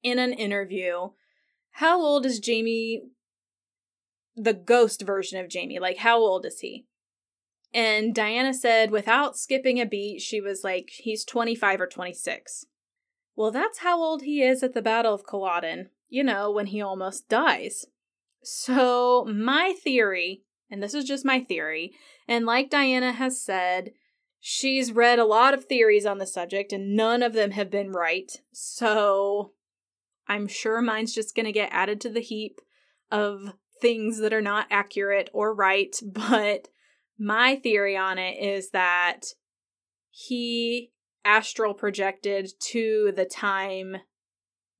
in 0.01 0.17
an 0.17 0.31
interview, 0.31 1.09
how 1.71 2.01
old 2.01 2.25
is 2.25 2.39
Jamie, 2.39 3.03
the 4.37 4.53
ghost 4.53 5.01
version 5.01 5.39
of 5.41 5.49
Jamie? 5.49 5.77
Like, 5.77 5.97
how 5.97 6.19
old 6.19 6.45
is 6.45 6.61
he? 6.61 6.85
And 7.73 8.15
Diana 8.15 8.53
said, 8.53 8.91
without 8.91 9.37
skipping 9.37 9.81
a 9.81 9.85
beat, 9.85 10.21
she 10.21 10.39
was 10.39 10.63
like, 10.63 10.89
he's 10.95 11.25
25 11.25 11.81
or 11.81 11.87
26. 11.87 12.65
Well, 13.35 13.51
that's 13.51 13.79
how 13.79 14.01
old 14.01 14.21
he 14.21 14.41
is 14.41 14.63
at 14.63 14.73
the 14.73 14.81
Battle 14.81 15.13
of 15.13 15.25
Culloden, 15.27 15.89
you 16.07 16.23
know, 16.23 16.49
when 16.49 16.67
he 16.67 16.81
almost 16.81 17.27
dies. 17.27 17.87
So, 18.41 19.25
my 19.25 19.73
theory 19.83 20.43
and 20.73 20.81
this 20.81 20.95
is 20.95 21.05
just 21.05 21.23
my 21.23 21.39
theory, 21.39 21.93
and 22.27 22.47
like 22.47 22.71
Diana 22.71 23.11
has 23.11 23.39
said, 23.39 23.91
she's 24.39 24.91
read 24.91 25.19
a 25.19 25.23
lot 25.23 25.53
of 25.53 25.65
theories 25.65 26.03
on 26.03 26.17
the 26.17 26.25
subject 26.25 26.73
and 26.73 26.95
none 26.95 27.21
of 27.21 27.33
them 27.33 27.51
have 27.51 27.69
been 27.69 27.91
right. 27.91 28.31
So 28.51 29.51
I'm 30.27 30.47
sure 30.47 30.81
mine's 30.81 31.13
just 31.13 31.35
going 31.35 31.45
to 31.45 31.51
get 31.51 31.69
added 31.71 32.01
to 32.01 32.09
the 32.09 32.21
heap 32.21 32.59
of 33.11 33.53
things 33.79 34.17
that 34.17 34.33
are 34.33 34.41
not 34.41 34.65
accurate 34.71 35.29
or 35.31 35.53
right, 35.53 35.95
but 36.03 36.69
my 37.19 37.55
theory 37.55 37.95
on 37.95 38.17
it 38.17 38.43
is 38.43 38.71
that 38.71 39.27
he 40.09 40.91
astral 41.23 41.75
projected 41.75 42.49
to 42.71 43.13
the 43.15 43.25
time 43.25 43.97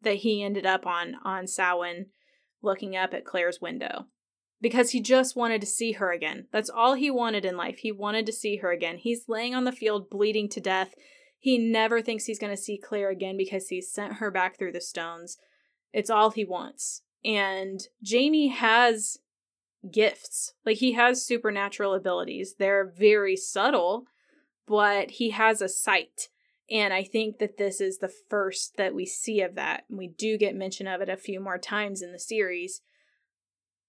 that 0.02 0.16
he 0.16 0.44
ended 0.44 0.66
up 0.66 0.88
on 0.88 1.18
on 1.24 1.46
Samhain 1.46 2.08
looking 2.64 2.98
up 2.98 3.14
at 3.14 3.26
Claire's 3.26 3.62
window 3.62 4.08
because 4.64 4.92
he 4.92 5.02
just 5.02 5.36
wanted 5.36 5.60
to 5.60 5.68
see 5.68 5.92
her 5.92 6.14
again. 6.14 6.48
That's 6.54 6.70
all 6.70 6.94
he 6.94 7.12
wanted 7.12 7.44
in 7.44 7.58
life. 7.58 7.80
He 7.80 7.92
wanted 7.92 8.26
to 8.28 8.32
see 8.32 8.58
her 8.58 8.72
again. 8.72 8.98
He's 8.98 9.26
laying 9.28 9.54
on 9.54 9.66
the 9.66 9.74
field 9.74 10.10
bleeding 10.10 10.48
to 10.50 10.62
death. 10.62 10.96
He 11.38 11.58
never 11.58 12.02
thinks 12.02 12.26
he's 12.26 12.40
going 12.40 12.56
to 12.56 12.62
see 12.62 12.78
Claire 12.82 13.10
again 13.10 13.36
because 13.36 13.68
he 13.68 13.82
sent 13.82 14.14
her 14.14 14.32
back 14.32 14.58
through 14.58 14.72
the 14.72 14.80
stones. 14.80 15.38
It's 15.92 16.10
all 16.10 16.30
he 16.30 16.46
wants. 16.46 17.02
And 17.26 17.82
Jamie 18.02 18.48
has 18.48 19.18
gifts. 19.92 20.54
Like 20.66 20.78
he 20.78 20.94
has 20.94 21.26
supernatural 21.26 21.94
abilities. 21.94 22.56
They're 22.58 22.90
very 22.98 23.36
subtle, 23.36 24.06
but 24.66 25.12
he 25.12 25.32
has 25.32 25.62
a 25.62 25.68
sight. 25.68 26.30
And 26.72 26.94
I 26.94 27.04
think 27.04 27.40
that 27.40 27.58
this 27.58 27.82
is 27.82 27.98
the 27.98 28.14
first 28.30 28.78
that 28.78 28.96
we 28.96 29.06
see 29.06 29.42
of 29.42 29.56
that. 29.56 29.84
And 29.90 29.98
we 29.98 30.08
do 30.08 30.38
get 30.38 30.56
mention 30.56 30.88
of 30.88 31.02
it 31.02 31.10
a 31.10 31.18
few 31.18 31.42
more 31.42 31.58
times 31.58 32.02
in 32.02 32.14
the 32.14 32.20
series. 32.20 32.80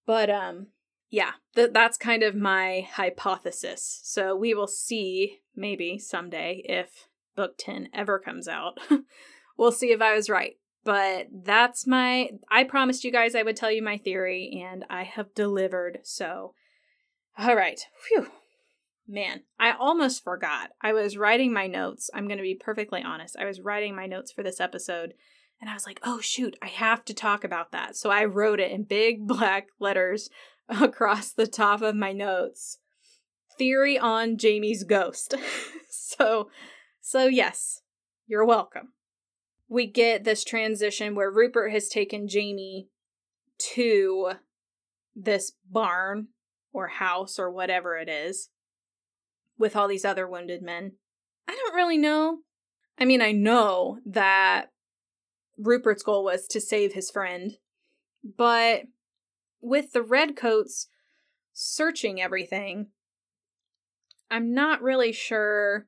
But 0.05 0.29
um 0.29 0.67
yeah, 1.09 1.31
th- 1.55 1.71
that's 1.71 1.97
kind 1.97 2.23
of 2.23 2.35
my 2.35 2.87
hypothesis. 2.91 4.01
So 4.03 4.35
we 4.35 4.53
will 4.53 4.67
see 4.67 5.39
maybe 5.55 5.97
someday 5.97 6.63
if 6.65 7.07
book 7.35 7.55
10 7.57 7.89
ever 7.93 8.19
comes 8.19 8.47
out. 8.47 8.79
we'll 9.57 9.71
see 9.71 9.91
if 9.91 10.01
I 10.01 10.13
was 10.15 10.29
right. 10.29 10.57
But 10.83 11.27
that's 11.31 11.87
my 11.87 12.29
I 12.49 12.63
promised 12.63 13.03
you 13.03 13.11
guys 13.11 13.35
I 13.35 13.43
would 13.43 13.55
tell 13.55 13.71
you 13.71 13.81
my 13.81 13.97
theory 13.97 14.63
and 14.63 14.85
I 14.89 15.03
have 15.03 15.33
delivered. 15.33 15.99
So 16.03 16.53
all 17.37 17.55
right. 17.55 17.79
Phew. 18.07 18.27
Man, 19.07 19.43
I 19.59 19.71
almost 19.71 20.23
forgot. 20.23 20.71
I 20.81 20.91
was 20.93 21.17
writing 21.17 21.53
my 21.53 21.67
notes. 21.67 22.09
I'm 22.13 22.27
going 22.27 22.37
to 22.37 22.43
be 22.43 22.55
perfectly 22.55 23.03
honest. 23.03 23.35
I 23.39 23.45
was 23.45 23.61
writing 23.61 23.95
my 23.95 24.07
notes 24.07 24.31
for 24.31 24.41
this 24.41 24.59
episode 24.59 25.13
and 25.61 25.69
I 25.69 25.73
was 25.73 25.85
like, 25.85 25.99
oh, 26.03 26.19
shoot, 26.19 26.57
I 26.61 26.67
have 26.67 27.05
to 27.05 27.13
talk 27.13 27.43
about 27.43 27.71
that. 27.71 27.95
So 27.95 28.09
I 28.09 28.25
wrote 28.25 28.59
it 28.59 28.71
in 28.71 28.83
big 28.83 29.27
black 29.27 29.67
letters 29.79 30.29
across 30.69 31.31
the 31.31 31.47
top 31.47 31.81
of 31.81 31.95
my 31.95 32.11
notes 32.11 32.79
theory 33.57 33.97
on 33.97 34.37
Jamie's 34.37 34.83
ghost. 34.83 35.33
so, 35.89 36.49
so 37.01 37.25
yes, 37.27 37.81
you're 38.27 38.45
welcome. 38.45 38.93
We 39.67 39.87
get 39.87 40.23
this 40.23 40.43
transition 40.43 41.15
where 41.15 41.31
Rupert 41.31 41.71
has 41.71 41.87
taken 41.87 42.27
Jamie 42.27 42.89
to 43.75 44.33
this 45.15 45.53
barn 45.69 46.27
or 46.73 46.87
house 46.87 47.39
or 47.39 47.49
whatever 47.49 47.97
it 47.97 48.09
is 48.09 48.49
with 49.57 49.75
all 49.75 49.87
these 49.87 50.05
other 50.05 50.27
wounded 50.27 50.61
men. 50.61 50.93
I 51.47 51.55
don't 51.55 51.75
really 51.75 51.97
know. 51.97 52.39
I 52.99 53.05
mean, 53.05 53.21
I 53.21 53.31
know 53.31 53.99
that 54.05 54.71
Rupert's 55.57 56.03
goal 56.03 56.23
was 56.23 56.47
to 56.47 56.61
save 56.61 56.93
his 56.93 57.11
friend. 57.11 57.57
But 58.37 58.83
with 59.61 59.91
the 59.91 60.01
redcoats 60.01 60.87
searching 61.53 62.21
everything, 62.21 62.87
I'm 64.29 64.53
not 64.53 64.81
really 64.81 65.11
sure 65.11 65.87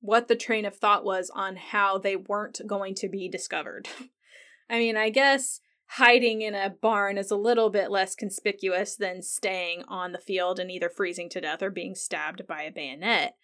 what 0.00 0.28
the 0.28 0.36
train 0.36 0.64
of 0.64 0.76
thought 0.76 1.04
was 1.04 1.30
on 1.30 1.56
how 1.56 1.96
they 1.96 2.16
weren't 2.16 2.60
going 2.66 2.94
to 2.96 3.08
be 3.08 3.28
discovered. 3.28 3.88
I 4.70 4.78
mean, 4.78 4.96
I 4.96 5.10
guess 5.10 5.60
hiding 5.86 6.42
in 6.42 6.54
a 6.54 6.70
barn 6.70 7.18
is 7.18 7.30
a 7.30 7.36
little 7.36 7.70
bit 7.70 7.90
less 7.90 8.14
conspicuous 8.14 8.96
than 8.96 9.22
staying 9.22 9.84
on 9.88 10.12
the 10.12 10.18
field 10.18 10.58
and 10.58 10.70
either 10.70 10.88
freezing 10.88 11.28
to 11.30 11.40
death 11.40 11.62
or 11.62 11.70
being 11.70 11.94
stabbed 11.94 12.46
by 12.46 12.62
a 12.62 12.72
bayonet. 12.72 13.36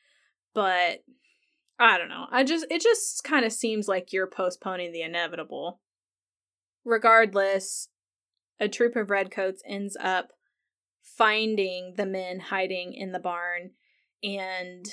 But 0.55 1.05
I 1.79 1.97
don't 1.97 2.09
know. 2.09 2.26
I 2.31 2.45
just 2.45 2.66
it 2.70 2.83
just 2.83 3.22
kind 3.22 3.45
of 3.45 3.53
seems 3.53 3.87
like 3.87 4.12
you're 4.12 4.26
postponing 4.26 4.93
the 4.93 5.03
inevitable. 5.03 5.81
Regardless, 6.85 7.89
a 8.59 8.68
troop 8.68 8.97
of 8.97 9.11
redcoats 9.11 9.62
ends 9.66 9.97
up 10.01 10.33
finding 11.03 11.95
the 11.97 12.07
men 12.07 12.41
hiding 12.41 12.93
in 12.95 13.12
the 13.12 13.18
barn 13.18 13.70
and 14.22 14.87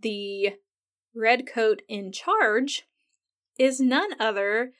the 0.00 0.54
redcoat 1.14 1.82
in 1.88 2.12
charge 2.12 2.86
is 3.58 3.80
none 3.80 4.10
other 4.20 4.72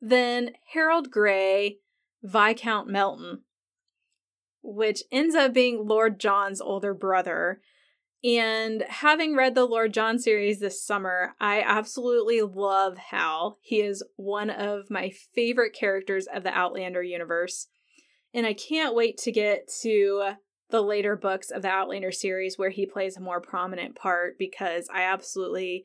than 0.00 0.50
Harold 0.72 1.10
Grey, 1.10 1.78
Viscount 2.22 2.88
Melton, 2.88 3.42
which 4.62 5.02
ends 5.12 5.34
up 5.34 5.52
being 5.52 5.86
Lord 5.86 6.18
John's 6.18 6.60
older 6.60 6.94
brother 6.94 7.60
and 8.24 8.82
having 8.88 9.36
read 9.36 9.54
the 9.54 9.66
Lord 9.66 9.92
John 9.92 10.18
series 10.18 10.58
this 10.58 10.82
summer, 10.82 11.34
I 11.38 11.60
absolutely 11.60 12.40
love 12.40 12.96
Hal. 12.96 13.58
He 13.60 13.82
is 13.82 14.02
one 14.16 14.48
of 14.48 14.90
my 14.90 15.10
favorite 15.10 15.74
characters 15.74 16.26
of 16.26 16.42
the 16.42 16.56
Outlander 16.56 17.02
universe. 17.02 17.66
And 18.32 18.46
I 18.46 18.54
can't 18.54 18.94
wait 18.94 19.18
to 19.18 19.30
get 19.30 19.70
to 19.82 20.32
the 20.70 20.80
later 20.80 21.16
books 21.16 21.50
of 21.50 21.62
the 21.62 21.68
Outlander 21.68 22.10
series 22.10 22.58
where 22.58 22.70
he 22.70 22.86
plays 22.86 23.16
a 23.16 23.20
more 23.20 23.40
prominent 23.40 23.94
part 23.94 24.38
because 24.38 24.88
I 24.92 25.02
absolutely 25.02 25.84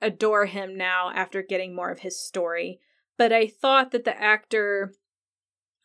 adore 0.00 0.46
him 0.46 0.76
now 0.76 1.10
after 1.14 1.42
getting 1.42 1.74
more 1.74 1.90
of 1.90 2.00
his 2.00 2.24
story. 2.24 2.78
but 3.16 3.32
I 3.32 3.46
thought 3.46 3.90
that 3.92 4.04
the 4.04 4.20
actor 4.20 4.94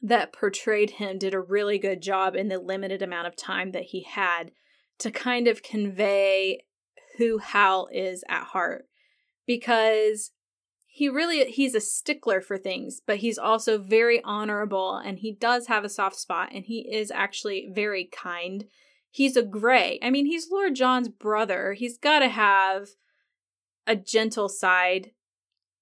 that 0.01 0.33
portrayed 0.33 0.91
him 0.91 1.17
did 1.17 1.33
a 1.33 1.41
really 1.41 1.77
good 1.77 2.01
job 2.01 2.35
in 2.35 2.47
the 2.47 2.59
limited 2.59 3.01
amount 3.01 3.27
of 3.27 3.35
time 3.35 3.71
that 3.71 3.85
he 3.85 4.03
had 4.03 4.51
to 4.99 5.11
kind 5.11 5.47
of 5.47 5.63
convey 5.63 6.63
who 7.17 7.37
Hal 7.39 7.89
is 7.91 8.23
at 8.29 8.43
heart 8.43 8.85
because 9.45 10.31
he 10.87 11.09
really 11.09 11.49
he's 11.51 11.75
a 11.75 11.81
stickler 11.81 12.41
for 12.41 12.57
things 12.57 13.01
but 13.05 13.17
he's 13.17 13.37
also 13.37 13.77
very 13.77 14.21
honorable 14.23 14.95
and 14.95 15.19
he 15.19 15.31
does 15.31 15.67
have 15.67 15.83
a 15.83 15.89
soft 15.89 16.17
spot 16.17 16.49
and 16.53 16.65
he 16.65 16.89
is 16.91 17.11
actually 17.11 17.69
very 17.71 18.05
kind. 18.05 18.65
He's 19.11 19.35
a 19.35 19.43
Grey 19.43 19.99
i 20.03 20.09
mean 20.09 20.25
he's 20.25 20.51
lord 20.51 20.75
john's 20.75 21.09
brother. 21.09 21.73
He's 21.73 21.97
got 21.97 22.19
to 22.19 22.29
have 22.29 22.89
a 23.87 23.95
gentle 23.95 24.49
side 24.49 25.11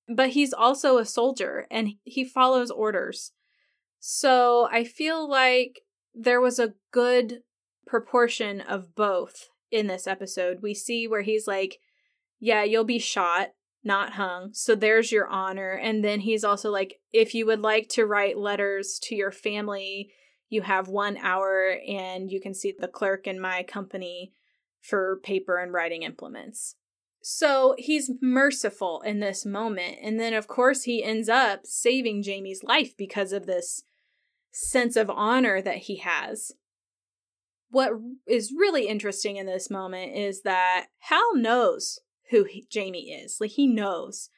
but 0.08 0.30
he's 0.30 0.54
also 0.54 0.98
a 0.98 1.06
soldier 1.06 1.68
and 1.70 1.94
he 2.04 2.24
follows 2.24 2.72
orders. 2.72 3.32
So 4.00 4.70
I 4.72 4.84
feel 4.84 5.30
like 5.30 5.82
there 6.14 6.42
was 6.42 6.60
a 6.60 6.74
good 6.92 7.42
proportion 7.88 8.62
of 8.62 8.96
both 8.96 9.50
in 9.72 9.88
this 9.88 10.08
episode. 10.08 10.60
We 10.62 10.74
see 10.74 11.08
where 11.08 11.22
he's 11.22 11.48
like, 11.48 11.80
Yeah, 12.40 12.64
you'll 12.64 12.84
be 12.84 13.00
shot, 13.00 13.50
not 13.84 14.14
hung. 14.14 14.54
So 14.54 14.76
there's 14.76 15.12
your 15.12 15.28
honor. 15.28 15.72
And 15.72 16.04
then 16.04 16.22
he's 16.22 16.44
also 16.44 16.70
like, 16.70 17.00
If 17.12 17.34
you 17.34 17.46
would 17.46 17.62
like 17.62 17.90
to 17.90 18.06
write 18.06 18.38
letters 18.38 19.00
to 19.04 19.16
your 19.16 19.32
family, 19.32 20.12
you 20.50 20.62
have 20.62 20.88
one 20.88 21.18
hour 21.18 21.78
and 21.88 22.32
you 22.32 22.40
can 22.40 22.54
see 22.54 22.74
the 22.78 22.88
clerk 22.88 23.28
in 23.28 23.40
my 23.40 23.64
company 23.64 24.32
for 24.82 25.20
paper 25.24 25.58
and 25.58 25.74
writing 25.74 26.04
implements. 26.04 26.76
So 27.22 27.76
he's 27.78 28.12
merciful 28.22 29.02
in 29.02 29.20
this 29.20 29.46
moment. 29.46 29.98
And 30.02 30.18
then, 30.18 30.34
of 30.34 30.48
course, 30.48 30.84
he 30.84 31.04
ends 31.04 31.28
up 31.28 31.66
saving 31.66 32.24
Jamie's 32.24 32.64
life 32.64 32.96
because 32.96 33.34
of 33.34 33.46
this 33.46 33.84
sense 34.54 34.96
of 34.96 35.10
honor 35.10 35.62
that 35.62 35.78
he 35.80 35.98
has. 35.98 36.54
What 37.70 37.92
is 38.28 38.54
really 38.58 38.88
interesting 38.88 39.38
in 39.38 39.46
this 39.46 39.70
moment 39.70 40.16
is 40.16 40.44
that 40.44 40.88
Hal 41.00 41.36
knows 41.36 42.00
who 42.30 42.46
he, 42.46 42.66
Jamie 42.70 43.12
is. 43.12 43.38
Like, 43.40 43.52
he 43.52 43.68
knows. 43.68 44.30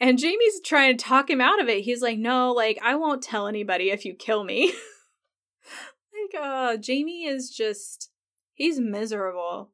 And 0.00 0.18
Jamie's 0.18 0.60
trying 0.64 0.96
to 0.96 1.04
talk 1.04 1.30
him 1.30 1.40
out 1.40 1.62
of 1.62 1.68
it. 1.68 1.84
He's 1.84 2.02
like, 2.02 2.18
no, 2.18 2.52
like, 2.52 2.78
I 2.82 2.94
won't 2.96 3.22
tell 3.22 3.46
anybody 3.46 3.90
if 3.90 4.04
you 4.04 4.14
kill 4.14 4.44
me. 4.44 4.66
like, 6.34 6.42
uh, 6.42 6.76
Jamie 6.76 7.24
is 7.24 7.50
just, 7.50 8.10
he's 8.52 8.80
miserable. 8.80 9.70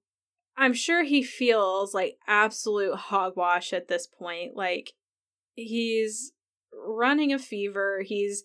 I'm 0.56 0.74
sure 0.74 1.04
he 1.04 1.22
feels 1.22 1.94
like 1.94 2.18
absolute 2.28 2.94
hogwash 2.94 3.72
at 3.72 3.88
this 3.88 4.06
point. 4.06 4.54
Like, 4.54 4.92
he's 5.54 6.32
running 6.72 7.32
a 7.32 7.38
fever. 7.38 8.02
He's 8.04 8.44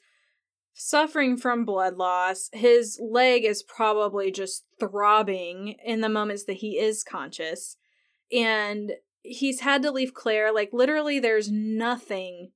suffering 0.75 1.37
from 1.37 1.65
blood 1.65 1.95
loss. 1.95 2.49
His 2.53 2.99
leg 3.01 3.45
is 3.45 3.63
probably 3.63 4.29
just 4.29 4.65
throbbing 4.79 5.77
in 5.83 6.01
the 6.01 6.09
moments 6.09 6.43
that 6.43 6.57
he 6.57 6.77
is 6.77 7.03
conscious. 7.03 7.77
And 8.31 8.91
he's 9.21 9.61
had 9.61 9.81
to 9.83 9.91
leave 9.91 10.13
Claire. 10.13 10.53
Like, 10.53 10.69
literally, 10.73 11.19
there's 11.19 11.49
nothing 11.49 12.51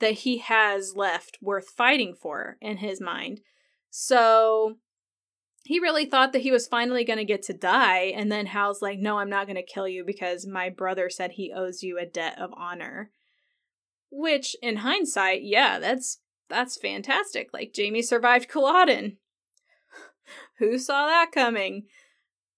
that 0.00 0.12
he 0.12 0.38
has 0.38 0.94
left 0.96 1.38
worth 1.40 1.70
fighting 1.70 2.14
for 2.20 2.58
in 2.60 2.78
his 2.78 3.00
mind. 3.00 3.40
So 3.88 4.74
he 5.64 5.78
really 5.78 6.06
thought 6.06 6.32
that 6.32 6.42
he 6.42 6.50
was 6.50 6.66
finally 6.66 7.04
going 7.04 7.18
to 7.18 7.24
get 7.24 7.42
to 7.44 7.54
die. 7.54 8.12
And 8.16 8.30
then 8.30 8.46
Hal's 8.46 8.82
like, 8.82 8.98
no, 8.98 9.18
I'm 9.18 9.30
not 9.30 9.46
going 9.46 9.56
to 9.56 9.62
kill 9.62 9.88
you 9.88 10.04
because 10.04 10.46
my 10.46 10.68
brother 10.68 11.08
said 11.08 11.32
he 11.32 11.52
owes 11.54 11.82
you 11.82 11.98
a 11.98 12.04
debt 12.04 12.38
of 12.38 12.50
honor. 12.56 13.10
Which, 14.10 14.56
in 14.60 14.78
hindsight, 14.78 15.42
yeah, 15.42 15.78
that's 15.78 16.18
that's 16.48 16.76
fantastic. 16.76 17.50
Like 17.52 17.72
Jamie 17.74 18.02
survived 18.02 18.48
Culloden. 18.48 19.16
Who 20.58 20.78
saw 20.78 21.06
that 21.06 21.32
coming? 21.32 21.86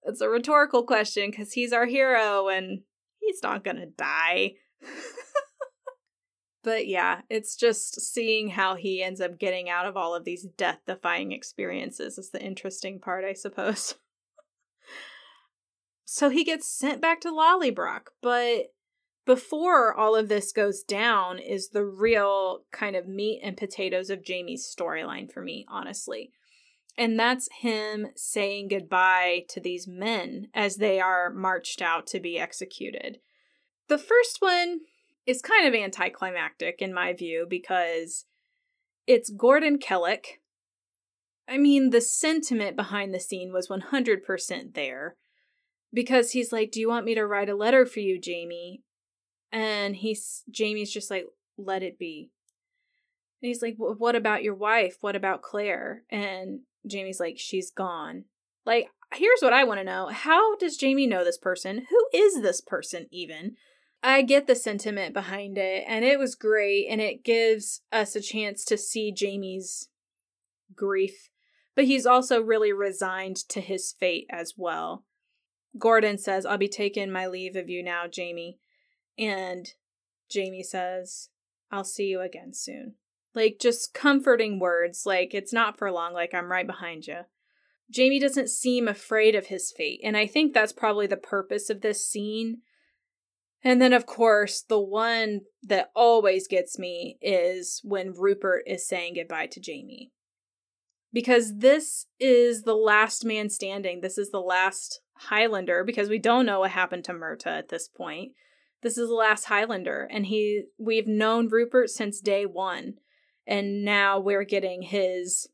It's 0.02 0.20
a 0.20 0.28
rhetorical 0.28 0.84
question 0.84 1.30
because 1.30 1.52
he's 1.52 1.72
our 1.72 1.86
hero 1.86 2.48
and 2.48 2.82
he's 3.20 3.42
not 3.42 3.64
gonna 3.64 3.86
die. 3.86 4.54
but 6.62 6.86
yeah, 6.86 7.22
it's 7.28 7.56
just 7.56 8.00
seeing 8.00 8.50
how 8.50 8.74
he 8.74 9.02
ends 9.02 9.20
up 9.20 9.38
getting 9.38 9.68
out 9.68 9.86
of 9.86 9.96
all 9.96 10.14
of 10.14 10.24
these 10.24 10.46
death 10.56 10.80
defying 10.86 11.32
experiences 11.32 12.18
is 12.18 12.30
the 12.30 12.42
interesting 12.42 13.00
part, 13.00 13.24
I 13.24 13.32
suppose. 13.32 13.94
so 16.04 16.28
he 16.28 16.44
gets 16.44 16.68
sent 16.68 17.00
back 17.00 17.20
to 17.22 17.30
Lallybroch, 17.30 18.08
but 18.22 18.66
before 19.28 19.92
all 19.92 20.16
of 20.16 20.30
this 20.30 20.52
goes 20.52 20.82
down 20.82 21.38
is 21.38 21.68
the 21.68 21.84
real 21.84 22.60
kind 22.72 22.96
of 22.96 23.06
meat 23.06 23.42
and 23.44 23.58
potatoes 23.58 24.08
of 24.08 24.24
Jamie's 24.24 24.74
storyline 24.74 25.30
for 25.30 25.42
me, 25.42 25.66
honestly. 25.68 26.32
And 26.96 27.20
that's 27.20 27.46
him 27.60 28.06
saying 28.16 28.68
goodbye 28.68 29.44
to 29.50 29.60
these 29.60 29.86
men 29.86 30.48
as 30.54 30.76
they 30.76 30.98
are 30.98 31.28
marched 31.28 31.82
out 31.82 32.06
to 32.06 32.20
be 32.20 32.38
executed. 32.38 33.18
The 33.88 33.98
first 33.98 34.38
one 34.38 34.80
is 35.26 35.42
kind 35.42 35.68
of 35.68 35.74
anticlimactic 35.74 36.80
in 36.80 36.94
my 36.94 37.12
view 37.12 37.46
because 37.46 38.24
it's 39.06 39.28
Gordon 39.28 39.78
Kellick. 39.78 40.38
I 41.46 41.58
mean, 41.58 41.90
the 41.90 42.00
sentiment 42.00 42.76
behind 42.76 43.12
the 43.12 43.20
scene 43.20 43.52
was 43.52 43.68
100% 43.68 44.72
there 44.72 45.16
because 45.92 46.30
he's 46.30 46.50
like, 46.50 46.72
Do 46.72 46.80
you 46.80 46.88
want 46.88 47.04
me 47.04 47.14
to 47.14 47.26
write 47.26 47.50
a 47.50 47.54
letter 47.54 47.84
for 47.84 48.00
you, 48.00 48.18
Jamie? 48.18 48.84
And 49.52 49.96
he's 49.96 50.44
Jamie's 50.50 50.92
just 50.92 51.10
like, 51.10 51.26
let 51.56 51.82
it 51.82 51.98
be. 51.98 52.30
And 53.42 53.48
he's 53.48 53.62
like, 53.62 53.76
what 53.78 54.16
about 54.16 54.42
your 54.42 54.54
wife? 54.54 54.96
What 55.00 55.16
about 55.16 55.42
Claire? 55.42 56.02
And 56.10 56.60
Jamie's 56.86 57.20
like, 57.20 57.38
she's 57.38 57.70
gone. 57.70 58.24
Like, 58.66 58.88
here's 59.14 59.40
what 59.40 59.52
I 59.52 59.64
want 59.64 59.80
to 59.80 59.84
know. 59.84 60.08
How 60.08 60.56
does 60.56 60.76
Jamie 60.76 61.06
know 61.06 61.24
this 61.24 61.38
person? 61.38 61.86
Who 61.88 62.06
is 62.12 62.42
this 62.42 62.60
person 62.60 63.06
even? 63.10 63.56
I 64.02 64.22
get 64.22 64.46
the 64.46 64.54
sentiment 64.54 65.12
behind 65.12 65.58
it, 65.58 65.84
and 65.88 66.04
it 66.04 66.18
was 66.20 66.36
great, 66.36 66.86
and 66.88 67.00
it 67.00 67.24
gives 67.24 67.80
us 67.90 68.14
a 68.14 68.20
chance 68.20 68.64
to 68.66 68.78
see 68.78 69.10
Jamie's 69.10 69.88
grief, 70.76 71.30
but 71.74 71.86
he's 71.86 72.06
also 72.06 72.40
really 72.40 72.72
resigned 72.72 73.36
to 73.48 73.60
his 73.60 73.92
fate 73.98 74.26
as 74.30 74.54
well. 74.56 75.04
Gordon 75.78 76.16
says, 76.16 76.46
I'll 76.46 76.58
be 76.58 76.68
taking 76.68 77.10
my 77.10 77.26
leave 77.26 77.56
of 77.56 77.68
you 77.68 77.82
now, 77.82 78.06
Jamie. 78.06 78.58
And 79.18 79.66
Jamie 80.30 80.62
says, 80.62 81.30
I'll 81.70 81.84
see 81.84 82.04
you 82.04 82.20
again 82.20 82.54
soon. 82.54 82.94
Like, 83.34 83.58
just 83.60 83.92
comforting 83.92 84.58
words, 84.58 85.04
like, 85.04 85.34
it's 85.34 85.52
not 85.52 85.76
for 85.76 85.90
long, 85.92 86.12
like, 86.12 86.32
I'm 86.32 86.50
right 86.50 86.66
behind 86.66 87.06
you. 87.06 87.20
Jamie 87.90 88.20
doesn't 88.20 88.50
seem 88.50 88.86
afraid 88.86 89.34
of 89.34 89.46
his 89.46 89.72
fate, 89.76 90.00
and 90.04 90.16
I 90.16 90.26
think 90.26 90.52
that's 90.52 90.72
probably 90.72 91.06
the 91.06 91.16
purpose 91.16 91.70
of 91.70 91.80
this 91.80 92.06
scene. 92.06 92.58
And 93.62 93.82
then, 93.82 93.92
of 93.92 94.06
course, 94.06 94.62
the 94.62 94.80
one 94.80 95.42
that 95.62 95.90
always 95.94 96.46
gets 96.46 96.78
me 96.78 97.18
is 97.20 97.80
when 97.82 98.12
Rupert 98.12 98.62
is 98.66 98.86
saying 98.86 99.14
goodbye 99.14 99.46
to 99.48 99.60
Jamie. 99.60 100.12
Because 101.12 101.58
this 101.58 102.06
is 102.20 102.62
the 102.62 102.74
last 102.74 103.24
man 103.24 103.50
standing. 103.50 104.00
This 104.00 104.18
is 104.18 104.30
the 104.30 104.40
last 104.40 105.00
Highlander, 105.14 105.82
because 105.84 106.08
we 106.08 106.18
don't 106.18 106.46
know 106.46 106.60
what 106.60 106.70
happened 106.70 107.04
to 107.04 107.12
Murtagh 107.12 107.58
at 107.58 107.68
this 107.68 107.88
point. 107.88 108.32
This 108.82 108.96
is 108.96 109.08
the 109.08 109.14
last 109.14 109.44
Highlander, 109.44 110.08
and 110.10 110.26
he 110.26 110.64
we've 110.78 111.08
known 111.08 111.48
Rupert 111.48 111.90
since 111.90 112.20
day 112.20 112.46
one, 112.46 112.94
and 113.46 113.84
now 113.84 114.20
we're 114.20 114.44
getting 114.44 114.82
his 114.82 115.48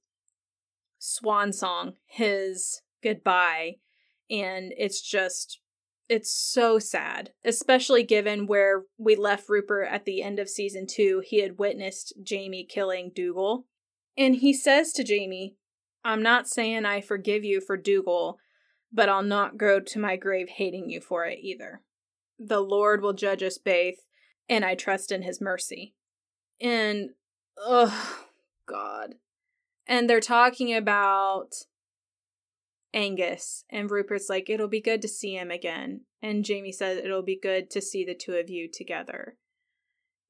swan 0.98 1.52
song, 1.52 1.94
his 2.06 2.82
goodbye, 3.02 3.76
and 4.30 4.74
it's 4.76 5.00
just 5.00 5.60
it's 6.06 6.30
so 6.30 6.78
sad, 6.78 7.32
especially 7.44 8.02
given 8.02 8.46
where 8.46 8.82
we 8.98 9.16
left 9.16 9.48
Rupert 9.48 9.88
at 9.90 10.04
the 10.04 10.22
end 10.22 10.38
of 10.38 10.50
season 10.50 10.86
two. 10.86 11.22
He 11.24 11.40
had 11.40 11.58
witnessed 11.58 12.12
Jamie 12.22 12.66
killing 12.68 13.10
Dougal, 13.14 13.66
and 14.18 14.36
he 14.36 14.52
says 14.52 14.92
to 14.92 15.04
Jamie, 15.04 15.56
"I'm 16.04 16.22
not 16.22 16.46
saying 16.46 16.84
I 16.84 17.00
forgive 17.00 17.42
you 17.42 17.60
for 17.60 17.76
Dougal." 17.76 18.38
But 18.92 19.08
I'll 19.08 19.24
not 19.24 19.56
go 19.56 19.80
to 19.80 19.98
my 19.98 20.14
grave 20.14 20.48
hating 20.50 20.88
you 20.88 21.00
for 21.00 21.24
it 21.24 21.40
either 21.42 21.82
the 22.38 22.60
Lord 22.60 23.02
will 23.02 23.12
judge 23.12 23.42
us 23.42 23.58
both, 23.58 24.06
and 24.48 24.64
I 24.64 24.74
trust 24.74 25.12
in 25.12 25.22
his 25.22 25.40
mercy. 25.40 25.94
And, 26.60 27.10
oh, 27.58 28.24
God. 28.66 29.16
And 29.86 30.08
they're 30.08 30.20
talking 30.20 30.74
about 30.74 31.54
Angus, 32.92 33.64
and 33.70 33.90
Rupert's 33.90 34.28
like, 34.28 34.48
it'll 34.48 34.68
be 34.68 34.80
good 34.80 35.02
to 35.02 35.08
see 35.08 35.36
him 35.36 35.50
again. 35.50 36.02
And 36.22 36.44
Jamie 36.44 36.72
says, 36.72 36.98
it'll 36.98 37.22
be 37.22 37.38
good 37.38 37.70
to 37.70 37.82
see 37.82 38.04
the 38.04 38.14
two 38.14 38.34
of 38.34 38.48
you 38.48 38.68
together. 38.72 39.36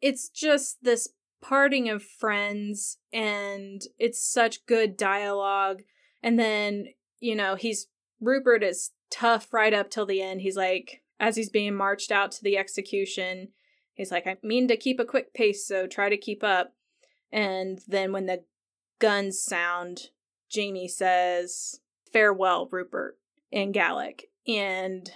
It's 0.01 0.29
just 0.29 0.83
this 0.83 1.09
parting 1.41 1.89
of 1.89 2.03
friends, 2.03 2.99
and 3.13 3.83
it's 3.99 4.21
such 4.21 4.67
good 4.67 4.97
dialogue. 4.97 5.83
And 6.23 6.39
then, 6.39 6.87
you 7.21 7.37
know, 7.37 7.55
he's 7.55 7.87
Rupert 8.21 8.63
is 8.63 8.93
tough 9.11 9.53
right 9.53 9.75
up 9.75 9.91
till 9.91 10.07
the 10.07 10.23
end. 10.23 10.41
He's 10.41 10.57
like, 10.57 11.03
as 11.21 11.37
he's 11.37 11.51
being 11.51 11.75
marched 11.75 12.11
out 12.11 12.33
to 12.33 12.43
the 12.43 12.57
execution, 12.59 13.49
He's 13.95 14.11
like, 14.11 14.27
I 14.27 14.37
mean 14.43 14.69
to 14.69 14.77
keep 14.77 14.99
a 14.99 15.05
quick 15.05 15.33
pace, 15.33 15.67
so 15.67 15.87
try 15.87 16.09
to 16.09 16.17
keep 16.17 16.43
up. 16.43 16.75
And 17.33 17.81
then 17.87 18.12
when 18.12 18.27
the 18.27 18.45
guns 18.99 19.41
sound, 19.41 20.11
Jamie 20.51 20.89
says, 20.89 21.81
Farewell, 22.12 22.69
Rupert 22.71 23.19
in 23.51 23.73
Gaelic. 23.73 24.27
And 24.47 25.11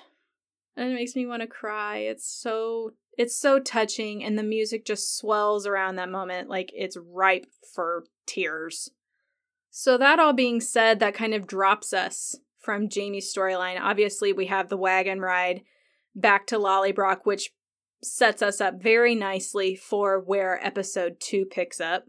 it 0.77 0.95
makes 0.95 1.17
me 1.17 1.27
want 1.27 1.43
to 1.43 1.49
cry. 1.49 1.99
It's 1.99 2.27
so 2.27 2.93
it's 3.17 3.37
so 3.37 3.59
touching 3.59 4.23
and 4.23 4.39
the 4.39 4.45
music 4.45 4.85
just 4.85 5.19
swells 5.19 5.67
around 5.67 5.97
that 5.97 6.09
moment 6.09 6.49
like 6.49 6.71
it's 6.73 6.97
ripe 6.97 7.47
for 7.75 8.05
tears. 8.27 8.91
So 9.71 9.99
that 9.99 10.21
all 10.21 10.33
being 10.33 10.61
said, 10.61 11.01
that 11.01 11.15
kind 11.15 11.35
of 11.35 11.49
drops 11.49 11.93
us 11.93 12.37
from 12.61 12.89
Jamie's 12.89 13.33
storyline. 13.33 13.81
Obviously, 13.81 14.33
we 14.33 14.47
have 14.47 14.69
the 14.69 14.77
wagon 14.77 15.21
ride 15.21 15.63
back 16.21 16.47
to 16.49 16.57
Lallybroch, 16.59 17.21
which 17.25 17.53
sets 18.03 18.43
us 18.43 18.61
up 18.61 18.81
very 18.81 19.15
nicely 19.15 19.75
for 19.75 20.21
where 20.21 20.65
episode 20.65 21.17
2 21.21 21.47
picks 21.47 21.81
up. 21.81 22.05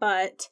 But 0.00 0.48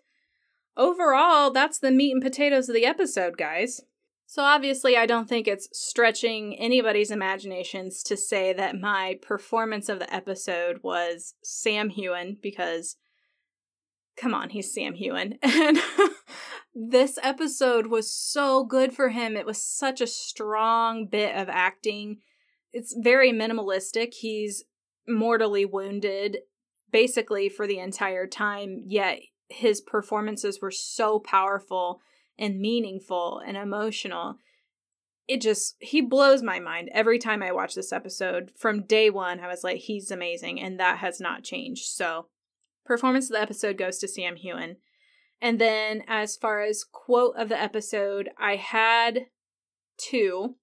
overall, 0.76 1.50
that's 1.50 1.78
the 1.78 1.90
meat 1.90 2.12
and 2.12 2.22
potatoes 2.22 2.68
of 2.68 2.74
the 2.74 2.86
episode, 2.86 3.36
guys. 3.36 3.80
So 4.26 4.44
obviously, 4.44 4.96
I 4.96 5.06
don't 5.06 5.28
think 5.28 5.48
it's 5.48 5.68
stretching 5.72 6.56
anybody's 6.56 7.10
imaginations 7.10 8.04
to 8.04 8.16
say 8.16 8.52
that 8.52 8.78
my 8.78 9.18
performance 9.20 9.88
of 9.88 9.98
the 9.98 10.14
episode 10.14 10.78
was 10.84 11.34
Sam 11.42 11.90
Heughan 11.90 12.36
because 12.40 12.96
come 14.16 14.34
on, 14.34 14.50
he's 14.50 14.72
Sam 14.72 14.94
Heughan. 14.94 15.38
And 16.72 16.86
this 16.88 17.18
episode 17.20 17.88
was 17.88 18.08
so 18.14 18.62
good 18.62 18.92
for 18.92 19.08
him. 19.08 19.36
It 19.36 19.46
was 19.46 19.60
such 19.60 20.00
a 20.00 20.06
strong 20.06 21.06
bit 21.06 21.34
of 21.34 21.48
acting. 21.48 22.18
It's 22.72 22.94
very 22.96 23.32
minimalistic. 23.32 24.14
He's 24.14 24.64
mortally 25.08 25.64
wounded 25.64 26.38
basically 26.92 27.48
for 27.48 27.66
the 27.66 27.78
entire 27.78 28.26
time, 28.26 28.82
yet 28.86 29.20
his 29.48 29.80
performances 29.80 30.60
were 30.60 30.70
so 30.70 31.18
powerful 31.18 32.00
and 32.38 32.60
meaningful 32.60 33.40
and 33.44 33.56
emotional. 33.56 34.36
It 35.28 35.40
just, 35.40 35.76
he 35.78 36.00
blows 36.00 36.42
my 36.42 36.58
mind 36.58 36.88
every 36.92 37.18
time 37.18 37.42
I 37.42 37.52
watch 37.52 37.74
this 37.74 37.92
episode. 37.92 38.50
From 38.56 38.82
day 38.82 39.10
one, 39.10 39.40
I 39.40 39.46
was 39.46 39.62
like, 39.62 39.78
he's 39.78 40.10
amazing, 40.10 40.60
and 40.60 40.80
that 40.80 40.98
has 40.98 41.20
not 41.20 41.44
changed. 41.44 41.84
So, 41.84 42.26
performance 42.84 43.26
of 43.26 43.34
the 43.34 43.42
episode 43.42 43.76
goes 43.76 43.98
to 43.98 44.08
Sam 44.08 44.36
Heughan. 44.36 44.76
And 45.40 45.60
then, 45.60 46.02
as 46.08 46.36
far 46.36 46.62
as 46.62 46.84
quote 46.84 47.36
of 47.36 47.48
the 47.48 47.60
episode, 47.60 48.30
I 48.38 48.56
had 48.56 49.26
two. 49.96 50.56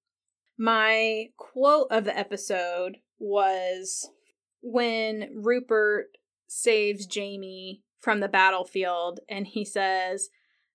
My 0.57 1.27
quote 1.37 1.87
of 1.91 2.05
the 2.05 2.17
episode 2.17 2.97
was 3.19 4.09
when 4.61 5.29
Rupert 5.33 6.07
saves 6.47 7.05
Jamie 7.05 7.83
from 7.99 8.19
the 8.19 8.27
battlefield 8.27 9.19
and 9.29 9.45
he 9.45 9.63
says, 9.63 10.29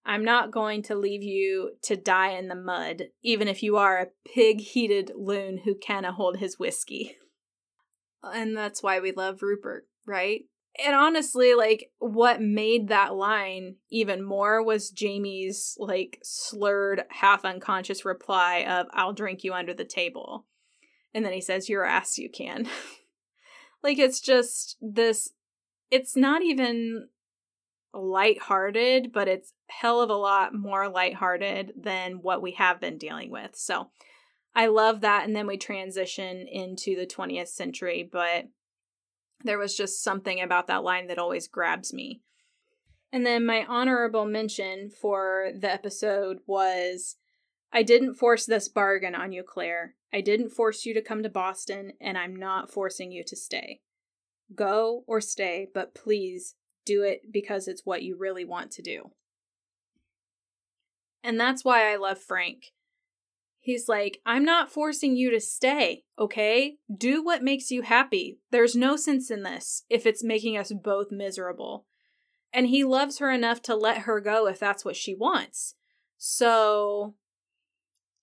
I'm 0.05 0.25
not 0.25 0.51
going 0.51 0.83
to 0.85 0.95
leave 0.95 1.23
you 1.23 1.73
to 1.83 1.97
die 1.97 2.31
in 2.31 2.49
the 2.49 2.55
mud, 2.55 3.05
even 3.23 3.49
if 3.49 3.63
you 3.63 3.77
are 3.77 3.99
a 3.99 4.09
pig 4.35 4.61
heated 4.61 5.13
loon 5.17 5.59
who 5.65 5.75
canna 5.75 6.13
hold 6.13 6.39
his 6.39 6.59
whiskey. 6.59 7.17
And 8.23 8.57
that's 8.57 8.83
why 8.83 9.01
we 9.01 9.13
love 9.13 9.43
Rupert, 9.43 9.87
right? 10.07 10.43
And 10.83 10.95
honestly, 10.95 11.55
like, 11.55 11.91
what 11.99 12.41
made 12.41 12.89
that 12.89 13.15
line 13.15 13.77
even 13.91 14.23
more 14.23 14.63
was 14.63 14.91
Jamie's, 14.91 15.77
like, 15.79 16.19
slurred, 16.23 17.05
half 17.11 17.45
unconscious 17.45 18.05
reply 18.05 18.65
of, 18.69 18.87
I'll 18.93 19.13
drink 19.13 19.45
you 19.45 19.53
under 19.53 19.75
the 19.75 19.85
table. 19.85 20.47
And 21.13 21.25
then 21.25 21.35
he 21.35 21.43
says, 21.43 21.69
Your 21.69 21.85
ass, 21.85 22.17
you 22.17 22.31
can. 22.31 22.67
like, 23.83 23.99
it's 23.99 24.21
just 24.21 24.79
this, 24.81 25.31
it's 25.91 26.17
not 26.17 26.43
even 26.43 27.09
lighthearted, 27.93 29.13
but 29.13 29.29
it's 29.29 29.53
hell 29.67 30.01
of 30.01 30.09
a 30.09 30.15
lot 30.15 30.55
more 30.55 30.89
lighthearted 30.89 31.73
than 31.77 32.23
what 32.23 32.41
we 32.41 32.53
have 32.53 32.81
been 32.81 32.97
dealing 32.97 33.31
with. 33.31 33.55
So 33.55 33.91
I 34.55 34.67
love 34.67 35.01
that. 35.03 35.27
And 35.27 35.35
then 35.35 35.47
we 35.47 35.57
transition 35.57 36.47
into 36.47 36.97
the 36.97 37.07
20th 37.07 37.49
century, 37.49 38.09
but 38.11 38.47
there 39.45 39.59
was 39.59 39.77
just 39.77 40.03
something 40.03 40.41
about 40.41 40.67
that 40.67 40.85
line 40.85 41.07
that 41.09 41.19
always 41.19 41.49
grabs 41.49 41.93
me. 41.93 42.21
And 43.13 43.27
then 43.27 43.45
my 43.45 43.67
honorable 43.67 44.25
mention 44.25 44.89
for 44.91 45.51
the 45.55 45.71
episode 45.71 46.39
was 46.47 47.17
I 47.73 47.83
didn't 47.83 48.15
force 48.15 48.47
this 48.47 48.69
bargain 48.69 49.15
on 49.15 49.33
you, 49.33 49.43
Claire. 49.43 49.95
I 50.13 50.21
didn't 50.21 50.51
force 50.51 50.85
you 50.85 50.93
to 50.95 51.03
come 51.03 51.23
to 51.23 51.29
Boston, 51.29 51.93
and 52.01 52.19
I'm 52.19 52.37
not 52.37 52.71
forcing 52.71 53.13
you 53.13 53.25
to 53.25 53.37
stay. 53.37 53.81
Go 54.55 55.05
or 55.07 55.21
stay, 55.21 55.69
but 55.73 55.95
please 55.95 56.55
do 56.85 57.03
it 57.03 57.33
because 57.33 57.69
it's 57.69 57.87
what 57.87 58.03
you 58.03 58.17
really 58.19 58.45
want 58.45 58.71
to 58.73 58.83
do. 58.83 59.13
And 61.25 61.39
that's 61.41 61.65
why 61.65 61.93
I 61.93 61.97
love 61.97 62.19
Frank. 62.19 62.73
He's 63.65 63.89
like, 63.89 64.19
I'm 64.27 64.45
not 64.45 64.73
forcing 64.73 65.15
you 65.15 65.31
to 65.31 65.39
stay, 65.39 66.03
okay? 66.19 66.79
Do 66.93 67.23
what 67.23 67.45
makes 67.45 67.71
you 67.71 67.83
happy. 67.83 68.41
There's 68.51 68.75
no 68.75 68.97
sense 68.97 69.31
in 69.31 69.45
this 69.45 69.85
if 69.89 70.05
it's 70.05 70.25
making 70.25 70.59
us 70.59 70.73
both 70.73 71.13
miserable. 71.13 71.87
And 72.53 72.67
he 72.67 72.83
loves 72.83 73.19
her 73.19 73.31
enough 73.31 73.63
to 73.63 73.77
let 73.77 73.99
her 73.99 74.21
go 74.21 74.49
if 74.49 74.59
that's 74.59 74.85
what 74.85 74.97
she 74.97 75.15
wants. 75.15 75.77
So, 76.19 77.15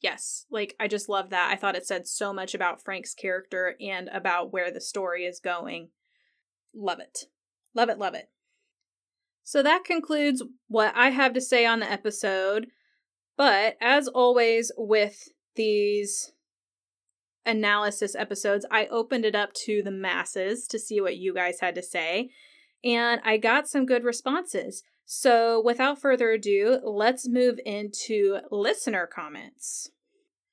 yes, 0.01 0.45
like, 0.51 0.75
I 0.77 0.89
just 0.89 1.07
love 1.07 1.29
that. 1.29 1.49
I 1.49 1.55
thought 1.55 1.77
it 1.77 1.87
said 1.87 2.05
so 2.05 2.33
much 2.33 2.53
about 2.53 2.83
Frank's 2.83 3.13
character 3.13 3.77
and 3.79 4.09
about 4.09 4.51
where 4.51 4.71
the 4.71 4.81
story 4.81 5.23
is 5.23 5.39
going. 5.39 5.87
Love 6.75 6.99
it. 6.99 7.27
Love 7.73 7.87
it, 7.87 7.97
love 7.97 8.13
it. 8.13 8.29
So 9.45 9.63
that 9.63 9.85
concludes 9.85 10.43
what 10.67 10.93
I 10.97 11.11
have 11.11 11.31
to 11.31 11.41
say 11.41 11.65
on 11.65 11.79
the 11.79 11.89
episode. 11.89 12.67
But 13.39 13.77
as 13.79 14.09
always 14.09 14.69
with 14.77 15.29
these 15.55 16.33
analysis 17.45 18.13
episodes, 18.13 18.65
I 18.69 18.87
opened 18.87 19.23
it 19.23 19.33
up 19.33 19.53
to 19.65 19.81
the 19.81 19.91
masses 19.91 20.67
to 20.67 20.77
see 20.77 20.99
what 20.99 21.15
you 21.15 21.33
guys 21.33 21.61
had 21.61 21.73
to 21.75 21.81
say. 21.81 22.31
And 22.83 23.21
I 23.23 23.37
got 23.37 23.69
some 23.69 23.85
good 23.85 24.03
responses. 24.03 24.83
So 25.05 25.61
without 25.63 26.01
further 26.01 26.31
ado, 26.31 26.81
let's 26.83 27.29
move 27.29 27.61
into 27.65 28.39
listener 28.51 29.07
comments. 29.07 29.89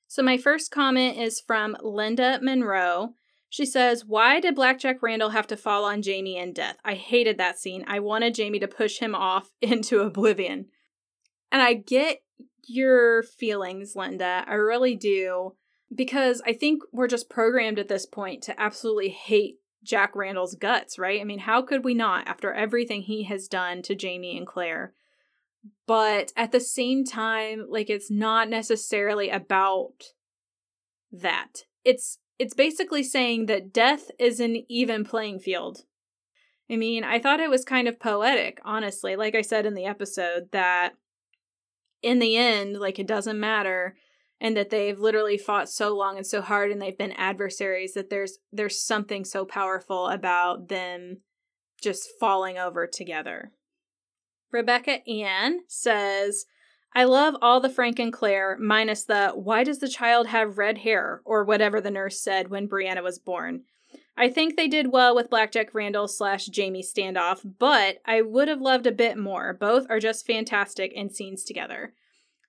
So 0.07 0.23
my 0.23 0.37
first 0.37 0.71
comment 0.71 1.17
is 1.17 1.41
from 1.41 1.75
Linda 1.83 2.39
Monroe. 2.41 3.15
She 3.49 3.65
says, 3.65 4.05
Why 4.05 4.39
did 4.39 4.55
Blackjack 4.55 5.03
Randall 5.03 5.31
have 5.31 5.47
to 5.47 5.57
fall 5.57 5.83
on 5.83 6.01
Jamie 6.01 6.37
in 6.37 6.53
death? 6.53 6.77
I 6.85 6.93
hated 6.93 7.37
that 7.37 7.59
scene. 7.59 7.83
I 7.85 7.99
wanted 7.99 8.33
Jamie 8.33 8.59
to 8.59 8.67
push 8.67 8.99
him 8.99 9.13
off 9.13 9.49
into 9.61 9.99
oblivion. 9.99 10.67
And 11.51 11.61
I 11.61 11.73
get 11.73 12.19
your 12.67 13.23
feelings, 13.23 13.95
Linda. 13.95 14.43
I 14.47 14.53
really 14.53 14.95
do. 14.95 15.55
Because 15.93 16.41
I 16.45 16.51
think 16.51 16.83
we're 16.91 17.07
just 17.07 17.29
programmed 17.29 17.79
at 17.79 17.87
this 17.87 18.05
point 18.05 18.43
to 18.43 18.59
absolutely 18.59 19.09
hate 19.09 19.55
Jack 19.83 20.15
Randall's 20.15 20.55
guts, 20.55 20.99
right? 20.99 21.21
I 21.21 21.23
mean, 21.23 21.39
how 21.39 21.61
could 21.61 21.85
we 21.85 21.93
not 21.93 22.27
after 22.27 22.53
everything 22.53 23.03
he 23.03 23.23
has 23.23 23.47
done 23.47 23.81
to 23.83 23.95
Jamie 23.95 24.37
and 24.37 24.45
Claire? 24.45 24.93
But 25.85 26.33
at 26.35 26.51
the 26.51 26.59
same 26.59 27.05
time, 27.05 27.67
like, 27.69 27.89
it's 27.89 28.11
not 28.11 28.49
necessarily 28.49 29.29
about 29.29 30.11
that. 31.11 31.63
It's 31.85 32.19
it's 32.39 32.53
basically 32.53 33.01
saying 33.01 33.47
that 33.47 33.73
death 33.73 34.11
is 34.19 34.39
an 34.39 34.63
even 34.69 35.03
playing 35.03 35.39
field. 35.39 35.85
I 36.69 36.75
mean, 36.75 37.03
I 37.03 37.17
thought 37.19 37.39
it 37.39 37.49
was 37.49 37.63
kind 37.63 37.87
of 37.87 37.99
poetic, 37.99 38.59
honestly. 38.63 39.15
Like 39.15 39.35
I 39.35 39.41
said 39.41 39.65
in 39.65 39.73
the 39.73 39.85
episode, 39.85 40.49
that 40.51 40.93
in 42.01 42.19
the 42.19 42.37
end, 42.37 42.77
like 42.77 42.99
it 42.99 43.07
doesn't 43.07 43.39
matter 43.39 43.95
and 44.39 44.55
that 44.55 44.69
they've 44.69 44.99
literally 44.99 45.37
fought 45.37 45.69
so 45.69 45.95
long 45.95 46.17
and 46.17 46.25
so 46.25 46.41
hard 46.41 46.71
and 46.71 46.81
they've 46.81 46.97
been 46.97 47.11
adversaries 47.13 47.93
that 47.93 48.09
there's 48.09 48.37
there's 48.51 48.79
something 48.79 49.25
so 49.25 49.45
powerful 49.45 50.07
about 50.07 50.69
them 50.69 51.17
just 51.81 52.07
falling 52.19 52.57
over 52.57 52.87
together. 52.87 53.51
Rebecca 54.51 55.07
Ann 55.07 55.61
says, 55.67 56.45
I 56.95 57.03
love 57.03 57.35
all 57.41 57.59
the 57.59 57.69
Frank 57.69 57.99
and 57.99 58.13
Claire, 58.13 58.57
minus 58.59 59.03
the 59.03 59.31
why 59.35 59.63
does 59.63 59.79
the 59.79 59.89
child 59.89 60.27
have 60.27 60.57
red 60.57 60.79
hair, 60.79 61.21
or 61.25 61.43
whatever 61.43 61.81
the 61.81 61.91
nurse 61.91 62.21
said 62.21 62.49
when 62.49 62.67
Brianna 62.67 63.03
was 63.03 63.19
born. 63.19 63.63
I 64.19 64.29
think 64.29 64.55
they 64.55 64.67
did 64.67 64.91
well 64.91 65.15
with 65.15 65.29
Blackjack 65.29 65.75
Randall 65.75 66.07
slash 66.07 66.47
Jamie 66.47 66.83
standoff, 66.83 67.45
but 67.59 67.99
I 68.03 68.23
would 68.23 68.47
have 68.47 68.61
loved 68.61 68.87
a 68.87 68.91
bit 68.91 69.15
more. 69.15 69.53
Both 69.53 69.85
are 69.91 69.99
just 69.99 70.25
fantastic 70.25 70.91
in 70.93 71.11
scenes 71.11 71.43
together. 71.43 71.93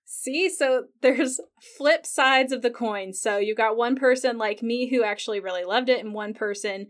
See, 0.07 0.49
so 0.49 0.85
there's 1.03 1.41
flip 1.77 2.07
sides 2.07 2.53
of 2.53 2.62
the 2.62 2.71
coin. 2.71 3.12
So 3.12 3.37
you 3.37 3.55
got 3.55 3.77
one 3.77 3.97
person 3.97 4.39
like 4.39 4.62
me 4.62 4.89
who 4.89 5.05
actually 5.05 5.41
really 5.41 5.64
loved 5.64 5.91
it, 5.91 6.03
and 6.03 6.14
one 6.14 6.33
person 6.33 6.87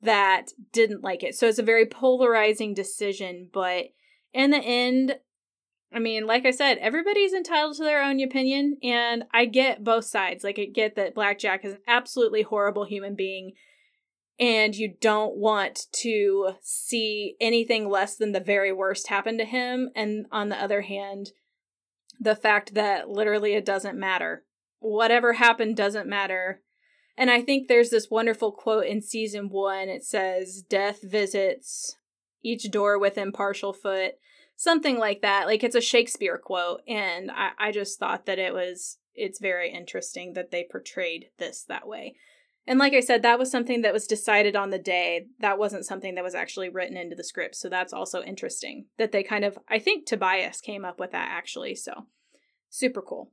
that 0.00 0.52
didn't 0.72 1.04
like 1.04 1.22
it. 1.22 1.34
So 1.34 1.46
it's 1.46 1.58
a 1.58 1.62
very 1.62 1.84
polarizing 1.84 2.72
decision, 2.72 3.50
but 3.52 3.90
in 4.32 4.50
the 4.50 4.58
end, 4.58 5.16
I 5.94 5.98
mean, 5.98 6.26
like 6.26 6.46
I 6.46 6.52
said, 6.52 6.78
everybody's 6.78 7.34
entitled 7.34 7.76
to 7.76 7.84
their 7.84 8.02
own 8.02 8.18
opinion, 8.20 8.78
and 8.82 9.24
I 9.32 9.44
get 9.44 9.84
both 9.84 10.06
sides. 10.06 10.42
Like, 10.42 10.58
I 10.58 10.64
get 10.64 10.96
that 10.96 11.14
Blackjack 11.14 11.66
is 11.66 11.74
an 11.74 11.80
absolutely 11.86 12.40
horrible 12.40 12.86
human 12.86 13.14
being 13.14 13.52
and 14.42 14.74
you 14.74 14.92
don't 15.00 15.36
want 15.36 15.86
to 15.92 16.54
see 16.60 17.36
anything 17.40 17.88
less 17.88 18.16
than 18.16 18.32
the 18.32 18.40
very 18.40 18.72
worst 18.72 19.06
happen 19.06 19.38
to 19.38 19.44
him. 19.44 19.90
And 19.94 20.26
on 20.32 20.48
the 20.48 20.60
other 20.60 20.80
hand, 20.80 21.30
the 22.18 22.34
fact 22.34 22.74
that 22.74 23.08
literally 23.08 23.54
it 23.54 23.64
doesn't 23.64 23.96
matter. 23.96 24.42
Whatever 24.80 25.34
happened 25.34 25.76
doesn't 25.76 26.08
matter. 26.08 26.60
And 27.16 27.30
I 27.30 27.40
think 27.40 27.68
there's 27.68 27.90
this 27.90 28.10
wonderful 28.10 28.50
quote 28.50 28.86
in 28.86 29.00
season 29.00 29.48
one. 29.48 29.88
It 29.88 30.04
says, 30.04 30.64
Death 30.68 30.98
visits 31.04 31.94
each 32.42 32.68
door 32.68 32.98
with 32.98 33.16
impartial 33.16 33.72
foot. 33.72 34.14
Something 34.56 34.98
like 34.98 35.22
that. 35.22 35.46
Like 35.46 35.62
it's 35.62 35.76
a 35.76 35.80
Shakespeare 35.80 36.36
quote. 36.36 36.80
And 36.88 37.30
I, 37.30 37.50
I 37.68 37.70
just 37.70 37.96
thought 37.96 38.26
that 38.26 38.40
it 38.40 38.52
was, 38.52 38.98
it's 39.14 39.38
very 39.38 39.72
interesting 39.72 40.32
that 40.32 40.50
they 40.50 40.66
portrayed 40.68 41.26
this 41.38 41.64
that 41.68 41.86
way. 41.86 42.16
And 42.66 42.78
like 42.78 42.92
I 42.92 43.00
said, 43.00 43.22
that 43.22 43.38
was 43.38 43.50
something 43.50 43.82
that 43.82 43.92
was 43.92 44.06
decided 44.06 44.54
on 44.54 44.70
the 44.70 44.78
day. 44.78 45.26
That 45.40 45.58
wasn't 45.58 45.84
something 45.84 46.14
that 46.14 46.24
was 46.24 46.34
actually 46.34 46.68
written 46.68 46.96
into 46.96 47.16
the 47.16 47.24
script. 47.24 47.56
So 47.56 47.68
that's 47.68 47.92
also 47.92 48.22
interesting 48.22 48.86
that 48.98 49.10
they 49.10 49.24
kind 49.24 49.44
of, 49.44 49.58
I 49.68 49.78
think 49.80 50.06
Tobias 50.06 50.60
came 50.60 50.84
up 50.84 51.00
with 51.00 51.10
that 51.10 51.28
actually. 51.30 51.74
So 51.74 52.06
super 52.70 53.02
cool. 53.02 53.32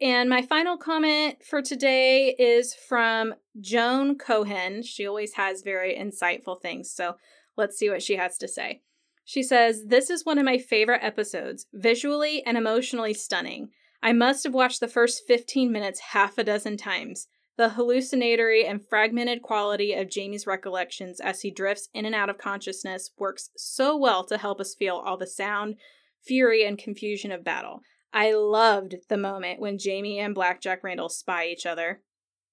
And 0.00 0.28
my 0.28 0.42
final 0.42 0.76
comment 0.76 1.42
for 1.42 1.62
today 1.62 2.34
is 2.38 2.74
from 2.74 3.34
Joan 3.60 4.18
Cohen. 4.18 4.82
She 4.82 5.06
always 5.06 5.34
has 5.34 5.62
very 5.62 5.96
insightful 5.96 6.60
things. 6.60 6.90
So 6.90 7.16
let's 7.56 7.78
see 7.78 7.88
what 7.88 8.02
she 8.02 8.16
has 8.16 8.36
to 8.38 8.46
say. 8.46 8.82
She 9.24 9.42
says, 9.42 9.86
This 9.86 10.10
is 10.10 10.24
one 10.24 10.38
of 10.38 10.44
my 10.44 10.58
favorite 10.58 11.02
episodes, 11.02 11.66
visually 11.72 12.44
and 12.44 12.58
emotionally 12.58 13.14
stunning. 13.14 13.70
I 14.02 14.12
must 14.12 14.44
have 14.44 14.54
watched 14.54 14.80
the 14.80 14.86
first 14.86 15.22
15 15.26 15.72
minutes 15.72 16.00
half 16.12 16.36
a 16.36 16.44
dozen 16.44 16.76
times. 16.76 17.26
The 17.56 17.70
hallucinatory 17.70 18.66
and 18.66 18.86
fragmented 18.86 19.40
quality 19.40 19.94
of 19.94 20.10
Jamie's 20.10 20.46
recollections 20.46 21.20
as 21.20 21.40
he 21.40 21.50
drifts 21.50 21.88
in 21.94 22.04
and 22.04 22.14
out 22.14 22.28
of 22.28 22.36
consciousness 22.36 23.10
works 23.18 23.50
so 23.56 23.96
well 23.96 24.24
to 24.24 24.36
help 24.36 24.60
us 24.60 24.74
feel 24.74 24.96
all 24.96 25.16
the 25.16 25.26
sound, 25.26 25.76
fury, 26.22 26.66
and 26.66 26.76
confusion 26.76 27.32
of 27.32 27.44
battle. 27.44 27.80
I 28.12 28.32
loved 28.32 28.96
the 29.08 29.16
moment 29.16 29.60
when 29.60 29.78
Jamie 29.78 30.18
and 30.18 30.34
Blackjack 30.34 30.84
Randall 30.84 31.08
spy 31.08 31.46
each 31.46 31.64
other. 31.64 32.02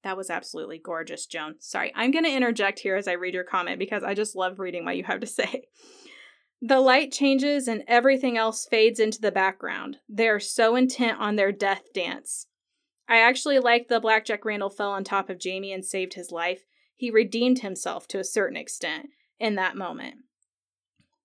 That 0.04 0.18
was 0.18 0.30
absolutely 0.30 0.80
gorgeous, 0.80 1.26
Joan. 1.26 1.56
Sorry, 1.60 1.92
I'm 1.96 2.12
going 2.12 2.26
to 2.26 2.36
interject 2.36 2.80
here 2.80 2.96
as 2.96 3.08
I 3.08 3.14
read 3.14 3.34
your 3.34 3.44
comment 3.44 3.80
because 3.80 4.04
I 4.04 4.14
just 4.14 4.36
love 4.36 4.60
reading 4.60 4.86
what 4.86 4.98
you 4.98 5.04
have 5.04 5.20
to 5.20 5.28
say. 5.28 5.64
The 6.66 6.80
light 6.80 7.12
changes 7.12 7.68
and 7.68 7.84
everything 7.90 8.38
else 8.38 8.66
fades 8.72 8.98
into 8.98 9.20
the 9.20 9.34
background. 9.34 9.98
They 10.08 10.30
are 10.30 10.40
so 10.40 10.78
intent 10.78 11.20
on 11.20 11.36
their 11.36 11.52
death 11.52 11.82
dance. 11.94 12.48
I 13.08 13.20
actually 13.20 13.60
liked 13.60 13.90
the 13.90 14.00
Blackjack 14.00 14.46
Randall 14.46 14.70
fell 14.70 14.92
on 14.92 15.04
top 15.04 15.30
of 15.30 15.40
Jamie 15.40 15.74
and 15.74 15.86
saved 15.86 16.14
his 16.14 16.32
life. 16.32 16.64
He 16.96 17.12
redeemed 17.12 17.60
himself 17.60 18.08
to 18.10 18.20
a 18.20 18.24
certain 18.24 18.58
extent 18.58 19.10
in 19.40 19.56
that 19.56 19.76
moment. 19.76 20.16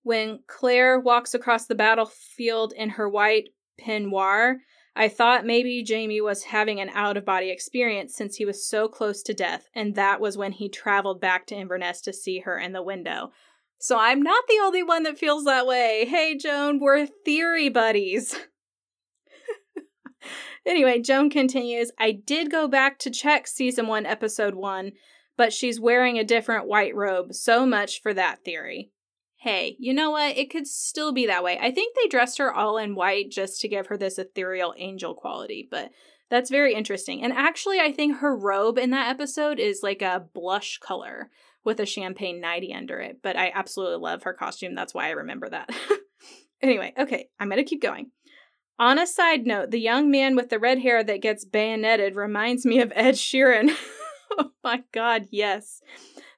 When 0.03 0.39
Claire 0.47 0.99
walks 0.99 1.33
across 1.33 1.65
the 1.65 1.75
battlefield 1.75 2.73
in 2.73 2.91
her 2.91 3.07
white 3.07 3.49
peignoir, 3.79 4.57
I 4.95 5.07
thought 5.07 5.45
maybe 5.45 5.83
Jamie 5.83 6.19
was 6.19 6.43
having 6.43 6.81
an 6.81 6.89
out 6.89 7.15
of 7.15 7.23
body 7.23 7.51
experience 7.51 8.15
since 8.15 8.35
he 8.35 8.45
was 8.45 8.67
so 8.67 8.87
close 8.87 9.21
to 9.23 9.33
death, 9.33 9.69
and 9.73 9.95
that 9.95 10.19
was 10.19 10.37
when 10.37 10.51
he 10.51 10.67
traveled 10.67 11.21
back 11.21 11.45
to 11.47 11.55
Inverness 11.55 12.01
to 12.01 12.11
see 12.11 12.39
her 12.39 12.57
in 12.57 12.73
the 12.73 12.83
window. 12.83 13.31
So 13.77 13.97
I'm 13.97 14.21
not 14.21 14.43
the 14.49 14.59
only 14.61 14.83
one 14.83 15.03
that 15.03 15.17
feels 15.17 15.45
that 15.45 15.65
way. 15.65 16.05
Hey, 16.05 16.35
Joan, 16.35 16.79
we're 16.79 17.05
theory 17.05 17.69
buddies. 17.69 18.35
Anyway, 20.65 20.99
Joan 21.01 21.29
continues 21.29 21.91
I 21.99 22.11
did 22.11 22.51
go 22.51 22.67
back 22.67 22.99
to 22.99 23.09
check 23.09 23.47
season 23.47 23.87
one, 23.87 24.05
episode 24.05 24.55
one, 24.55 24.91
but 25.37 25.53
she's 25.53 25.79
wearing 25.79 26.17
a 26.17 26.23
different 26.23 26.67
white 26.67 26.95
robe. 26.95 27.33
So 27.33 27.65
much 27.65 28.01
for 28.01 28.13
that 28.13 28.43
theory. 28.43 28.91
Hey, 29.37 29.77
you 29.79 29.93
know 29.93 30.11
what? 30.11 30.37
It 30.37 30.49
could 30.49 30.67
still 30.67 31.13
be 31.13 31.25
that 31.27 31.43
way. 31.43 31.57
I 31.61 31.71
think 31.71 31.95
they 31.95 32.09
dressed 32.09 32.39
her 32.39 32.53
all 32.53 32.77
in 32.77 32.93
white 32.93 33.31
just 33.31 33.61
to 33.61 33.69
give 33.69 33.87
her 33.87 33.97
this 33.97 34.17
ethereal 34.17 34.73
angel 34.77 35.13
quality, 35.13 35.65
but 35.71 35.91
that's 36.29 36.49
very 36.49 36.73
interesting. 36.73 37.23
And 37.23 37.33
actually, 37.33 37.79
I 37.79 37.91
think 37.91 38.17
her 38.17 38.35
robe 38.35 38.77
in 38.77 38.91
that 38.91 39.09
episode 39.09 39.59
is 39.59 39.81
like 39.81 40.01
a 40.01 40.25
blush 40.33 40.77
color 40.79 41.29
with 41.63 41.79
a 41.79 41.85
champagne 41.85 42.39
nightie 42.39 42.73
under 42.73 42.99
it, 42.99 43.19
but 43.23 43.37
I 43.37 43.51
absolutely 43.53 43.97
love 43.97 44.23
her 44.23 44.33
costume. 44.33 44.75
That's 44.75 44.93
why 44.93 45.07
I 45.07 45.11
remember 45.11 45.49
that. 45.49 45.69
anyway, 46.61 46.93
okay, 46.97 47.29
I'm 47.39 47.49
going 47.49 47.63
to 47.63 47.69
keep 47.69 47.81
going. 47.81 48.11
On 48.79 48.97
a 48.97 49.05
side 49.05 49.45
note, 49.45 49.71
the 49.71 49.79
young 49.79 50.09
man 50.09 50.37
with 50.37 50.49
the 50.49 50.57
red 50.57 50.79
hair 50.79 51.03
that 51.03 51.21
gets 51.21 51.43
bayoneted 51.43 52.15
reminds 52.15 52.65
me 52.65 52.79
of 52.79 52.93
Ed 52.95 53.15
Sheeran. 53.15 53.75
oh 54.39 54.51
my 54.63 54.83
god, 54.93 55.27
yes. 55.31 55.81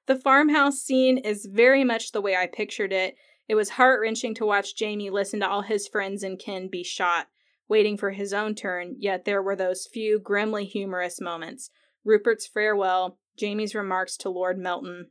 The 0.08 0.16
farmhouse 0.16 0.80
scene 0.80 1.20
is 1.20 1.46
very 1.46 1.84
much 1.84 2.12
the 2.12 2.22
way 2.22 2.36
I 2.36 2.48
pictured 2.48 2.92
it. 2.92 3.16
It 3.48 3.54
was 3.54 3.72
heart 3.72 4.02
wrenching 4.02 4.34
to 4.36 4.46
watch 4.46 4.76
Jamie 4.76 5.12
listen 5.12 5.40
to 5.42 5.48
all 5.48 5.62
his 5.62 5.88
friends 5.88 6.24
and 6.24 6.40
kin 6.40 6.68
be 6.68 6.84
shot, 6.84 7.28
waiting 7.70 7.96
for 7.96 8.10
his 8.10 8.34
own 8.34 8.56
turn, 8.56 8.96
yet 8.98 9.26
there 9.26 9.44
were 9.44 9.56
those 9.56 9.88
few 9.94 10.20
grimly 10.20 10.66
humorous 10.66 11.22
moments. 11.22 11.70
Rupert's 12.04 12.48
farewell, 12.48 13.20
Jamie's 13.38 13.76
remarks 13.76 14.18
to 14.18 14.30
Lord 14.30 14.58
Melton. 14.58 15.10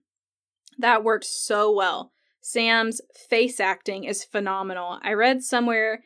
That 0.79 1.05
worked 1.05 1.27
so 1.27 1.73
well. 1.73 2.11
Sam's 2.41 3.01
face 3.29 3.61
acting 3.61 4.03
is 4.03 4.25
phenomenal. 4.25 4.99
I 5.03 5.13
read 5.13 5.43
somewhere 5.43 6.03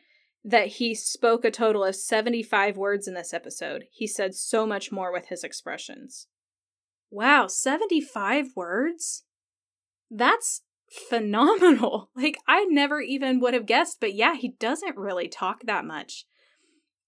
that 0.47 0.67
he 0.67 0.93
spoke 0.93 1.43
a 1.43 1.49
total 1.49 1.83
of 1.83 1.95
75 1.95 2.77
words 2.77 3.07
in 3.07 3.15
this 3.15 3.33
episode. 3.33 3.85
He 3.91 4.05
said 4.05 4.35
so 4.35 4.67
much 4.67 4.91
more 4.91 5.11
with 5.11 5.27
his 5.29 5.43
expressions. 5.43 6.27
Wow, 7.09 7.47
75 7.47 8.49
words? 8.55 9.23
That's 10.11 10.61
phenomenal. 11.09 12.11
Like, 12.15 12.37
I 12.47 12.65
never 12.65 13.01
even 13.01 13.39
would 13.39 13.53
have 13.53 13.65
guessed, 13.65 13.97
but 13.99 14.13
yeah, 14.13 14.35
he 14.35 14.49
doesn't 14.59 14.95
really 14.95 15.27
talk 15.27 15.63
that 15.63 15.83
much. 15.83 16.25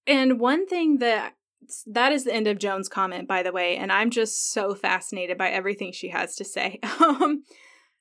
And 0.06 0.40
one 0.40 0.68
thing 0.68 0.98
that 0.98 1.36
that 1.86 2.12
is 2.12 2.24
the 2.24 2.34
end 2.34 2.48
of 2.48 2.60
Joan's 2.60 2.90
comment, 2.90 3.28
by 3.28 3.44
the 3.44 3.52
way, 3.52 3.78
and 3.78 3.92
I'm 3.92 4.10
just 4.10 4.52
so 4.52 4.74
fascinated 4.74 5.38
by 5.38 5.50
everything 5.50 5.92
she 5.92 6.10
has 6.10 6.36
to 6.36 6.44
say. 6.44 6.80
Um, 7.00 7.44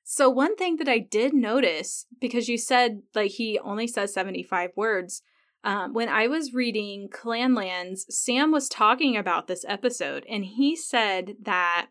so, 0.09 0.29
one 0.29 0.55
thing 0.55 0.77
that 0.77 0.87
I 0.87 0.99
did 0.99 1.33
notice, 1.33 2.05
because 2.21 2.47
you 2.47 2.57
said 2.57 3.01
like 3.13 3.31
he 3.31 3.59
only 3.59 3.87
says 3.87 4.13
75 4.13 4.69
words, 4.77 5.21
um, 5.65 5.93
when 5.93 6.07
I 6.07 6.27
was 6.27 6.53
reading 6.53 7.09
Clanlands, 7.09 8.09
Sam 8.09 8.53
was 8.53 8.69
talking 8.69 9.17
about 9.17 9.47
this 9.47 9.65
episode, 9.67 10.25
and 10.29 10.45
he 10.45 10.77
said 10.77 11.35
that 11.41 11.87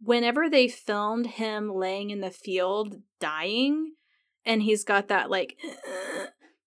whenever 0.00 0.50
they 0.50 0.66
filmed 0.66 1.28
him 1.28 1.72
laying 1.72 2.10
in 2.10 2.22
the 2.22 2.32
field 2.32 2.96
dying, 3.20 3.92
and 4.44 4.60
he's 4.60 4.82
got 4.82 5.06
that 5.06 5.30
like 5.30 5.56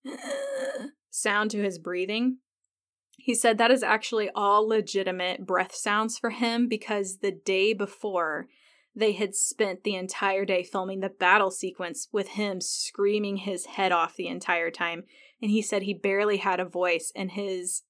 sound 1.10 1.52
to 1.52 1.62
his 1.62 1.80
breathing, 1.80 2.38
he 3.18 3.36
said 3.36 3.58
that 3.58 3.72
is 3.72 3.84
actually 3.84 4.30
all 4.34 4.66
legitimate 4.66 5.46
breath 5.46 5.76
sounds 5.76 6.18
for 6.18 6.30
him 6.30 6.70
because 6.70 7.18
the 7.18 7.32
day 7.34 7.74
before 7.74 8.48
they 8.96 9.12
had 9.12 9.36
spent 9.36 9.84
the 9.84 9.96
entire 9.96 10.46
day 10.46 10.64
filming 10.64 11.02
the 11.02 11.10
battle 11.10 11.52
sequence 11.52 12.08
with 12.12 12.30
him 12.30 12.62
screaming 12.62 13.38
his 13.38 13.66
head 13.66 13.92
off 13.92 14.16
the 14.16 14.28
entire 14.28 14.72
time. 14.72 15.04
And 15.42 15.52
he 15.52 15.62
said 15.62 15.84
he 15.84 15.94
barely 15.94 16.38
had 16.38 16.60
a 16.60 16.66
voice 16.66 17.12
and 17.16 17.32
his 17.32 17.84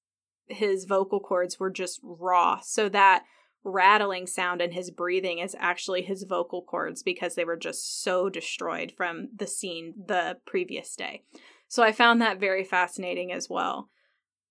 his 0.48 0.84
vocal 0.84 1.18
cords 1.18 1.58
were 1.58 1.70
just 1.70 2.00
raw. 2.02 2.60
So 2.60 2.88
that 2.90 3.24
rattling 3.64 4.28
sound 4.28 4.60
in 4.60 4.70
his 4.70 4.92
breathing 4.92 5.40
is 5.40 5.56
actually 5.58 6.02
his 6.02 6.22
vocal 6.22 6.62
cords 6.62 7.02
because 7.02 7.34
they 7.34 7.44
were 7.44 7.56
just 7.56 8.02
so 8.02 8.28
destroyed 8.28 8.92
from 8.96 9.28
the 9.34 9.46
scene 9.46 9.94
the 10.06 10.38
previous 10.46 10.94
day. 10.94 11.22
So 11.68 11.82
i 11.82 11.90
found 11.92 12.20
that 12.22 12.40
very 12.40 12.64
fascinating 12.64 13.32
as 13.32 13.48
well. 13.48 13.90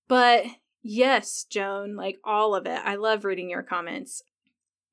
But 0.08 0.46
yes 0.88 1.44
joan 1.50 1.96
like 1.96 2.20
all 2.24 2.54
of 2.54 2.68
it 2.68 2.80
i 2.86 2.94
love 2.94 3.26
reading 3.26 3.50
your 3.50 3.64
comments 3.64 4.22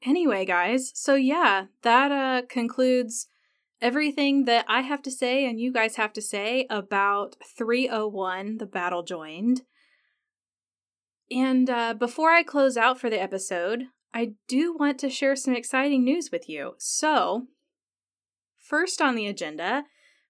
Anyway, 0.05 0.45
guys, 0.45 0.93
so 0.95 1.15
yeah, 1.15 1.67
that 1.83 2.11
uh 2.13 2.47
concludes 2.49 3.29
everything 3.81 4.45
that 4.45 4.65
I 4.69 4.83
have 4.83 5.03
to 5.03 5.11
say 5.11 5.45
and 5.45 5.61
you 5.61 5.73
guys 5.73 5.97
have 5.97 6.13
to 6.15 6.23
say 6.23 6.67
about 6.71 7.37
301 7.57 8.59
The 8.59 8.67
Battle 8.67 9.03
Joined. 9.03 9.63
And 11.31 11.69
uh, 11.69 11.95
before 11.95 12.31
I 12.31 12.43
close 12.43 12.77
out 12.77 13.01
for 13.01 13.11
the 13.11 13.21
episode, 13.21 13.87
I 14.15 14.33
do 14.47 14.77
want 14.79 14.99
to 15.01 15.11
share 15.11 15.35
some 15.35 15.55
exciting 15.55 16.05
news 16.05 16.31
with 16.31 16.49
you. 16.49 16.75
So, 16.79 17.47
first 18.59 19.01
on 19.01 19.15
the 19.15 19.27
agenda, 19.27 19.85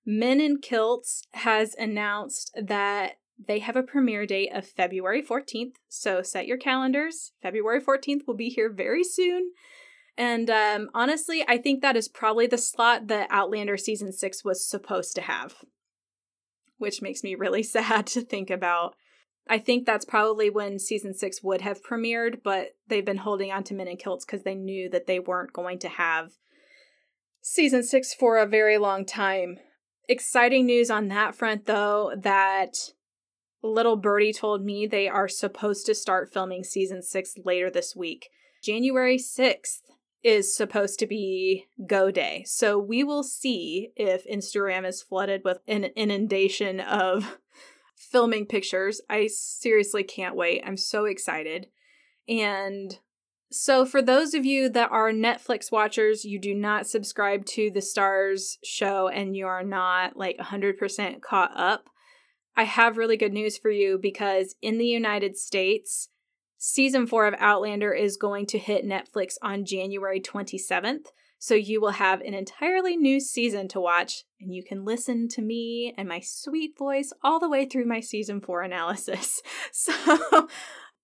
Men 0.07 0.41
in 0.41 0.59
Kilts 0.61 1.23
has 1.33 1.75
announced 1.75 2.53
that 2.61 3.17
they 3.39 3.59
have 3.59 3.77
a 3.77 3.83
premiere 3.83 4.27
date 4.27 4.51
of 4.53 4.67
February 4.67 5.23
14th, 5.23 5.75
so 5.89 6.23
set 6.23 6.47
your 6.47 6.59
calendars. 6.59 7.33
February 7.43 7.81
14th 7.81 8.27
will 8.27 8.35
be 8.35 8.49
here 8.49 8.71
very 8.71 9.05
soon. 9.05 9.53
And 10.17 10.51
um, 10.51 10.91
honestly, 10.95 11.45
I 11.49 11.59
think 11.59 11.81
that 11.81 11.97
is 11.97 12.09
probably 12.09 12.47
the 12.47 12.59
slot 12.59 13.09
that 13.09 13.29
Outlander 13.31 13.77
season 13.77 14.13
six 14.13 14.45
was 14.45 14.67
supposed 14.67 15.15
to 15.15 15.23
have, 15.23 15.57
which 16.79 17.01
makes 17.01 17.23
me 17.23 17.35
really 17.35 17.63
sad 17.63 18.07
to 18.09 18.21
think 18.21 18.51
about. 18.51 18.95
I 19.49 19.59
think 19.59 19.87
that's 19.87 20.05
probably 20.05 20.51
when 20.51 20.79
season 20.79 21.15
six 21.15 21.43
would 21.43 21.63
have 21.63 21.83
premiered, 21.83 22.43
but 22.45 22.77
they've 22.89 23.05
been 23.05 23.19
holding 23.19 23.51
on 23.51 23.65
to 23.65 23.75
Men 23.75 23.89
in 23.89 23.97
Kilts 23.97 24.25
because 24.25 24.45
they 24.45 24.55
knew 24.55 24.89
that 24.91 25.07
they 25.07 25.19
weren't 25.19 25.53
going 25.53 25.79
to 25.81 25.89
have 25.89 26.33
season 27.41 27.83
six 27.83 28.15
for 28.15 28.39
a 28.39 28.47
very 28.47 28.79
long 28.79 29.05
time. 29.05 29.59
Exciting 30.09 30.67
news 30.67 30.91
on 30.91 31.09
that 31.09 31.35
front, 31.35 31.67
though, 31.67 32.13
that 32.17 32.77
Little 33.63 33.97
Birdie 33.97 34.33
told 34.33 34.65
me 34.65 34.87
they 34.87 35.09
are 35.09 35.29
supposed 35.29 35.87
to 35.87 35.95
start 35.95 36.33
filming 36.33 36.65
season 36.65 37.03
six 37.03 37.35
later 37.45 37.71
this 37.71 37.95
week. 37.95 38.29
January 38.63 39.19
6th 39.19 39.81
is 40.23 40.55
supposed 40.55 40.99
to 41.01 41.07
be 41.07 41.67
go 41.87 42.11
day. 42.11 42.45
So 42.47 42.79
we 42.79 43.03
will 43.03 43.23
see 43.23 43.91
if 43.97 44.27
Instagram 44.27 44.87
is 44.87 45.03
flooded 45.03 45.43
with 45.45 45.59
an 45.67 45.85
inundation 45.97 46.81
of 46.81 47.39
filming 47.97 48.47
pictures. 48.47 49.01
I 49.09 49.29
seriously 49.29 50.05
can't 50.05 50.37
wait. 50.37 50.63
I'm 50.65 50.77
so 50.77 51.05
excited. 51.05 51.67
And 52.29 52.99
so, 53.51 53.85
for 53.85 54.01
those 54.01 54.33
of 54.33 54.47
you 54.47 54.71
that 54.71 54.91
are 54.91 55.11
Netflix 55.11 55.71
watchers, 55.71 56.25
you 56.25 56.41
do 56.41 56.55
not 56.55 56.87
subscribe 56.87 57.45
to 57.47 57.71
the 57.71 57.81
Starz 57.81 58.57
show 58.65 59.09
and 59.09 59.37
you 59.37 59.47
are 59.47 59.63
not 59.63 60.17
like 60.17 60.39
100% 60.39 61.21
caught 61.21 61.51
up, 61.55 61.91
I 62.57 62.65
have 62.65 62.97
really 62.97 63.17
good 63.17 63.33
news 63.33 63.57
for 63.57 63.71
you 63.71 63.99
because 63.99 64.55
in 64.61 64.79
the 64.79 64.87
United 64.87 65.37
States, 65.37 66.09
season 66.59 67.07
four 67.07 67.27
of 67.27 67.35
Outlander 67.39 67.93
is 67.93 68.17
going 68.17 68.47
to 68.47 68.59
hit 68.59 68.85
Netflix 68.85 69.35
on 69.43 69.65
January 69.65 70.21
27th. 70.21 71.07
So 71.39 71.55
you 71.55 71.81
will 71.81 71.91
have 71.91 72.21
an 72.21 72.35
entirely 72.35 72.97
new 72.97 73.19
season 73.19 73.67
to 73.69 73.81
watch, 73.81 74.23
and 74.41 74.55
you 74.55 74.63
can 74.63 74.85
listen 74.85 75.27
to 75.31 75.43
me 75.43 75.93
and 75.99 76.09
my 76.09 76.21
sweet 76.21 76.79
voice 76.79 77.13
all 77.21 77.41
the 77.41 77.49
way 77.49 77.65
through 77.67 77.87
my 77.87 77.99
season 77.99 78.41
four 78.41 78.63
analysis. 78.63 79.43
So, 79.73 80.49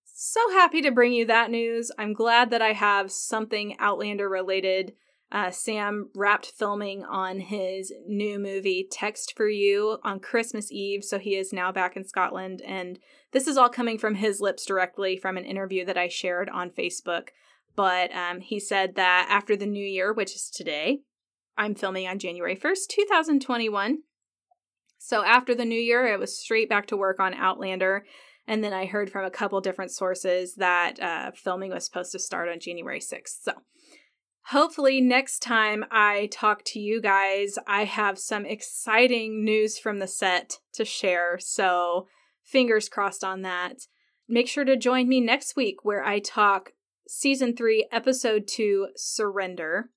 so 0.04 0.50
happy 0.50 0.82
to 0.82 0.92
bring 0.92 1.12
you 1.12 1.26
that 1.26 1.50
news. 1.50 1.90
I'm 1.98 2.12
glad 2.12 2.50
that 2.50 2.62
I 2.62 2.72
have 2.72 3.10
something 3.10 3.74
Outlander 3.78 4.28
related. 4.28 4.92
Uh, 5.30 5.50
Sam 5.50 6.08
wrapped 6.14 6.52
filming 6.56 7.04
on 7.04 7.40
his 7.40 7.92
new 8.06 8.38
movie, 8.38 8.86
Text 8.90 9.34
for 9.36 9.48
You, 9.48 9.98
on 10.02 10.20
Christmas 10.20 10.72
Eve. 10.72 11.04
So 11.04 11.18
he 11.18 11.36
is 11.36 11.52
now 11.52 11.70
back 11.70 11.96
in 11.96 12.04
Scotland. 12.04 12.62
And 12.66 12.98
this 13.32 13.46
is 13.46 13.58
all 13.58 13.68
coming 13.68 13.98
from 13.98 14.14
his 14.14 14.40
lips 14.40 14.64
directly 14.64 15.18
from 15.18 15.36
an 15.36 15.44
interview 15.44 15.84
that 15.84 15.98
I 15.98 16.08
shared 16.08 16.48
on 16.48 16.70
Facebook. 16.70 17.28
But 17.76 18.10
um, 18.14 18.40
he 18.40 18.58
said 18.58 18.94
that 18.94 19.26
after 19.30 19.54
the 19.54 19.66
new 19.66 19.84
year, 19.84 20.12
which 20.12 20.34
is 20.34 20.50
today, 20.50 21.02
I'm 21.58 21.74
filming 21.74 22.08
on 22.08 22.18
January 22.18 22.56
1st, 22.56 22.88
2021. 22.88 23.98
So 24.98 25.22
after 25.24 25.54
the 25.54 25.64
new 25.64 25.78
year, 25.78 26.06
it 26.06 26.18
was 26.18 26.38
straight 26.38 26.68
back 26.70 26.86
to 26.86 26.96
work 26.96 27.20
on 27.20 27.34
Outlander. 27.34 28.04
And 28.46 28.64
then 28.64 28.72
I 28.72 28.86
heard 28.86 29.10
from 29.10 29.26
a 29.26 29.30
couple 29.30 29.60
different 29.60 29.90
sources 29.90 30.54
that 30.54 30.98
uh, 31.00 31.32
filming 31.32 31.70
was 31.70 31.84
supposed 31.84 32.12
to 32.12 32.18
start 32.18 32.48
on 32.48 32.60
January 32.60 32.98
6th. 32.98 33.42
So 33.42 33.52
hopefully, 34.50 35.00
next 35.00 35.40
time 35.40 35.84
I 35.90 36.28
talk 36.32 36.62
to 36.66 36.80
you 36.80 37.00
guys, 37.00 37.58
I 37.66 37.84
have 37.84 38.18
some 38.18 38.46
exciting 38.46 39.44
news 39.44 39.78
from 39.78 39.98
the 39.98 40.06
set 40.06 40.58
to 40.74 40.84
share. 40.84 41.38
So 41.38 42.06
fingers 42.44 42.88
crossed 42.88 43.24
on 43.24 43.42
that. 43.42 43.86
Make 44.28 44.48
sure 44.48 44.64
to 44.64 44.76
join 44.76 45.08
me 45.08 45.20
next 45.20 45.56
week 45.56 45.84
where 45.84 46.04
I 46.04 46.18
talk 46.18 46.72
season 47.08 47.56
three, 47.56 47.88
episode 47.90 48.46
two, 48.46 48.88
Surrender. 48.96 49.90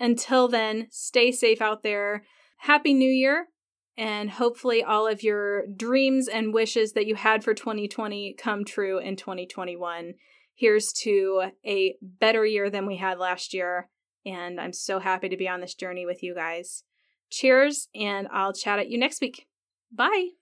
Until 0.00 0.48
then, 0.48 0.86
stay 0.90 1.32
safe 1.32 1.60
out 1.60 1.82
there. 1.82 2.24
Happy 2.58 2.94
New 2.94 3.10
Year. 3.10 3.46
And 3.96 4.30
hopefully, 4.30 4.84
all 4.84 5.08
of 5.08 5.24
your 5.24 5.66
dreams 5.66 6.28
and 6.28 6.54
wishes 6.54 6.92
that 6.92 7.06
you 7.06 7.16
had 7.16 7.42
for 7.42 7.52
2020 7.52 8.36
come 8.38 8.64
true 8.64 8.98
in 8.98 9.16
2021. 9.16 10.14
Here's 10.58 10.92
to 11.04 11.52
a 11.64 11.94
better 12.02 12.44
year 12.44 12.68
than 12.68 12.84
we 12.84 12.96
had 12.96 13.20
last 13.20 13.54
year. 13.54 13.88
And 14.26 14.60
I'm 14.60 14.72
so 14.72 14.98
happy 14.98 15.28
to 15.28 15.36
be 15.36 15.48
on 15.48 15.60
this 15.60 15.74
journey 15.74 16.04
with 16.04 16.20
you 16.20 16.34
guys. 16.34 16.82
Cheers, 17.30 17.88
and 17.94 18.26
I'll 18.32 18.52
chat 18.52 18.80
at 18.80 18.88
you 18.88 18.98
next 18.98 19.20
week. 19.20 19.46
Bye. 19.92 20.37